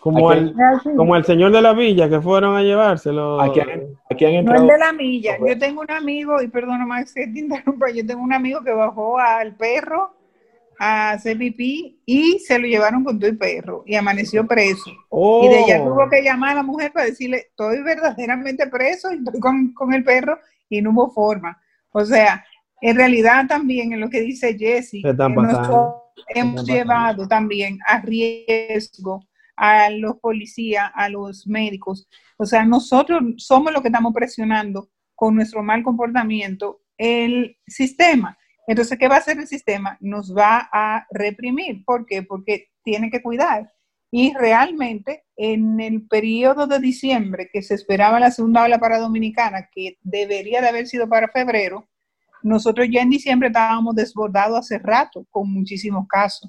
como, 0.00 0.30
aquí- 0.30 0.38
el, 0.40 0.96
como 0.96 1.16
el 1.16 1.24
señor 1.24 1.52
de 1.52 1.62
la 1.62 1.72
villa 1.72 2.08
que 2.08 2.20
fueron 2.20 2.54
a 2.54 2.62
llevárselo. 2.62 3.40
aquí 3.40 3.60
han, 3.60 3.98
aquí 4.10 4.24
han 4.26 4.32
No 4.32 4.38
entrado. 4.40 4.62
el 4.62 4.68
de 4.68 4.78
la 4.78 4.92
milla. 4.92 5.38
Yo 5.38 5.58
tengo 5.58 5.80
un 5.80 5.90
amigo, 5.90 6.42
y 6.42 6.48
perdona 6.48 6.84
más 6.84 7.12
que 7.14 7.26
te 7.26 7.38
interrumpa, 7.40 7.90
yo 7.90 8.04
tengo 8.06 8.22
un 8.22 8.32
amigo 8.32 8.62
que 8.62 8.72
bajó 8.72 9.18
al 9.18 9.56
perro 9.56 10.10
a 10.78 11.12
hacer 11.12 11.38
pipí 11.38 12.00
y 12.04 12.40
se 12.40 12.58
lo 12.58 12.66
llevaron 12.66 13.04
con 13.04 13.18
todo 13.18 13.30
el 13.30 13.38
perro 13.38 13.84
y 13.86 13.94
amaneció 13.94 14.46
preso. 14.46 14.90
Oh, 15.08 15.44
Y 15.44 15.48
de 15.48 15.56
allá 15.64 15.84
tuvo 15.84 16.08
que 16.10 16.20
llamar 16.20 16.50
a 16.50 16.54
la 16.56 16.62
mujer 16.62 16.92
para 16.92 17.06
decirle, 17.06 17.36
estoy 17.48 17.80
verdaderamente 17.82 18.66
preso 18.66 19.10
y 19.12 19.18
estoy 19.18 19.40
con, 19.40 19.72
con 19.72 19.94
el 19.94 20.04
perro 20.04 20.36
y 20.68 20.82
no 20.82 20.90
hubo 20.90 21.10
forma. 21.10 21.58
O 21.96 22.04
sea, 22.04 22.44
en 22.80 22.96
realidad 22.96 23.46
también 23.46 23.92
en 23.92 24.00
lo 24.00 24.10
que 24.10 24.20
dice 24.20 24.58
Jesse, 24.58 25.00
nosotros 25.04 25.94
hemos 26.28 26.66
llevado 26.66 27.28
también 27.28 27.78
a 27.86 28.00
riesgo 28.00 29.24
a 29.56 29.88
los 29.90 30.16
policías, 30.18 30.90
a 30.94 31.08
los 31.08 31.46
médicos. 31.46 32.08
O 32.36 32.44
sea, 32.44 32.64
nosotros 32.64 33.22
somos 33.36 33.72
los 33.72 33.80
que 33.80 33.88
estamos 33.88 34.12
presionando 34.12 34.90
con 35.14 35.36
nuestro 35.36 35.62
mal 35.62 35.84
comportamiento 35.84 36.80
el 36.98 37.56
sistema. 37.66 38.36
Entonces, 38.66 38.98
¿qué 38.98 39.06
va 39.06 39.14
a 39.14 39.18
hacer 39.18 39.38
el 39.38 39.46
sistema? 39.46 39.96
Nos 40.00 40.36
va 40.36 40.68
a 40.72 41.06
reprimir. 41.12 41.84
¿Por 41.84 42.06
qué? 42.06 42.24
Porque 42.24 42.70
tiene 42.82 43.08
que 43.08 43.22
cuidar. 43.22 43.72
Y 44.16 44.32
realmente, 44.32 45.24
en 45.36 45.80
el 45.80 46.06
periodo 46.06 46.68
de 46.68 46.78
diciembre, 46.78 47.50
que 47.52 47.62
se 47.62 47.74
esperaba 47.74 48.20
la 48.20 48.30
segunda 48.30 48.62
ola 48.62 48.78
para 48.78 49.00
Dominicana, 49.00 49.68
que 49.72 49.98
debería 50.04 50.60
de 50.60 50.68
haber 50.68 50.86
sido 50.86 51.08
para 51.08 51.26
febrero, 51.26 51.88
nosotros 52.40 52.86
ya 52.88 53.02
en 53.02 53.10
diciembre 53.10 53.48
estábamos 53.48 53.96
desbordados 53.96 54.60
hace 54.60 54.78
rato 54.78 55.26
con 55.32 55.52
muchísimos 55.52 56.06
casos. 56.06 56.48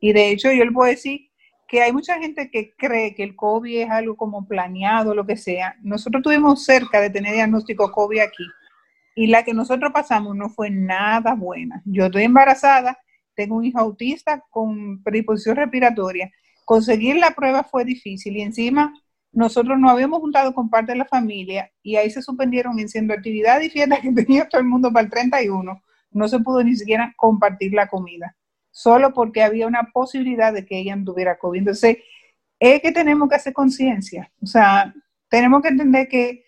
Y 0.00 0.14
de 0.14 0.30
hecho, 0.30 0.50
yo 0.50 0.64
le 0.64 0.72
puedo 0.72 0.88
decir 0.88 1.28
que 1.68 1.82
hay 1.82 1.92
mucha 1.92 2.18
gente 2.18 2.50
que 2.50 2.72
cree 2.78 3.14
que 3.14 3.24
el 3.24 3.36
COVID 3.36 3.82
es 3.82 3.90
algo 3.90 4.16
como 4.16 4.48
planeado, 4.48 5.14
lo 5.14 5.26
que 5.26 5.36
sea. 5.36 5.76
Nosotros 5.82 6.20
estuvimos 6.20 6.64
cerca 6.64 7.02
de 7.02 7.10
tener 7.10 7.34
diagnóstico 7.34 7.92
COVID 7.92 8.20
aquí 8.20 8.46
y 9.14 9.26
la 9.26 9.44
que 9.44 9.52
nosotros 9.52 9.92
pasamos 9.92 10.34
no 10.34 10.48
fue 10.48 10.70
nada 10.70 11.34
buena. 11.34 11.82
Yo 11.84 12.06
estoy 12.06 12.22
embarazada, 12.22 12.98
tengo 13.34 13.56
un 13.56 13.66
hijo 13.66 13.80
autista 13.80 14.42
con 14.48 15.02
predisposición 15.02 15.56
respiratoria. 15.56 16.32
Conseguir 16.66 17.14
la 17.16 17.30
prueba 17.30 17.62
fue 17.62 17.84
difícil 17.84 18.36
y 18.36 18.42
encima 18.42 18.92
nosotros 19.30 19.78
nos 19.78 19.92
habíamos 19.92 20.18
juntado 20.18 20.52
con 20.52 20.68
parte 20.68 20.92
de 20.92 20.98
la 20.98 21.04
familia 21.04 21.70
y 21.80 21.94
ahí 21.94 22.10
se 22.10 22.22
suspendieron 22.22 22.76
en 22.80 22.88
siendo 22.88 23.14
actividad 23.14 23.60
y 23.60 23.70
fiesta 23.70 24.00
que 24.00 24.10
tenía 24.24 24.48
todo 24.48 24.60
el 24.60 24.66
mundo 24.66 24.92
para 24.92 25.04
el 25.04 25.10
31. 25.10 25.80
No 26.10 26.28
se 26.28 26.40
pudo 26.40 26.64
ni 26.64 26.74
siquiera 26.74 27.14
compartir 27.16 27.72
la 27.72 27.86
comida, 27.86 28.36
solo 28.72 29.14
porque 29.14 29.44
había 29.44 29.68
una 29.68 29.84
posibilidad 29.92 30.52
de 30.52 30.66
que 30.66 30.78
ella 30.78 30.98
tuviera 31.04 31.38
COVID. 31.38 31.60
Entonces, 31.60 31.98
es 32.58 32.82
que 32.82 32.90
tenemos 32.90 33.28
que 33.28 33.36
hacer 33.36 33.52
conciencia. 33.52 34.32
O 34.42 34.46
sea, 34.46 34.92
tenemos 35.28 35.62
que 35.62 35.68
entender 35.68 36.08
que 36.08 36.46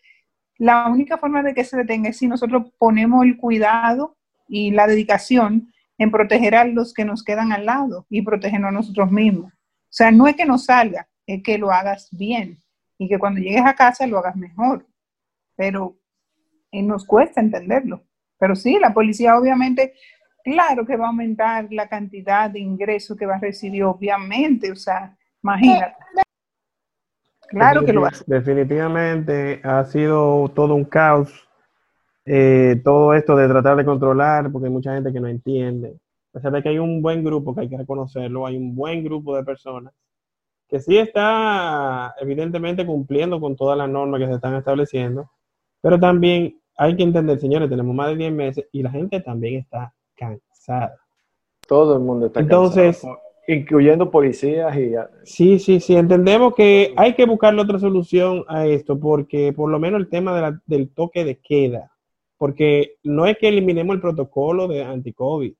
la 0.57 0.89
única 0.89 1.17
forma 1.17 1.45
de 1.45 1.55
que 1.55 1.63
se 1.63 1.77
detenga 1.77 2.09
es 2.09 2.17
si 2.17 2.27
nosotros 2.27 2.73
ponemos 2.77 3.25
el 3.25 3.37
cuidado 3.37 4.17
y 4.49 4.73
la 4.73 4.89
dedicación 4.89 5.73
en 5.97 6.11
proteger 6.11 6.57
a 6.57 6.65
los 6.65 6.93
que 6.93 7.05
nos 7.05 7.23
quedan 7.23 7.53
al 7.53 7.67
lado 7.67 8.05
y 8.11 8.23
protegernos 8.23 8.71
a 8.71 8.73
nosotros 8.73 9.13
mismos. 9.13 9.53
O 9.91 9.93
sea, 9.99 10.11
no 10.11 10.27
es 10.27 10.37
que 10.37 10.45
no 10.45 10.59
salga, 10.59 11.09
es 11.27 11.43
que 11.43 11.57
lo 11.59 11.71
hagas 11.71 12.09
bien 12.13 12.63
y 12.99 13.09
que 13.09 13.19
cuando 13.19 13.41
llegues 13.41 13.65
a 13.65 13.75
casa 13.75 14.07
lo 14.07 14.19
hagas 14.19 14.37
mejor. 14.37 14.87
Pero 15.57 15.97
eh, 16.71 16.83
nos 16.83 17.07
cuesta 17.07 17.41
entenderlo. 17.41 18.05
Pero 18.39 18.55
sí, 18.55 18.79
la 18.79 18.93
policía 18.93 19.37
obviamente, 19.37 19.95
claro 20.45 20.85
que 20.85 20.97
va 20.97 21.07
a 21.07 21.09
aumentar 21.09 21.69
la 21.71 21.89
cantidad 21.89 22.51
de 22.51 22.61
ingresos 22.61 23.17
que 23.17 23.27
va 23.27 23.37
a 23.37 23.41
recibir, 23.41 23.83
obviamente. 23.85 24.71
O 24.71 24.77
sea, 24.77 25.17
imagínate. 25.43 25.97
Claro 27.49 27.85
que 27.85 27.93
lo 27.95 28.03
va 28.03 28.09
a. 28.09 28.13
Definitivamente 28.27 29.61
ha 29.65 29.85
sido 29.85 30.51
todo 30.55 30.75
un 30.75 30.85
caos. 30.85 31.49
eh, 32.27 32.81
todo 32.85 33.15
esto 33.15 33.35
de 33.35 33.49
tratar 33.49 33.75
de 33.77 33.87
controlar, 33.87 34.53
porque 34.53 34.67
hay 34.67 34.73
mucha 34.73 34.93
gente 34.95 35.13
que 35.13 35.21
no 35.21 35.29
entiende. 35.29 35.99
Pesar 36.39 36.53
de 36.53 36.63
que 36.63 36.69
hay 36.69 36.79
un 36.79 37.03
buen 37.03 37.25
grupo, 37.25 37.53
que 37.53 37.63
hay 37.63 37.69
que 37.69 37.77
reconocerlo, 37.77 38.47
hay 38.47 38.57
un 38.57 38.77
buen 38.77 39.03
grupo 39.03 39.35
de 39.35 39.43
personas 39.43 39.93
que 40.69 40.79
sí 40.79 40.97
está 40.97 42.15
evidentemente 42.21 42.87
cumpliendo 42.87 43.41
con 43.41 43.57
todas 43.57 43.77
las 43.77 43.89
normas 43.89 44.21
que 44.21 44.27
se 44.29 44.35
están 44.35 44.55
estableciendo, 44.55 45.29
pero 45.81 45.99
también 45.99 46.57
hay 46.77 46.95
que 46.95 47.03
entender, 47.03 47.41
señores, 47.41 47.69
tenemos 47.69 47.93
más 47.93 48.11
de 48.11 48.17
10 48.17 48.33
meses 48.33 48.67
y 48.71 48.85
la 48.85 48.91
gente 48.91 49.21
también 49.21 49.57
está 49.57 49.93
cansada. 50.15 50.95
Todo 51.67 51.95
el 51.95 52.01
mundo 52.05 52.27
está 52.27 52.39
Entonces- 52.39 53.01
cansado, 53.01 53.19
incluyendo 53.49 54.09
policías 54.13 54.77
y 54.77 54.93
Sí, 55.25 55.59
sí, 55.59 55.81
sí, 55.81 55.97
entendemos 55.97 56.55
que 56.55 56.93
hay 56.97 57.15
que 57.15 57.27
buscarle 57.27 57.63
otra 57.63 57.81
solución 57.81 58.45
a 58.47 58.65
esto, 58.65 58.97
porque 59.01 59.53
por 59.53 59.69
lo 59.71 59.81
menos 59.81 59.99
el 60.01 60.09
tema 60.09 60.37
de 60.37 60.41
la- 60.43 60.63
del 60.67 60.91
toque 60.91 61.25
de 61.25 61.41
queda, 61.41 61.91
porque 62.37 62.93
no 63.03 63.27
es 63.27 63.37
que 63.39 63.49
eliminemos 63.49 63.97
el 63.97 64.01
protocolo 64.01 64.69
de 64.69 64.85
anti-COVID, 64.85 65.53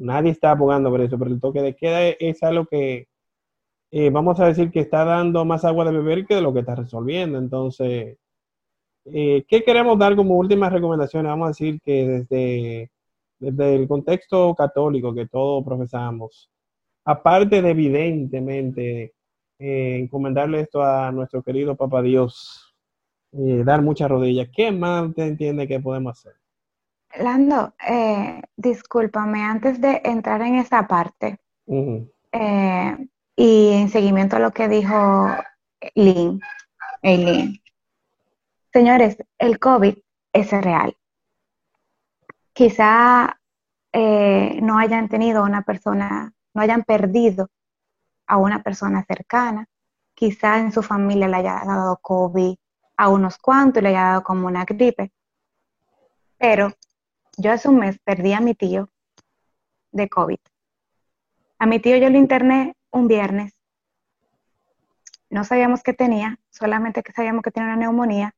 nadie 0.00 0.32
está 0.32 0.52
abogando 0.52 0.90
por 0.90 1.00
eso, 1.00 1.18
pero 1.18 1.30
el 1.30 1.40
toque 1.40 1.62
de 1.62 1.76
queda 1.76 2.02
es, 2.02 2.16
es 2.20 2.42
algo 2.42 2.66
que 2.66 3.08
eh, 3.92 4.10
vamos 4.10 4.38
a 4.40 4.46
decir 4.46 4.70
que 4.70 4.80
está 4.80 5.04
dando 5.04 5.44
más 5.44 5.64
agua 5.64 5.84
de 5.84 5.92
beber 5.92 6.24
que 6.26 6.36
de 6.36 6.42
lo 6.42 6.52
que 6.52 6.60
está 6.60 6.74
resolviendo. 6.76 7.38
Entonces, 7.38 8.18
eh, 9.06 9.44
¿qué 9.48 9.62
queremos 9.64 9.98
dar 9.98 10.16
como 10.16 10.36
últimas 10.38 10.72
recomendaciones? 10.72 11.30
Vamos 11.30 11.46
a 11.46 11.48
decir 11.50 11.80
que 11.82 12.06
desde, 12.06 12.90
desde 13.38 13.76
el 13.76 13.88
contexto 13.88 14.54
católico 14.54 15.14
que 15.14 15.26
todos 15.28 15.64
profesamos, 15.64 16.50
aparte 17.04 17.62
de 17.62 17.70
evidentemente 17.70 19.14
eh, 19.58 19.98
encomendarle 20.00 20.60
esto 20.60 20.82
a 20.82 21.10
nuestro 21.12 21.42
querido 21.42 21.76
Papa 21.76 22.02
Dios, 22.02 22.74
dar 23.32 23.82
muchas 23.82 24.10
rodillas, 24.10 24.48
¿qué 24.52 24.72
más 24.72 25.08
usted 25.08 25.24
entiende 25.24 25.68
que 25.68 25.80
podemos 25.80 26.18
hacer? 26.18 26.39
Lando, 27.18 27.74
eh, 27.86 28.42
discúlpame, 28.56 29.42
antes 29.42 29.80
de 29.80 30.00
entrar 30.04 30.42
en 30.42 30.56
esa 30.56 30.86
parte, 30.86 31.40
eh, 31.66 33.08
y 33.36 33.72
en 33.72 33.88
seguimiento 33.88 34.36
a 34.36 34.40
lo 34.40 34.52
que 34.52 34.68
dijo 34.68 35.28
Lynn, 35.94 36.40
Eileen. 37.02 37.60
Señores, 38.72 39.16
el 39.38 39.58
COVID 39.58 39.98
es 40.32 40.50
real. 40.52 40.96
Quizá 42.52 43.40
eh, 43.92 44.60
no 44.62 44.78
hayan 44.78 45.08
tenido 45.08 45.42
una 45.42 45.62
persona, 45.62 46.32
no 46.54 46.62
hayan 46.62 46.84
perdido 46.84 47.48
a 48.26 48.36
una 48.36 48.62
persona 48.62 49.04
cercana. 49.04 49.66
Quizá 50.14 50.58
en 50.58 50.70
su 50.70 50.82
familia 50.82 51.26
le 51.26 51.36
haya 51.38 51.62
dado 51.64 51.98
COVID 52.00 52.54
a 52.96 53.08
unos 53.08 53.38
cuantos 53.38 53.80
y 53.80 53.84
le 53.84 53.88
haya 53.90 54.04
dado 54.04 54.22
como 54.22 54.46
una 54.46 54.64
gripe. 54.64 55.12
Pero 56.38 56.72
yo 57.40 57.52
hace 57.52 57.68
un 57.68 57.78
mes 57.78 57.98
perdí 58.04 58.34
a 58.34 58.40
mi 58.40 58.54
tío 58.54 58.90
de 59.92 60.08
COVID. 60.08 60.38
A 61.58 61.66
mi 61.66 61.80
tío 61.80 61.96
yo 61.96 62.10
lo 62.10 62.18
interné 62.18 62.74
un 62.90 63.08
viernes. 63.08 63.54
No 65.30 65.44
sabíamos 65.44 65.82
qué 65.82 65.94
tenía, 65.94 66.38
solamente 66.50 67.02
que 67.02 67.12
sabíamos 67.12 67.42
que 67.42 67.50
tenía 67.50 67.68
una 67.68 67.76
neumonía. 67.76 68.34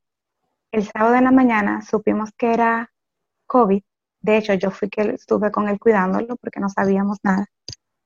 El 0.71 0.85
sábado 0.85 1.15
de 1.15 1.21
la 1.21 1.33
mañana 1.33 1.83
supimos 1.83 2.31
que 2.37 2.53
era 2.53 2.93
COVID. 3.47 3.83
De 4.21 4.37
hecho, 4.37 4.55
yo 4.55 4.71
fui 4.71 4.89
que 4.89 5.03
estuve 5.03 5.51
con 5.51 5.69
él 5.69 5.81
cuidándolo 5.81 6.37
porque 6.37 6.61
no 6.61 6.69
sabíamos 6.69 7.19
nada. 7.25 7.47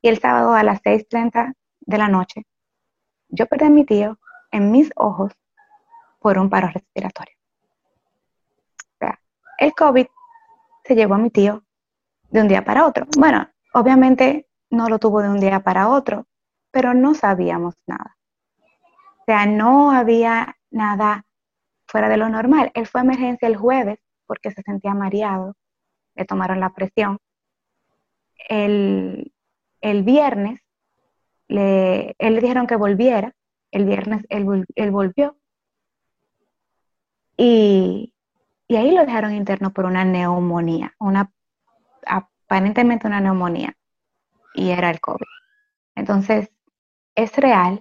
Y 0.01 0.09
el 0.09 0.19
sábado 0.19 0.55
a 0.55 0.63
las 0.63 0.81
6.30 0.83 1.55
de 1.81 1.99
la 1.99 2.09
noche, 2.09 2.47
yo 3.29 3.47
perdí 3.47 3.67
a 3.67 3.71
mi 3.71 3.85
tío 3.85 4.19
en 4.51 4.71
mis 4.71 4.91
ojos 4.97 5.33
por 6.21 6.39
un 6.39 6.49
paro 6.49 6.69
respiratorio. 6.69 7.35
O 8.79 8.99
sea, 8.99 9.21
el 9.59 9.75
COVID 9.75 10.07
se 10.87 10.95
llevó 10.95 11.15
a 11.15 11.19
mi 11.19 11.31
tío 11.31 11.65
de 12.31 12.41
un 12.41 12.49
día 12.49 12.65
para 12.65 12.87
otro. 12.87 13.07
Bueno, 13.19 13.49
obviamente 13.73 14.47
no 14.71 14.89
lo 14.89 14.99
tuvo 14.99 15.23
de 15.23 15.29
un 15.29 15.41
día 15.41 15.61
para 15.61 15.89
otro, 15.89 16.27
pero 16.71 16.95
no 16.95 17.15
sabíamos 17.15 17.75
nada. 17.87 18.17
O 19.21 19.25
sea, 19.27 19.47
no 19.47 19.91
había 19.91 20.57
nada 20.71 21.25
fuera 21.87 22.09
de 22.09 22.17
lo 22.17 22.29
normal. 22.29 22.71
Él 22.75 22.87
fue 22.87 23.01
a 23.01 23.05
emergencia 23.05 23.49
el 23.49 23.57
jueves 23.57 23.99
porque 24.27 24.51
se 24.51 24.63
sentía 24.63 24.95
mareado, 24.95 25.55
le 26.15 26.25
tomaron 26.25 26.61
la 26.61 26.71
presión. 26.71 27.19
El, 28.49 29.33
el 29.81 30.03
viernes, 30.03 30.61
le, 31.49 32.15
dijeron 32.19 32.67
que 32.67 32.77
volviera, 32.77 33.33
el 33.71 33.85
viernes 33.85 34.25
él, 34.29 34.65
él 34.75 34.91
volvió 34.91 35.37
y, 37.37 38.15
y 38.69 38.77
ahí 38.77 38.93
lo 38.93 39.05
dejaron 39.05 39.35
interno 39.35 39.73
por 39.73 39.85
una 39.85 40.05
neumonía, 40.05 40.95
una 40.99 41.31
aparentemente 42.07 43.07
una 43.07 43.21
neumonía 43.21 43.77
y 44.55 44.71
era 44.71 44.91
el 44.91 45.01
COVID. 45.01 45.27
Entonces, 45.95 46.51
es 47.15 47.37
real, 47.37 47.81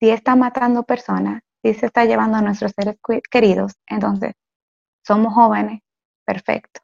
sí 0.00 0.10
está 0.10 0.36
matando 0.36 0.84
personas, 0.84 1.42
sí 1.62 1.74
se 1.74 1.86
está 1.86 2.04
llevando 2.04 2.38
a 2.38 2.42
nuestros 2.42 2.72
seres 2.72 2.96
queridos, 3.30 3.74
entonces, 3.86 4.34
somos 5.04 5.34
jóvenes, 5.34 5.80
perfecto, 6.24 6.80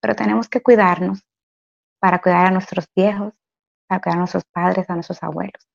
pero 0.00 0.14
tenemos 0.14 0.48
que 0.48 0.62
cuidarnos 0.62 1.24
para 2.00 2.20
cuidar 2.20 2.46
a 2.46 2.50
nuestros 2.50 2.86
viejos, 2.94 3.32
para 3.88 4.00
cuidar 4.00 4.16
a 4.16 4.20
nuestros 4.20 4.44
padres, 4.44 4.88
a 4.90 4.94
nuestros 4.94 5.22
abuelos. 5.22 5.66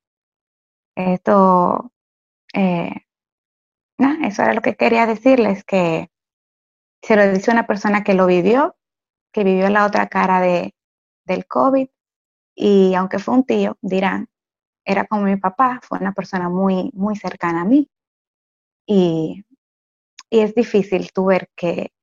Esto, 0.95 1.91
eh, 2.53 2.93
eso 4.23 4.43
era 4.43 4.53
lo 4.53 4.61
que 4.61 4.75
quería 4.75 5.05
decirles, 5.05 5.63
que 5.63 6.08
se 7.01 7.15
lo 7.15 7.31
dice 7.31 7.51
una 7.51 7.67
persona 7.67 8.03
que 8.03 8.13
lo 8.13 8.25
vivió, 8.25 8.75
que 9.31 9.43
vivió 9.43 9.69
la 9.69 9.85
otra 9.85 10.07
cara 10.07 10.41
de, 10.41 10.75
del 11.25 11.45
COVID, 11.45 11.87
y 12.55 12.93
aunque 12.95 13.19
fue 13.19 13.35
un 13.35 13.45
tío, 13.45 13.77
dirán, 13.81 14.27
era 14.85 15.05
como 15.05 15.23
mi 15.23 15.37
papá, 15.37 15.79
fue 15.81 15.99
una 15.99 16.13
persona 16.13 16.49
muy, 16.49 16.91
muy 16.93 17.15
cercana 17.15 17.61
a 17.61 17.65
mí. 17.65 17.89
Y, 18.85 19.45
y 20.29 20.39
es 20.39 20.55
difícil 20.55 21.11
tú 21.13 21.25
ver 21.25 21.49
que 21.55 21.93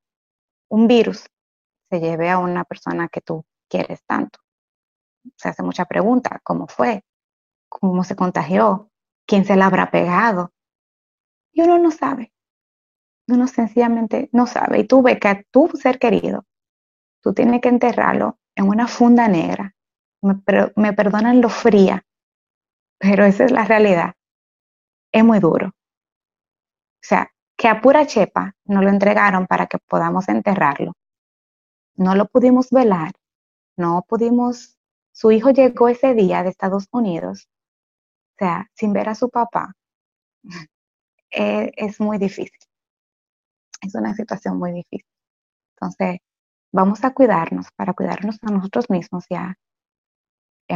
un 0.69 0.87
virus 0.87 1.27
se 1.91 2.01
lleve 2.01 2.31
a 2.31 2.39
una 2.39 2.65
persona 2.65 3.09
que 3.09 3.21
tú 3.21 3.45
quieres 3.69 4.05
tanto. 4.07 4.39
Se 5.37 5.49
hace 5.49 5.63
mucha 5.63 5.85
pregunta, 5.85 6.41
¿cómo 6.43 6.69
fue? 6.69 7.05
¿Cómo 7.69 8.05
se 8.05 8.17
contagió? 8.17 8.91
¿Quién 9.27 9.45
se 9.45 9.57
la 9.57 9.67
habrá 9.67 9.91
pegado? 9.91 10.53
Y 11.53 11.63
uno 11.63 11.79
no 11.79 11.91
sabe. 11.91 12.33
Uno 13.29 13.47
sencillamente 13.47 14.29
no 14.33 14.47
sabe. 14.47 14.81
Y 14.81 14.85
tú 14.87 15.03
ves 15.03 15.19
que 15.19 15.29
a 15.29 15.43
tu 15.51 15.69
ser 15.75 15.99
querido, 15.99 16.45
tú 17.23 17.35
tienes 17.35 17.61
que 17.61 17.69
enterrarlo 17.69 18.39
en 18.55 18.69
una 18.69 18.89
funda 18.89 19.29
negra. 19.29 19.75
Me, 20.23 20.41
me 20.77 20.93
perdonan 20.93 21.41
lo 21.41 21.49
fría, 21.49 22.05
pero 22.99 23.25
esa 23.25 23.45
es 23.45 23.53
la 23.53 23.65
realidad. 23.65 24.15
Es 25.13 25.25
muy 25.25 25.39
duro. 25.41 25.69
O 25.69 25.73
sea, 27.01 27.31
que 27.57 27.69
a 27.69 27.81
pura 27.81 28.07
chepa 28.07 28.55
nos 28.65 28.85
lo 28.85 28.91
entregaron 28.91 29.47
para 29.47 29.67
que 29.67 29.79
podamos 29.79 30.29
enterrarlo. 30.29 30.93
No 31.97 32.15
lo 32.15 32.27
pudimos 32.27 32.71
velar, 32.71 33.13
no 33.77 34.05
pudimos, 34.09 34.79
su 35.13 35.31
hijo 35.33 35.51
llegó 35.51 35.89
ese 35.89 36.15
día 36.15 36.43
de 36.43 36.51
Estados 36.51 36.89
Unidos, 36.93 37.49
o 38.37 38.39
sea, 38.39 38.71
sin 38.75 38.93
ver 38.93 39.09
a 39.09 39.15
su 39.15 39.31
papá, 39.31 39.75
eh, 41.31 41.73
es 41.77 42.01
muy 42.01 42.19
difícil. 42.19 42.66
Es 43.81 43.95
una 43.95 44.15
situación 44.15 44.59
muy 44.59 44.73
difícil. 44.73 45.07
Entonces, 45.75 46.21
vamos 46.73 47.05
a 47.05 47.13
cuidarnos 47.13 47.69
para 47.77 47.93
cuidarnos 47.95 48.39
a 48.43 48.51
nosotros 48.51 48.91
mismos 48.91 49.25
y 49.29 49.35
a, 49.35 49.57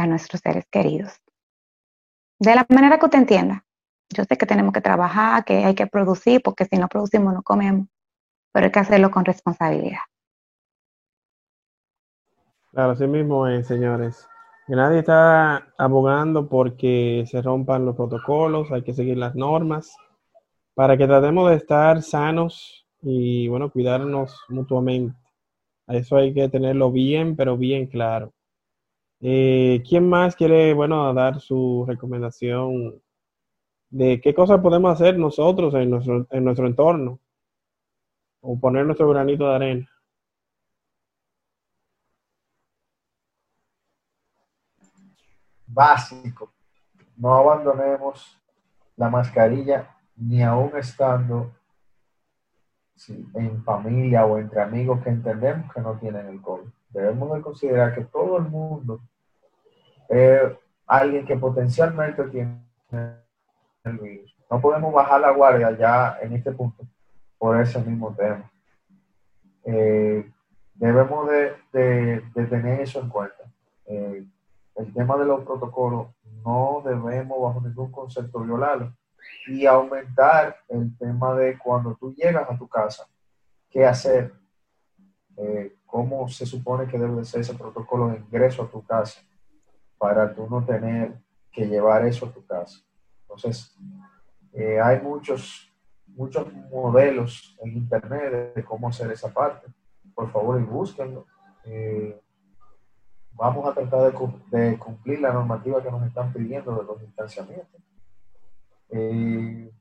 nuestros 0.07 0.41
seres 0.41 0.65
queridos. 0.71 1.13
De 2.39 2.55
la 2.55 2.65
manera 2.69 2.97
que 2.97 3.05
usted 3.05 3.19
entienda. 3.19 3.63
Yo 4.09 4.23
sé 4.25 4.37
que 4.37 4.45
tenemos 4.45 4.73
que 4.73 4.81
trabajar, 4.81 5.45
que 5.45 5.63
hay 5.63 5.75
que 5.75 5.87
producir, 5.87 6.41
porque 6.43 6.65
si 6.65 6.77
no 6.77 6.87
producimos 6.87 7.33
no 7.33 7.43
comemos, 7.43 7.87
pero 8.51 8.65
hay 8.65 8.71
que 8.71 8.79
hacerlo 8.79 9.09
con 9.09 9.23
responsabilidad. 9.23 10.01
Claro, 12.71 12.91
así 12.91 13.07
mismo 13.07 13.47
es, 13.47 13.67
señores. 13.67 14.27
Nadie 14.67 14.99
está 14.99 15.73
abogando 15.77 16.47
porque 16.47 17.25
se 17.29 17.41
rompan 17.41 17.85
los 17.85 17.95
protocolos, 17.95 18.71
hay 18.71 18.83
que 18.83 18.93
seguir 18.93 19.17
las 19.17 19.35
normas 19.35 19.95
para 20.73 20.95
que 20.95 21.07
tratemos 21.07 21.49
de 21.49 21.57
estar 21.57 22.01
sanos 22.01 22.80
y, 23.01 23.47
bueno, 23.47 23.71
cuidarnos 23.71 24.39
mutuamente. 24.49 25.17
Eso 25.87 26.17
hay 26.17 26.33
que 26.33 26.49
tenerlo 26.49 26.91
bien, 26.91 27.35
pero 27.35 27.57
bien 27.57 27.87
claro. 27.87 28.33
Eh, 29.19 29.83
¿Quién 29.87 30.09
más 30.09 30.35
quiere, 30.35 30.73
bueno, 30.73 31.13
dar 31.13 31.39
su 31.39 31.85
recomendación 31.87 33.01
de 33.89 34.21
qué 34.21 34.33
cosas 34.33 34.61
podemos 34.61 34.93
hacer 34.93 35.17
nosotros 35.17 35.73
en 35.75 35.89
nuestro, 35.89 36.25
en 36.31 36.43
nuestro 36.43 36.65
entorno 36.65 37.19
o 38.41 38.59
poner 38.59 38.85
nuestro 38.85 39.07
granito 39.09 39.47
de 39.47 39.55
arena. 39.55 39.89
Básico. 45.67 46.51
No 47.15 47.33
abandonemos 47.33 48.37
la 48.95 49.09
mascarilla 49.09 49.95
ni 50.15 50.41
aún 50.41 50.71
estando 50.75 51.51
en 53.09 53.63
familia 53.63 54.25
o 54.25 54.37
entre 54.37 54.61
amigos 54.61 55.01
que 55.03 55.09
entendemos 55.09 55.71
que 55.73 55.81
no 55.81 55.97
tienen 55.97 56.27
el 56.27 56.41
COVID. 56.41 56.69
Debemos 56.89 57.33
de 57.33 57.41
considerar 57.41 57.95
que 57.95 58.05
todo 58.05 58.37
el 58.37 58.43
mundo 58.43 58.99
es 60.09 60.41
alguien 60.85 61.25
que 61.25 61.37
potencialmente 61.37 62.23
tiene 62.25 62.61
no 64.49 64.59
podemos 64.59 64.93
bajar 64.93 65.21
la 65.21 65.31
guardia 65.31 65.71
ya 65.71 66.17
en 66.21 66.33
este 66.33 66.51
punto 66.51 66.83
por 67.39 67.59
ese 67.59 67.81
mismo 67.81 68.13
tema. 68.13 68.51
Eh, 69.63 70.29
debemos 70.75 71.29
de, 71.29 72.21
tener 72.33 72.81
eso 72.81 72.99
en 72.99 73.09
cuenta. 73.09 73.43
Eh, 73.85 74.25
el 74.75 74.93
tema 74.93 75.17
de 75.17 75.25
los 75.25 75.43
protocolos 75.45 76.07
no 76.43 76.81
debemos 76.85 77.41
bajo 77.41 77.61
ningún 77.61 77.91
concepto 77.91 78.39
violarlo 78.39 78.93
y 79.47 79.65
aumentar 79.65 80.57
el 80.69 80.95
tema 80.97 81.35
de 81.35 81.57
cuando 81.57 81.95
tú 81.95 82.13
llegas 82.13 82.49
a 82.49 82.57
tu 82.57 82.67
casa, 82.67 83.07
qué 83.69 83.85
hacer, 83.85 84.33
eh, 85.37 85.75
cómo 85.85 86.27
se 86.27 86.45
supone 86.45 86.87
que 86.87 86.97
debe 86.97 87.23
ser 87.25 87.41
ese 87.41 87.53
protocolo 87.53 88.09
de 88.09 88.17
ingreso 88.17 88.63
a 88.63 88.69
tu 88.69 88.83
casa 88.83 89.21
para 89.97 90.33
tú 90.33 90.47
no 90.49 90.63
tener 90.65 91.13
que 91.51 91.67
llevar 91.67 92.05
eso 92.05 92.25
a 92.25 92.31
tu 92.31 92.45
casa. 92.45 92.79
Entonces, 93.21 93.77
eh, 94.53 94.79
hay 94.79 94.99
muchos, 95.01 95.71
muchos 96.07 96.51
modelos 96.71 97.57
en 97.61 97.77
Internet 97.77 98.53
de 98.55 98.63
cómo 98.63 98.89
hacer 98.89 99.11
esa 99.11 99.29
parte. 99.33 99.67
Por 100.13 100.31
favor, 100.31 100.59
y 100.59 100.63
búsquenlo. 100.63 101.25
Eh, 101.65 102.19
vamos 103.33 103.67
a 103.67 103.73
tratar 103.73 104.11
de, 104.51 104.77
cumplir 104.77 105.21
la 105.21 105.33
normativa 105.33 105.81
que 105.81 105.91
nos 105.91 106.05
están 106.05 106.31
pidiendo 106.33 106.75
de 106.75 106.83
los 106.83 107.01
distanciamientos. 107.01 107.81
Eh, 108.91 109.71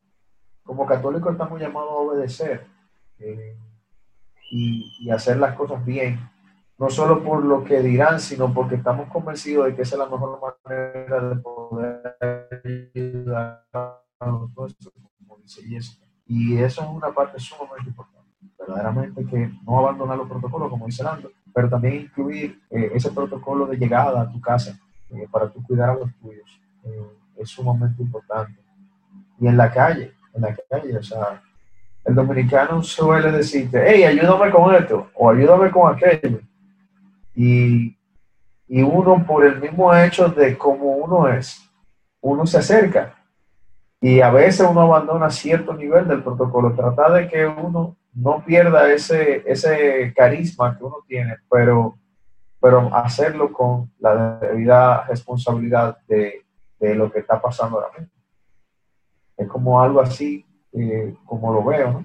como 0.63 0.87
católicos 0.87 1.33
estamos 1.33 1.61
llamados 1.61 1.91
a 1.91 1.95
obedecer 1.95 2.67
y, 4.51 4.93
y, 5.01 5.11
hacer 5.11 5.37
las 5.37 5.57
cosas 5.57 5.85
bien, 5.85 6.19
no 6.79 6.89
solo 6.89 7.23
por 7.23 7.45
lo 7.45 7.65
que 7.65 7.81
dirán, 7.81 8.21
sino 8.21 8.53
porque 8.55 8.77
estamos 8.77 9.09
convencidos 9.09 9.67
de 9.67 9.75
que 9.75 9.83
esa 9.83 9.97
es 9.97 9.99
la 9.99 10.09
mejor 10.09 10.41
manera 10.41 11.29
de 11.29 11.37
poder 11.37 12.17
ayudar 12.95 13.67
y 16.27 16.57
eso. 16.59 16.83
es 16.83 16.89
una 16.89 17.13
parte 17.13 17.39
sumamente 17.39 17.89
importante. 17.89 18.29
Verdaderamente 18.59 19.25
que 19.27 19.51
no 19.65 19.79
abandonar 19.79 20.19
los 20.19 20.29
protocolos, 20.29 20.71
como 20.71 20.87
dice 20.87 21.03
Lando, 21.03 21.31
pero 21.53 21.69
también 21.69 22.03
incluir 22.03 22.61
eh, 22.71 22.91
ese 22.95 23.11
protocolo 23.11 23.67
de 23.67 23.77
llegada 23.77 24.23
a 24.23 24.31
tu 24.31 24.41
casa 24.41 24.79
eh, 25.11 25.27
para 25.31 25.51
tú 25.51 25.63
cuidar 25.65 25.91
a 25.91 25.95
los 25.95 26.15
tuyos. 26.17 26.61
Eh, 26.85 27.07
es 27.37 27.49
sumamente 27.49 28.03
importante. 28.03 28.61
Y 29.41 29.47
en 29.47 29.57
la 29.57 29.71
calle, 29.73 30.13
en 30.35 30.43
la 30.43 30.55
calle, 30.69 30.99
o 30.99 31.03
sea, 31.03 31.43
el 32.05 32.15
dominicano 32.15 32.83
suele 32.83 33.33
decirte, 33.33 33.83
hey, 33.87 34.05
ayúdame 34.05 34.51
con 34.51 34.75
esto 34.75 35.11
o 35.15 35.31
ayúdame 35.31 35.71
con 35.71 35.95
aquello. 35.95 36.41
Y, 37.35 37.97
y 38.69 38.83
uno, 38.83 39.25
por 39.27 39.45
el 39.45 39.61
mismo 39.61 39.95
hecho 39.95 40.29
de 40.29 40.57
cómo 40.57 40.93
uno 40.97 41.29
es, 41.29 41.61
uno 42.21 42.47
se 42.47 42.59
acerca 42.59 43.15
y 44.01 44.21
a 44.21 44.31
veces 44.31 44.67
uno 44.69 44.83
abandona 44.83 45.31
cierto 45.31 45.75
nivel 45.75 46.09
del 46.09 46.23
protocolo. 46.23 46.75
Tratar 46.75 47.13
de 47.13 47.29
que 47.29 47.47
uno 47.47 47.97
no 48.15 48.45
pierda 48.45 48.93
ese, 48.93 49.43
ese 49.47 50.13
carisma 50.17 50.77
que 50.77 50.85
uno 50.85 50.97
tiene, 51.07 51.37
pero, 51.51 51.97
pero 52.61 52.95
hacerlo 52.95 53.53
con 53.53 53.91
la 53.99 54.39
debida 54.39 55.05
responsabilidad 55.05 55.99
de, 56.09 56.45
de 56.79 56.95
lo 56.95 57.11
que 57.13 57.21
está 57.21 57.41
pasando 57.41 57.77
ahora 57.79 57.99
mismo. 57.99 58.20
Es 59.41 59.49
como 59.49 59.81
algo 59.81 60.01
así, 60.01 60.45
eh, 60.73 61.15
como 61.25 61.53
lo 61.53 61.65
veo, 61.65 61.93
¿no? 61.93 62.05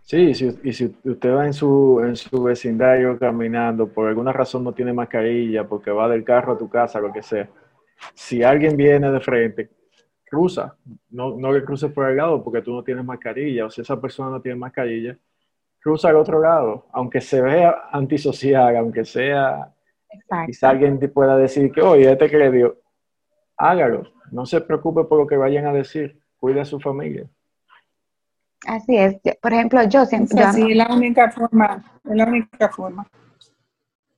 Sí, 0.00 0.34
si, 0.34 0.58
y 0.64 0.72
si 0.72 0.86
usted 1.04 1.32
va 1.32 1.46
en 1.46 1.52
su, 1.52 2.00
en 2.02 2.16
su 2.16 2.42
vecindario 2.42 3.16
caminando, 3.18 3.86
por 3.86 4.08
alguna 4.08 4.32
razón 4.32 4.64
no 4.64 4.72
tiene 4.72 4.92
mascarilla, 4.92 5.68
porque 5.68 5.90
va 5.92 6.08
del 6.08 6.24
carro 6.24 6.54
a 6.54 6.58
tu 6.58 6.68
casa, 6.68 6.98
lo 6.98 7.12
que 7.12 7.22
sea, 7.22 7.48
si 8.14 8.42
alguien 8.42 8.76
viene 8.76 9.12
de 9.12 9.20
frente, 9.20 9.70
cruza, 10.24 10.74
no, 11.10 11.36
no 11.36 11.52
que 11.52 11.62
cruces 11.64 11.92
por 11.92 12.08
el 12.08 12.16
lado 12.16 12.42
porque 12.42 12.62
tú 12.62 12.72
no 12.72 12.82
tienes 12.82 13.04
mascarilla, 13.04 13.66
o 13.66 13.70
si 13.70 13.82
esa 13.82 14.00
persona 14.00 14.30
no 14.30 14.40
tiene 14.40 14.58
mascarilla, 14.58 15.16
cruza 15.78 16.08
al 16.08 16.16
otro 16.16 16.40
lado, 16.40 16.86
aunque 16.92 17.20
se 17.20 17.40
vea 17.40 17.88
antisocial, 17.92 18.76
aunque 18.76 19.04
sea, 19.04 19.72
quizá 20.46 20.70
alguien 20.70 20.98
te 20.98 21.08
pueda 21.08 21.36
decir 21.36 21.70
que, 21.70 21.82
oye, 21.82 22.10
este 22.10 22.28
que 22.28 22.72
hágalo, 23.60 24.10
no 24.30 24.46
se 24.46 24.60
preocupe 24.60 25.04
por 25.04 25.18
lo 25.18 25.26
que 25.26 25.36
vayan 25.36 25.66
a 25.66 25.72
decir, 25.72 26.20
cuide 26.38 26.60
a 26.60 26.64
su 26.64 26.80
familia. 26.80 27.28
Así 28.66 28.96
es, 28.96 29.20
por 29.40 29.52
ejemplo, 29.52 29.82
yo 29.84 30.04
siempre... 30.04 30.42
Es 30.42 30.76
la 30.76 30.88
única 30.88 31.30
forma, 31.30 31.84
es 32.04 32.16
la 32.16 32.24
única 32.26 32.68
forma. 32.70 33.06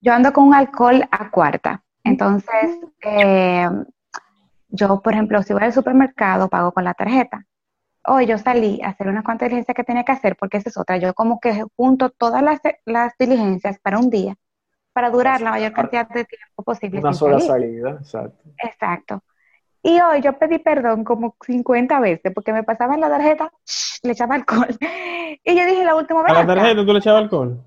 Yo 0.00 0.12
ando 0.12 0.32
con 0.32 0.48
un 0.48 0.54
alcohol 0.54 1.02
a 1.10 1.30
cuarta, 1.30 1.82
entonces... 2.04 2.78
Eh, 3.02 3.68
yo, 4.72 5.00
por 5.02 5.12
ejemplo, 5.12 5.42
si 5.42 5.52
voy 5.52 5.62
al 5.64 5.72
supermercado, 5.72 6.48
pago 6.48 6.72
con 6.72 6.84
la 6.84 6.94
tarjeta. 6.94 7.44
Hoy 8.06 8.26
yo 8.26 8.38
salí 8.38 8.80
a 8.82 8.88
hacer 8.88 9.06
una 9.06 9.22
cuantas 9.22 9.48
diligencias 9.48 9.76
que 9.76 9.84
tenía 9.84 10.02
que 10.02 10.12
hacer, 10.12 10.34
porque 10.36 10.56
esa 10.56 10.70
es 10.70 10.78
otra. 10.78 10.96
Yo 10.96 11.12
como 11.12 11.38
que 11.40 11.62
junto 11.76 12.08
todas 12.08 12.42
las, 12.42 12.58
las 12.86 13.12
diligencias 13.18 13.78
para 13.80 13.98
un 13.98 14.08
día, 14.08 14.34
para 14.94 15.10
durar 15.10 15.42
la 15.42 15.50
mayor 15.50 15.72
cantidad 15.72 16.08
de 16.08 16.24
tiempo 16.24 16.62
posible. 16.64 17.00
Una 17.00 17.12
sola 17.12 17.38
salida, 17.38 17.98
exacto. 18.00 18.48
Exacto. 18.64 19.22
Y 19.82 20.00
hoy 20.00 20.20
yo 20.20 20.38
pedí 20.38 20.58
perdón 20.58 21.02
como 21.02 21.36
50 21.44 21.98
veces, 22.00 22.32
porque 22.32 22.52
me 22.52 22.62
pasaba 22.62 22.94
en 22.94 23.00
la 23.00 23.08
tarjeta, 23.08 23.52
le 24.02 24.12
echaba 24.12 24.34
alcohol. 24.36 24.68
Y 25.44 25.56
yo 25.56 25.66
dije 25.66 25.84
la 25.84 25.96
última 25.96 26.22
vez. 26.22 26.30
¿A 26.30 26.44
la 26.44 26.46
tarjeta 26.46 26.84
tú 26.84 26.92
le 26.92 26.98
echabas 26.98 27.22
alcohol? 27.22 27.64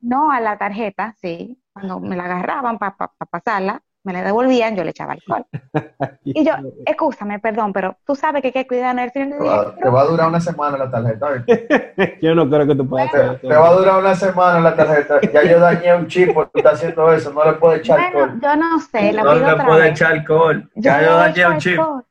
No, 0.00 0.30
a 0.30 0.40
la 0.40 0.56
tarjeta, 0.56 1.14
sí. 1.20 1.60
Cuando 1.72 2.00
me 2.00 2.16
la 2.16 2.24
agarraban 2.24 2.78
para 2.78 2.96
pasarla, 3.28 3.82
me 4.04 4.12
la 4.12 4.22
devolvían, 4.22 4.74
yo 4.76 4.84
le 4.84 4.90
echaba 4.90 5.12
alcohol. 5.12 5.44
Y 6.24 6.44
yo, 6.44 6.52
escúchame, 6.86 7.38
perdón, 7.40 7.72
pero 7.72 7.96
tú 8.06 8.14
sabes 8.14 8.42
que 8.42 8.48
hay 8.48 8.52
que 8.52 8.66
cuidar 8.66 8.96
el 8.98 9.12
Te 9.12 9.26
va, 9.38 9.74
te 9.74 9.88
va 9.88 10.00
a 10.02 10.04
durar 10.04 10.28
una 10.28 10.40
semana 10.40 10.78
la 10.78 10.90
tarjeta. 10.90 11.44
Yo 12.22 12.34
no 12.34 12.48
creo 12.48 12.66
que 12.66 12.74
tú 12.76 12.88
puedas 12.88 13.08
hacer 13.08 13.40
Te, 13.40 13.48
te 13.48 13.54
va 13.56 13.68
a 13.68 13.72
durar 13.72 13.98
una 13.98 14.14
semana 14.14 14.60
la 14.60 14.74
tarjeta. 14.76 15.20
Ya 15.32 15.42
yo 15.42 15.58
dañé 15.60 15.94
un 15.94 16.06
chip 16.06 16.32
porque 16.32 16.58
está 16.60 16.70
haciendo 16.70 17.12
eso. 17.12 17.32
No 17.32 17.44
le 17.44 17.52
puedo 17.54 17.74
echar 17.74 17.98
Bueno, 17.98 18.24
alcohol. 18.32 18.40
yo 18.42 18.56
no 18.56 18.80
sé, 18.80 19.12
la 19.12 19.22
No 19.24 19.32
pido 19.34 19.46
le 19.46 19.52
otra 19.52 19.66
puede 19.66 19.80
vez. 19.82 19.90
echar 19.90 20.12
alcohol. 20.12 20.70
Yo 20.76 20.82
Ya 20.82 21.00
yo 21.00 21.06
echo 21.06 21.16
dañé 21.16 21.46
un 21.54 21.58
chip. 21.58 21.78
alcohol. 21.80 22.04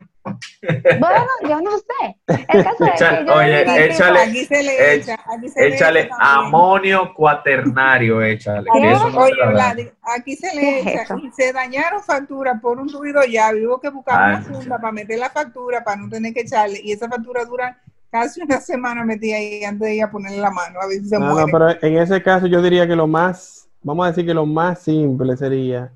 Bueno, 1.00 1.26
yo 1.50 1.62
no 1.62 1.72
sé. 1.78 2.18
El 2.28 2.64
caso 2.64 2.86
es 2.86 2.92
Echa- 3.02 3.20
que 3.20 3.26
yo 3.26 3.34
oye, 3.36 3.60
digo 3.64 3.76
échale- 3.76 4.20
aquí 4.20 4.46
se 4.46 4.64
le 4.64 4.78
Ech- 4.78 5.02
echa, 5.02 5.14
aquí 5.36 5.50
se 5.50 5.60
le 5.62 5.76
Échale 5.76 6.00
echa 6.02 6.16
amonio 6.20 7.14
cuaternario, 7.14 8.22
échale. 8.22 8.70
¿Qué? 8.74 8.82
Que 8.82 8.92
eso 8.92 9.06
no 9.10 9.12
se 9.12 9.18
Oye, 9.18 9.94
aquí 10.04 10.36
se 10.36 10.50
¿Qué 10.52 10.56
le 10.56 10.80
es 10.80 10.88
echa 10.88 11.02
eso? 11.04 11.18
y 11.18 11.32
se 11.32 11.52
dañaron 11.54 12.04
facturas 12.04 12.60
por 12.62 12.80
un 12.80 12.90
ruido 12.92 13.24
ya, 13.26 13.52
hubo 13.54 13.80
que 13.80 13.90
buscar 13.90 14.30
una 14.30 14.42
funda 14.42 14.78
para 14.80 14.92
meter 14.92 15.18
la 15.20 15.30
factura 15.30 15.84
para 15.84 15.98
no 15.98 16.10
tener 16.10 16.34
que 16.34 16.42
echarle 16.42 16.80
y 16.84 16.92
esa 16.92 17.10
factura 17.10 17.44
dura 17.46 17.78
casi 18.12 18.42
una 18.42 18.60
semana 18.62 19.04
metida 19.04 19.38
ahí 19.38 19.64
antes 19.64 19.88
de 19.88 19.96
ir 19.96 20.04
a 20.04 20.12
ponerle 20.12 20.38
la 20.40 20.52
mano 20.52 20.80
a 20.82 20.88
ver 20.88 21.00
si 21.00 21.10
se 21.10 21.18
No, 21.20 21.34
no, 21.34 21.46
pero 21.48 21.70
en 21.82 21.98
ese 21.98 22.22
caso 22.22 22.46
yo 22.46 22.62
diría 22.62 22.86
que 22.88 22.96
lo 22.96 23.08
más, 23.08 23.68
vamos 23.82 24.06
a 24.06 24.10
decir 24.10 24.26
que 24.26 24.34
lo 24.34 24.46
más 24.46 24.80
simple 24.84 25.36
sería, 25.38 25.92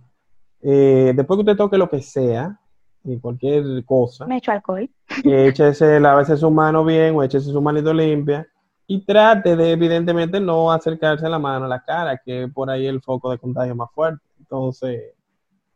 eh, 0.64 1.14
después 1.16 1.38
que 1.38 1.42
usted 1.42 1.58
toque 1.58 1.78
lo 1.78 1.90
que 1.90 2.02
sea, 2.02 2.58
y 3.06 3.20
cualquier 3.20 3.84
cosa, 3.86 4.26
me 4.26 4.38
echo 4.38 4.52
alcohol. 4.52 4.90
échese, 5.24 6.00
lávese 6.00 6.36
su 6.38 6.50
mano 6.52 6.84
bien 6.84 7.16
o 7.16 7.24
échese 7.24 7.52
su 7.52 7.62
manito 7.62 7.94
limpia 7.94 8.48
y 8.88 9.04
trate 9.06 9.56
de 9.56 9.72
evidentemente 9.72 10.40
no 10.40 10.72
acercarse 10.72 11.28
la 11.30 11.40
mano 11.40 11.66
a 11.66 11.68
la 11.68 11.84
cara, 11.84 12.18
que 12.24 12.44
es 12.44 12.52
por 12.54 12.70
ahí 12.70 12.86
el 12.88 13.02
foco 13.02 13.32
de 13.32 13.38
contagio 13.38 13.76
más 13.76 13.90
fuerte. 13.92 14.22
Entonces, 14.40 15.14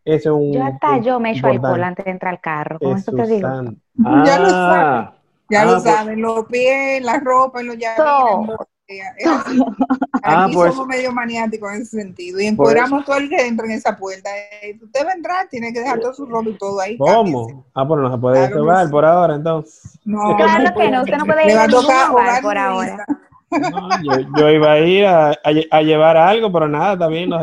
ese 0.05 0.29
es 0.29 0.33
un... 0.33 0.51
Yo 0.53 0.63
hasta 0.63 0.97
yo 0.99 1.19
me 1.19 1.31
echo 1.31 1.47
alcohol 1.47 1.83
antes 1.83 2.05
de 2.05 2.11
entrar 2.11 2.33
al 2.33 2.41
carro, 2.41 2.79
con 2.79 2.97
eso 2.97 3.11
te 3.11 3.25
digo. 3.27 3.47
Ya 4.25 4.39
lo 4.39 4.47
Ah, 4.51 5.13
Ya 5.49 5.61
Ah, 5.61 5.65
lo 5.65 5.71
pues- 5.71 5.83
saben, 5.83 6.21
los 6.21 6.45
pies, 6.45 7.03
la 7.03 7.19
ropa, 7.19 7.63
los 7.63 7.77
llaves. 7.77 8.57
Ah, 10.21 10.45
Aquí 10.45 10.53
pues- 10.55 10.73
somos 10.73 10.87
medio 10.87 11.11
maniáticos 11.13 11.71
en 11.73 11.81
ese 11.81 12.01
sentido 12.01 12.39
y 12.39 12.47
encuadramos 12.47 13.05
todo 13.05 13.17
el 13.17 13.29
que 13.29 13.47
entra 13.47 13.65
en 13.65 13.71
esa 13.71 13.95
puerta. 13.95 14.29
Eh, 14.61 14.77
Usted 14.81 15.05
va 15.05 15.11
a 15.11 15.13
entrar, 15.13 15.47
tiene 15.47 15.71
que 15.71 15.79
dejar 15.79 15.99
todo 15.99 16.13
su 16.13 16.25
ropa 16.25 16.49
y 16.49 16.57
todo 16.57 16.79
ahí. 16.81 16.97
cámbiese. 16.97 17.31
¿Cómo? 17.31 17.65
Ah, 17.73 17.87
pero 17.87 18.01
no 18.01 18.11
se 18.11 18.17
puede 18.17 18.51
Claro 18.51 18.89
por 18.91 19.05
ahora, 19.05 19.35
entonces. 19.35 19.97
No, 20.03 20.35
Claro 20.35 20.73
que 20.77 20.91
no, 20.91 21.01
usted 21.03 21.17
no 21.17 21.25
puede 21.25 21.45
ir 21.45 21.57
a 21.57 21.63
a 21.63 22.07
jugar 22.07 22.41
por 22.41 22.57
ahora. 22.57 23.05
No, 23.51 23.89
yo, 24.03 24.27
yo 24.37 24.49
iba 24.49 24.71
a 24.73 24.79
ir 24.79 25.05
a, 25.05 25.29
a 25.29 25.51
lle- 25.51 25.67
a 25.71 25.81
llevar 25.81 26.17
algo, 26.17 26.51
pero 26.51 26.67
nada, 26.67 26.97
también 26.97 27.29
no 27.29 27.39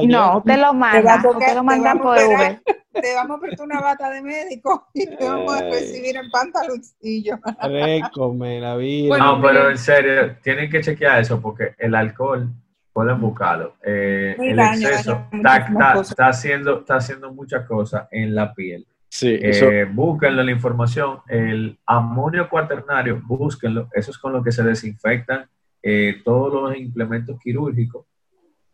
lo 0.56 0.68
Te 0.68 0.68
a 0.68 0.72
manda, 0.72 1.22
tocar- 1.22 1.26
usted 1.32 1.54
lo 1.54 1.60
te 1.60 1.62
manda 1.62 1.90
a 1.92 1.94
por. 1.96 2.16
Uber. 2.18 2.62
Te 2.92 3.14
vamos 3.14 3.36
a 3.36 3.40
prestar 3.40 3.66
una 3.66 3.80
bata 3.80 4.08
de 4.10 4.22
médico 4.22 4.86
y 4.94 5.06
te 5.06 5.28
vamos 5.28 5.52
a 5.52 5.60
recibir 5.64 6.16
en 6.16 6.30
pantaloncillo. 6.30 7.38
Récome 7.62 8.60
la 8.60 8.76
vida. 8.76 9.08
Bueno, 9.08 9.36
No, 9.36 9.42
pero 9.42 9.70
en 9.70 9.78
serio, 9.78 10.36
tienen 10.42 10.70
que 10.70 10.80
chequear 10.80 11.20
eso 11.20 11.40
porque 11.40 11.74
el 11.78 11.94
alcohol, 11.94 12.48
pueden 12.92 13.20
buscarlo. 13.20 13.74
Eh, 13.84 14.34
el 14.38 14.58
exceso 14.58 15.26
daña 15.30 15.66
está, 15.66 16.00
está- 16.00 16.28
haciendo, 16.28 16.78
está 16.80 16.96
haciendo 16.96 17.30
muchas 17.32 17.66
cosas 17.66 18.08
en 18.10 18.34
la 18.34 18.54
piel. 18.54 18.86
sí, 19.08 19.38
eso, 19.42 19.66
Eh, 19.70 19.84
búsquenlo 19.84 20.42
la 20.42 20.50
información. 20.50 21.18
El 21.28 21.78
amonio 21.86 22.48
cuaternario, 22.48 23.20
búsquenlo. 23.22 23.88
Eso 23.92 24.10
es 24.10 24.16
con 24.18 24.32
lo 24.32 24.42
que 24.42 24.52
se 24.52 24.62
desinfectan 24.62 25.46
eh, 25.82 26.20
todos 26.24 26.52
los 26.70 26.76
implementos 26.76 27.38
quirúrgicos. 27.40 28.06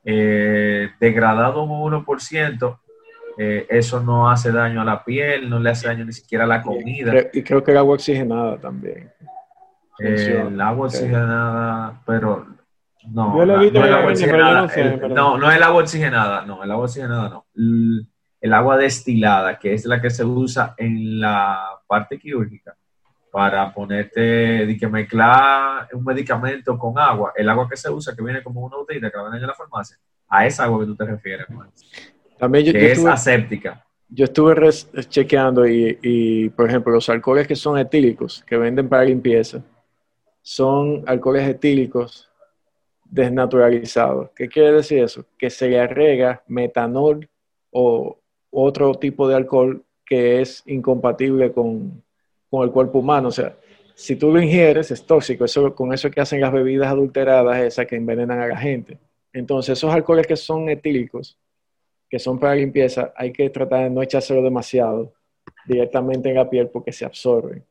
Eh, 0.04 0.90
degradado 0.98 1.62
un 1.62 1.92
1%, 1.92 2.78
eh, 3.38 3.66
eso 3.70 4.00
no 4.00 4.30
hace 4.30 4.50
daño 4.50 4.80
a 4.82 4.84
la 4.84 5.04
piel, 5.04 5.48
no 5.48 5.58
le 5.60 5.70
hace 5.70 5.86
daño 5.88 6.04
ni 6.04 6.12
siquiera 6.12 6.44
a 6.44 6.46
la 6.48 6.62
comida. 6.62 7.12
y 7.32 7.42
creo 7.42 7.62
que 7.62 7.70
el 7.70 7.78
agua 7.78 7.94
oxigenada 7.94 8.58
también. 8.58 9.10
Eh, 10.00 10.44
el 10.48 10.60
agua 10.60 10.86
oxigenada, 10.86 12.02
pero 12.04 12.46
no, 13.12 13.36
Yo 13.38 13.44
lo 13.46 13.52
he 13.54 13.56
la- 13.56 13.62
visto 13.62 13.78
no 13.80 13.86
el 13.86 13.92
agua 13.94 14.10
oxigenada, 14.12 14.74
el- 14.74 15.14
no, 15.14 15.38
no 15.38 15.52
el 15.52 15.62
agua 15.62 15.82
oxigenada, 15.82 16.44
no, 16.46 16.64
el 16.64 16.70
agua 16.70 16.84
oxigenada 16.84 17.28
no. 17.28 17.46
El, 17.54 18.06
el 18.40 18.52
agua 18.54 18.76
destilada, 18.76 19.58
que 19.58 19.74
es 19.74 19.84
la 19.86 20.00
que 20.00 20.10
se 20.10 20.24
usa 20.24 20.74
en 20.76 21.20
la 21.20 21.60
parte 21.86 22.18
quirúrgica 22.18 22.74
para 23.32 23.72
ponerte, 23.72 24.20
de 24.20 24.76
que 24.76 24.86
mezclar 24.86 25.88
un 25.94 26.04
medicamento 26.04 26.78
con 26.78 26.98
agua, 26.98 27.32
el 27.34 27.48
agua 27.48 27.66
que 27.66 27.78
se 27.78 27.90
usa, 27.90 28.14
que 28.14 28.22
viene 28.22 28.42
como 28.42 28.60
una 28.60 28.76
botella 28.76 29.10
que 29.10 29.16
la 29.16 29.22
venden 29.22 29.40
en 29.40 29.46
la 29.46 29.54
farmacia, 29.54 29.96
a 30.28 30.46
esa 30.46 30.64
agua 30.64 30.80
que 30.80 30.86
tú 30.86 30.94
te 30.94 31.06
refieres, 31.06 31.46
También 32.38 32.66
yo, 32.66 32.72
yo 32.72 32.78
que 32.78 32.92
es 32.92 32.98
estuve, 32.98 33.10
aséptica. 33.10 33.86
yo 34.10 34.24
estuve 34.26 34.54
res- 34.54 34.90
chequeando 35.08 35.66
y, 35.66 35.98
y, 36.02 36.48
por 36.50 36.68
ejemplo, 36.68 36.92
los 36.92 37.08
alcoholes 37.08 37.48
que 37.48 37.56
son 37.56 37.78
etílicos, 37.78 38.44
que 38.46 38.58
venden 38.58 38.90
para 38.90 39.04
limpieza, 39.04 39.62
son 40.42 41.02
alcoholes 41.06 41.48
etílicos 41.48 42.28
desnaturalizados. 43.06 44.28
¿Qué 44.36 44.48
quiere 44.48 44.72
decir 44.72 45.02
eso? 45.02 45.24
Que 45.38 45.48
se 45.48 45.68
le 45.68 45.80
agrega 45.80 46.42
metanol 46.48 47.28
o 47.70 48.18
otro 48.50 48.94
tipo 48.96 49.26
de 49.26 49.36
alcohol 49.36 49.82
que 50.04 50.42
es 50.42 50.62
incompatible 50.66 51.52
con, 51.52 52.01
con 52.52 52.64
el 52.64 52.70
cuerpo 52.70 52.98
humano. 52.98 53.28
O 53.28 53.32
sea, 53.32 53.56
si 53.94 54.14
tú 54.14 54.30
lo 54.30 54.38
ingieres, 54.40 54.90
es 54.90 55.06
tóxico. 55.06 55.46
Eso, 55.46 55.74
con 55.74 55.94
eso 55.94 56.08
es 56.08 56.14
que 56.14 56.20
hacen 56.20 56.38
las 56.38 56.52
bebidas 56.52 56.88
adulteradas, 56.88 57.58
esas 57.60 57.86
que 57.86 57.96
envenenan 57.96 58.40
a 58.40 58.46
la 58.46 58.58
gente. 58.58 58.98
Entonces, 59.32 59.78
esos 59.78 59.90
alcoholes 59.92 60.26
que 60.26 60.36
son 60.36 60.68
etílicos, 60.68 61.38
que 62.10 62.18
son 62.18 62.38
para 62.38 62.54
limpieza, 62.54 63.10
hay 63.16 63.32
que 63.32 63.48
tratar 63.48 63.84
de 63.84 63.90
no 63.90 64.02
echárselo 64.02 64.42
demasiado 64.42 65.14
directamente 65.66 66.28
en 66.28 66.34
la 66.34 66.50
piel 66.50 66.68
porque 66.68 66.92
se 66.92 67.06
absorben. 67.06 67.64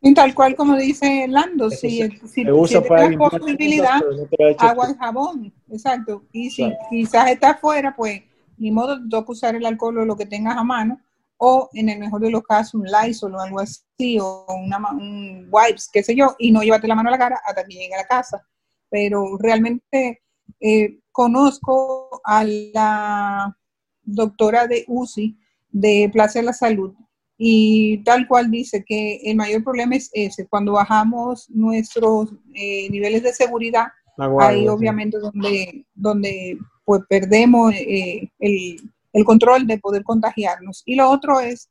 Y 0.00 0.14
tal 0.14 0.34
cual 0.34 0.56
como 0.56 0.76
dice 0.76 1.26
Lando, 1.28 1.66
Eso 1.66 1.76
si, 1.76 1.98
se- 1.98 2.10
si, 2.26 2.44
Se 2.44 2.52
usa 2.52 2.80
si 2.82 2.88
para 2.88 3.10
posibilidad, 3.18 4.00
no 4.00 4.28
la 4.38 4.70
agua 4.70 4.90
y 4.90 4.94
jabón, 4.96 5.52
exacto. 5.70 6.22
Y 6.32 6.48
si 6.50 6.62
Claro. 6.62 6.76
quizás 6.88 7.30
está 7.30 7.50
afuera, 7.50 7.92
pues 7.94 8.22
ni 8.56 8.70
modo 8.70 8.98
toca 9.10 9.32
usar 9.32 9.54
el 9.56 9.66
alcohol 9.66 9.98
o 9.98 10.04
lo 10.06 10.16
que 10.16 10.24
tengas 10.24 10.56
a 10.56 10.64
mano, 10.64 10.98
o 11.38 11.68
en 11.74 11.88
el 11.88 11.98
mejor 11.98 12.20
de 12.20 12.30
los 12.30 12.42
casos 12.42 12.74
un 12.74 12.86
Lysol 12.86 13.34
o 13.34 13.40
algo 13.40 13.60
así, 13.60 14.18
o 14.20 14.46
una, 14.48 14.78
un 14.92 15.48
wipes, 15.50 15.88
qué 15.92 16.02
sé 16.02 16.14
yo, 16.14 16.34
y 16.38 16.50
no 16.50 16.62
llevarte 16.62 16.88
la 16.88 16.94
mano 16.94 17.08
a 17.08 17.12
la 17.12 17.18
cara 17.18 17.40
hasta 17.44 17.64
que 17.64 17.74
llegue 17.74 17.94
a 17.94 17.98
la 17.98 18.06
casa. 18.06 18.46
Pero 18.88 19.36
realmente 19.38 20.22
eh, 20.60 21.00
conozco 21.12 22.20
a 22.24 22.44
la 22.44 23.56
doctora 24.02 24.66
de 24.66 24.84
UCI 24.86 25.36
de 25.70 26.08
Plaza 26.12 26.38
de 26.38 26.46
la 26.46 26.52
Salud 26.52 26.94
y 27.38 28.02
tal 28.04 28.26
cual 28.26 28.50
dice 28.50 28.84
que 28.86 29.16
el 29.24 29.36
mayor 29.36 29.62
problema 29.62 29.96
es 29.96 30.10
ese, 30.14 30.46
cuando 30.46 30.72
bajamos 30.72 31.50
nuestros 31.50 32.32
eh, 32.54 32.88
niveles 32.90 33.22
de 33.22 33.34
seguridad, 33.34 33.88
guardia, 34.16 34.48
ahí 34.48 34.62
sí. 34.62 34.68
obviamente 34.68 35.18
donde, 35.18 35.86
donde 35.94 36.58
pues 36.84 37.02
perdemos 37.08 37.74
eh, 37.74 38.30
el, 38.38 38.90
el 39.16 39.24
control 39.24 39.66
de 39.66 39.78
poder 39.78 40.04
contagiarnos. 40.04 40.82
Y 40.84 40.94
lo 40.94 41.08
otro 41.10 41.40
es 41.40 41.70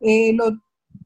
eh, 0.00 0.32
lo 0.32 0.58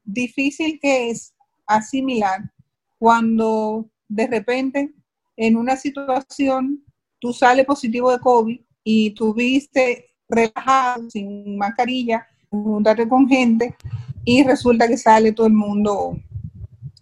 difícil 0.05 0.79
que 0.81 1.11
es 1.11 1.35
asimilar 1.67 2.53
cuando 3.01 3.91
de 4.09 4.29
repente 4.29 4.95
en 5.37 5.57
una 5.57 5.77
situación 5.77 6.85
tú 7.19 7.33
sales 7.33 7.67
positivo 7.67 8.13
de 8.13 8.21
COVID 8.21 8.61
y 8.85 9.11
tuviste 9.11 10.11
relajado, 10.29 11.11
sin 11.11 11.59
mascarilla, 11.59 12.29
juntarte 12.49 13.09
con 13.09 13.29
gente 13.29 13.75
y 14.25 14.45
resulta 14.45 14.87
que 14.87 14.97
sale 14.97 15.33
todo 15.33 15.49
el 15.49 15.53
mundo 15.53 16.17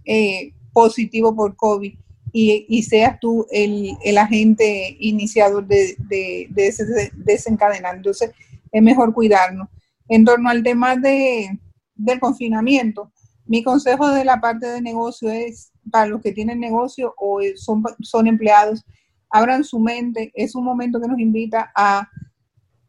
eh, 0.07 0.55
positivo 0.73 1.37
por 1.37 1.55
COVID 1.55 1.93
y, 2.33 2.83
seas 2.85 3.21
tú 3.21 3.47
el, 3.51 3.91
el 4.05 4.17
agente 4.17 4.97
iniciador 5.01 5.67
de, 5.67 5.97
de, 5.99 6.49
ese 6.57 6.87
de- 6.87 7.11
desencadenante. 7.15 7.99
Entonces, 7.99 8.31
es 8.73 8.83
mejor 8.83 9.13
cuidarnos. 9.15 9.69
En 10.09 10.25
torno 10.25 10.49
al 10.49 10.63
tema 10.63 10.97
de, 10.97 11.59
del 11.95 12.21
confinamiento, 12.21 13.13
mi 13.47 13.63
consejo 13.63 14.09
de 14.11 14.25
la 14.25 14.41
parte 14.41 14.67
de 14.67 14.81
negocio 14.81 15.31
es, 15.31 15.73
para 15.91 16.07
los 16.07 16.21
que 16.23 16.33
tienen 16.33 16.61
negocio 16.61 17.15
o 17.17 17.41
son, 17.57 17.83
son 18.01 18.27
empleados, 18.27 18.85
abran 19.31 19.65
su 19.65 19.79
mente. 19.79 20.31
Es 20.35 20.55
un 20.55 20.65
momento 20.65 21.01
que 21.01 21.09
nos 21.09 21.19
invita 21.19 21.73
a 21.75 22.09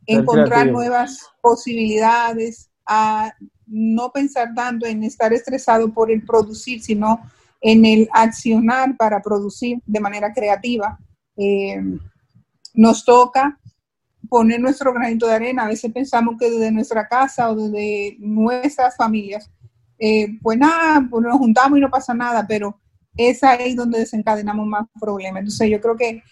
encontrar 0.05 0.67
nuevas 0.71 1.19
posibilidades, 1.41 2.69
a 2.85 3.31
no 3.65 4.11
pensar 4.11 4.53
tanto 4.53 4.85
en 4.85 5.03
estar 5.03 5.31
estresado 5.33 5.93
por 5.93 6.11
el 6.11 6.23
producir, 6.23 6.81
sino 6.81 7.21
en 7.61 7.85
el 7.85 8.09
accionar 8.11 8.97
para 8.97 9.21
producir 9.21 9.81
de 9.85 9.99
manera 9.99 10.33
creativa. 10.33 10.99
Eh, 11.37 11.81
nos 12.73 13.05
toca 13.05 13.59
poner 14.31 14.61
nuestro 14.61 14.93
granito 14.93 15.27
de 15.27 15.33
arena. 15.33 15.65
A 15.65 15.67
veces 15.67 15.91
pensamos 15.91 16.35
que 16.39 16.49
desde 16.49 16.71
nuestra 16.71 17.05
casa 17.05 17.51
o 17.51 17.55
desde 17.55 18.15
nuestras 18.17 18.95
familias, 18.95 19.51
eh, 19.99 20.39
pues 20.41 20.57
nada, 20.57 21.05
pues 21.11 21.21
nos 21.21 21.37
juntamos 21.37 21.77
y 21.77 21.81
no 21.81 21.89
pasa 21.89 22.13
nada, 22.13 22.45
pero 22.47 22.79
es 23.17 23.43
ahí 23.43 23.75
donde 23.75 23.99
desencadenamos 23.99 24.65
más 24.65 24.87
problemas. 25.01 25.41
Entonces 25.41 25.69
yo 25.69 25.81
creo 25.81 25.97
que 25.97 26.23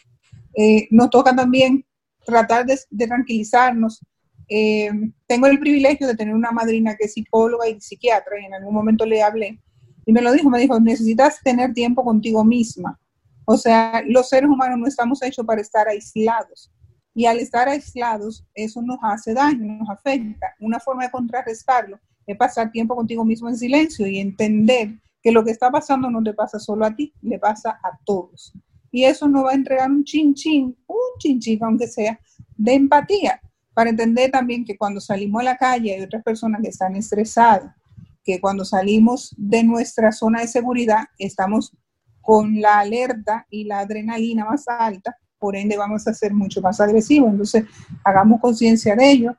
eh, 0.56 0.88
nos 0.92 1.10
toca 1.10 1.36
también 1.36 1.86
tratar 2.26 2.66
de, 2.66 2.80
de 2.90 3.06
tranquilizarnos, 3.06 4.00
eh, 4.48 4.92
tengo 5.28 5.48
el 5.48 5.60
privilegio 5.60 6.08
de 6.08 6.16
tener 6.16 6.34
una 6.34 6.52
madrina 6.52 6.96
que 6.96 7.04
es 7.04 7.14
psicóloga 7.14 7.68
y 7.68 7.82
psiquiatra, 7.82 8.40
y 8.42 8.46
en 8.46 8.54
algún 8.54 8.74
momento 8.74 9.06
le 9.06 9.22
hablé, 9.22 9.60
y 10.06 10.14
me 10.14 10.22
lo 10.22 10.32
dijo, 10.32 10.50
me 10.50 10.62
dijo, 10.62 10.80
necesitas 10.80 11.42
tener 11.44 11.74
tiempo 11.74 12.06
contigo 12.06 12.46
misma. 12.46 12.98
O 13.44 13.58
sea, 13.58 14.02
los 14.08 14.30
seres 14.30 14.50
humanos 14.50 14.80
no 14.80 14.88
estamos 14.88 15.22
hechos 15.22 15.46
para 15.46 15.60
estar 15.60 15.90
aislados. 15.90 16.72
Y 17.20 17.26
al 17.26 17.38
estar 17.40 17.68
aislados, 17.68 18.46
eso 18.54 18.82
nos 18.82 18.98
hace 19.02 19.34
daño, 19.34 19.76
nos 19.76 19.90
afecta. 19.90 20.56
Una 20.62 20.80
forma 20.80 21.04
de 21.04 21.12
contrarrestarlo 21.12 22.00
es 22.26 22.38
pasar 22.38 22.72
tiempo 22.72 22.96
contigo 22.96 23.26
mismo 23.26 23.50
en 23.50 23.58
silencio 23.58 24.08
y 24.08 24.20
entender 24.20 24.98
que 25.22 25.34
lo 25.34 25.44
que 25.44 25.52
está 25.52 25.70
pasando 25.70 26.10
no 26.10 26.24
te 26.24 26.34
pasa 26.34 26.60
solo 26.60 26.86
a 26.86 26.96
ti, 26.96 27.14
le 27.22 27.38
pasa 27.38 27.72
a 27.84 28.00
todos. 28.06 28.54
Y 28.90 29.04
eso 29.04 29.28
nos 29.28 29.44
va 29.44 29.52
a 29.52 29.56
entregar 29.56 29.92
un 29.92 30.06
chin 30.06 30.34
chin, 30.34 30.78
un 30.88 31.20
chin 31.20 31.42
chin, 31.42 31.62
aunque 31.62 31.90
sea, 31.90 32.18
de 32.56 32.76
empatía, 32.76 33.42
para 33.74 33.90
entender 33.90 34.32
también 34.32 34.64
que 34.64 34.78
cuando 34.78 35.02
salimos 35.02 35.42
a 35.42 35.44
la 35.44 35.58
calle 35.58 35.96
hay 35.96 36.02
otras 36.02 36.24
personas 36.24 36.62
que 36.62 36.70
están 36.70 36.96
estresadas, 36.96 37.76
que 38.24 38.40
cuando 38.40 38.64
salimos 38.64 39.36
de 39.38 39.62
nuestra 39.66 40.14
zona 40.14 40.40
de 40.40 40.48
seguridad 40.48 41.04
estamos 41.18 41.76
con 42.22 42.62
la 42.62 42.80
alerta 42.80 43.46
y 43.50 43.66
la 43.66 43.80
adrenalina 43.80 44.46
más 44.46 44.70
alta, 44.70 45.18
por 45.40 45.56
ende 45.56 45.78
vamos 45.78 46.08
a 46.08 46.14
ser 46.14 46.34
mucho 46.34 46.62
más 46.62 46.80
agresivos. 46.80 47.32
Entonces, 47.32 47.66
hagamos 48.04 48.42
conciencia 48.42 48.96
de 48.96 49.12
ello. 49.12 49.36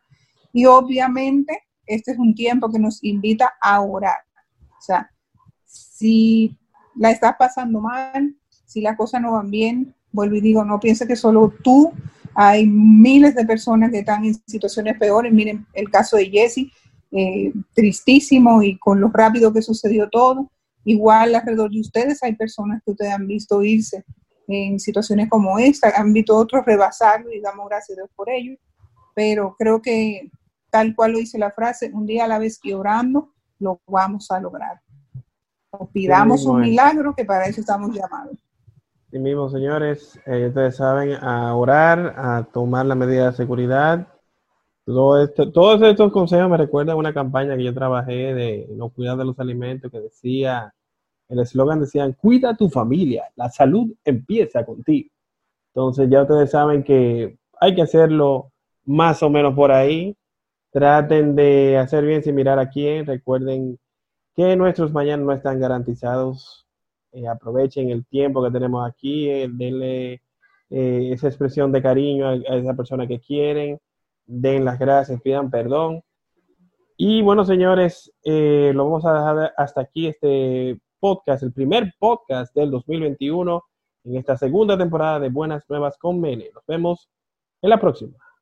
Y 0.52 0.64
obviamente, 0.64 1.62
este 1.86 2.12
es 2.12 2.18
un 2.18 2.34
tiempo 2.34 2.70
que 2.72 2.78
nos 2.78 3.02
invita 3.04 3.52
a 3.60 3.80
orar. 3.80 4.18
O 4.78 4.82
sea, 4.82 5.10
si 5.64 6.56
la 6.96 7.10
estás 7.10 7.34
pasando 7.38 7.80
mal, 7.80 8.34
si 8.66 8.80
las 8.80 8.96
cosas 8.96 9.20
no 9.20 9.32
van 9.32 9.50
bien, 9.50 9.94
vuelvo 10.12 10.36
y 10.36 10.40
digo, 10.40 10.64
no 10.64 10.80
pienses 10.80 11.06
que 11.06 11.16
solo 11.16 11.52
tú, 11.62 11.92
hay 12.34 12.66
miles 12.66 13.34
de 13.34 13.44
personas 13.44 13.90
que 13.90 13.98
están 13.98 14.24
en 14.24 14.34
situaciones 14.46 14.98
peores. 14.98 15.32
Miren 15.32 15.66
el 15.74 15.90
caso 15.90 16.16
de 16.16 16.30
Jesse, 16.30 16.70
eh, 17.12 17.52
tristísimo 17.74 18.62
y 18.62 18.78
con 18.78 19.00
lo 19.00 19.08
rápido 19.08 19.52
que 19.52 19.62
sucedió 19.62 20.08
todo. 20.08 20.50
Igual 20.84 21.34
alrededor 21.34 21.70
de 21.70 21.80
ustedes 21.80 22.22
hay 22.22 22.34
personas 22.34 22.80
que 22.84 22.92
ustedes 22.92 23.12
han 23.12 23.26
visto 23.26 23.62
irse 23.62 24.04
en 24.50 24.80
situaciones 24.80 25.28
como 25.28 25.58
esta, 25.58 25.90
han 25.96 26.12
visto 26.12 26.36
otros 26.36 26.64
rebasarlo 26.64 27.32
y 27.32 27.40
damos 27.40 27.68
gracias 27.68 27.98
a 27.98 28.02
Dios 28.02 28.10
por 28.14 28.28
ello. 28.28 28.56
Pero 29.14 29.54
creo 29.58 29.80
que 29.80 30.30
tal 30.70 30.94
cual 30.94 31.12
lo 31.12 31.18
dice 31.18 31.38
la 31.38 31.50
frase, 31.50 31.90
un 31.92 32.06
día 32.06 32.24
a 32.24 32.28
la 32.28 32.38
vez 32.38 32.58
y 32.62 32.72
orando, 32.72 33.32
lo 33.58 33.80
vamos 33.86 34.30
a 34.30 34.40
lograr. 34.40 34.80
O 35.70 35.88
pidamos 35.88 36.44
un 36.46 36.60
milagro 36.60 37.14
que 37.14 37.24
para 37.24 37.46
eso 37.46 37.60
estamos 37.60 37.94
llamados. 37.94 38.36
Sí 39.10 39.18
mismo, 39.18 39.48
señores, 39.48 40.20
eh, 40.26 40.46
ustedes 40.48 40.76
saben, 40.76 41.14
a 41.14 41.54
orar, 41.54 42.14
a 42.16 42.44
tomar 42.44 42.86
la 42.86 42.94
medida 42.94 43.30
de 43.30 43.36
seguridad. 43.36 44.06
Todo 44.84 45.22
esto, 45.22 45.50
todos 45.50 45.82
estos 45.82 46.12
consejos 46.12 46.48
me 46.48 46.56
recuerdan 46.56 46.96
una 46.96 47.12
campaña 47.12 47.56
que 47.56 47.64
yo 47.64 47.74
trabajé 47.74 48.34
de 48.34 48.68
no 48.70 48.88
cuidar 48.88 49.16
de 49.16 49.24
los 49.24 49.38
alimentos 49.38 49.90
que 49.90 50.00
decía, 50.00 50.72
el 51.30 51.38
eslogan 51.38 51.80
decía, 51.80 52.12
cuida 52.12 52.56
tu 52.56 52.68
familia, 52.68 53.24
la 53.36 53.48
salud 53.48 53.92
empieza 54.04 54.64
contigo. 54.64 55.10
Entonces 55.68 56.10
ya 56.10 56.22
ustedes 56.22 56.50
saben 56.50 56.82
que 56.82 57.38
hay 57.60 57.74
que 57.74 57.82
hacerlo 57.82 58.50
más 58.84 59.22
o 59.22 59.30
menos 59.30 59.54
por 59.54 59.70
ahí. 59.70 60.16
Traten 60.72 61.36
de 61.36 61.78
hacer 61.78 62.04
bien 62.04 62.24
sin 62.24 62.34
mirar 62.34 62.58
a 62.58 62.68
quién. 62.68 63.06
Recuerden 63.06 63.78
que 64.34 64.56
nuestros 64.56 64.92
mañanas 64.92 65.24
no 65.24 65.32
están 65.32 65.60
garantizados. 65.60 66.66
Eh, 67.12 67.28
aprovechen 67.28 67.90
el 67.90 68.04
tiempo 68.06 68.42
que 68.42 68.50
tenemos 68.50 68.88
aquí, 68.88 69.28
eh, 69.28 69.48
denle 69.50 70.22
eh, 70.70 71.10
esa 71.12 71.28
expresión 71.28 71.70
de 71.72 71.82
cariño 71.82 72.26
a, 72.26 72.32
a, 72.32 72.56
esa 72.56 72.74
persona 72.74 73.06
que 73.06 73.20
quieren, 73.20 73.80
den 74.26 74.64
las 74.64 74.78
gracias, 74.78 75.20
pidan 75.20 75.50
perdón. 75.50 76.02
Y 76.96 77.22
bueno, 77.22 77.44
señores, 77.44 78.12
lo 78.24 78.84
vamos 78.84 79.04
a 79.06 79.14
dejar 79.14 79.54
hasta 79.56 79.80
aquí 79.80 80.08
este 80.08 80.78
podcast, 81.00 81.42
el 81.42 81.52
primer 81.52 81.94
podcast 81.98 82.54
del 82.54 82.70
2021 82.70 83.64
en 84.04 84.16
esta 84.16 84.36
segunda 84.36 84.76
temporada 84.76 85.18
de 85.18 85.30
Buenas 85.30 85.64
Nuevas 85.68 85.96
con 85.98 86.20
Mene. 86.20 86.50
Nos 86.54 86.64
vemos 86.66 87.10
en 87.62 87.70
la 87.70 87.80
próxima. 87.80 88.16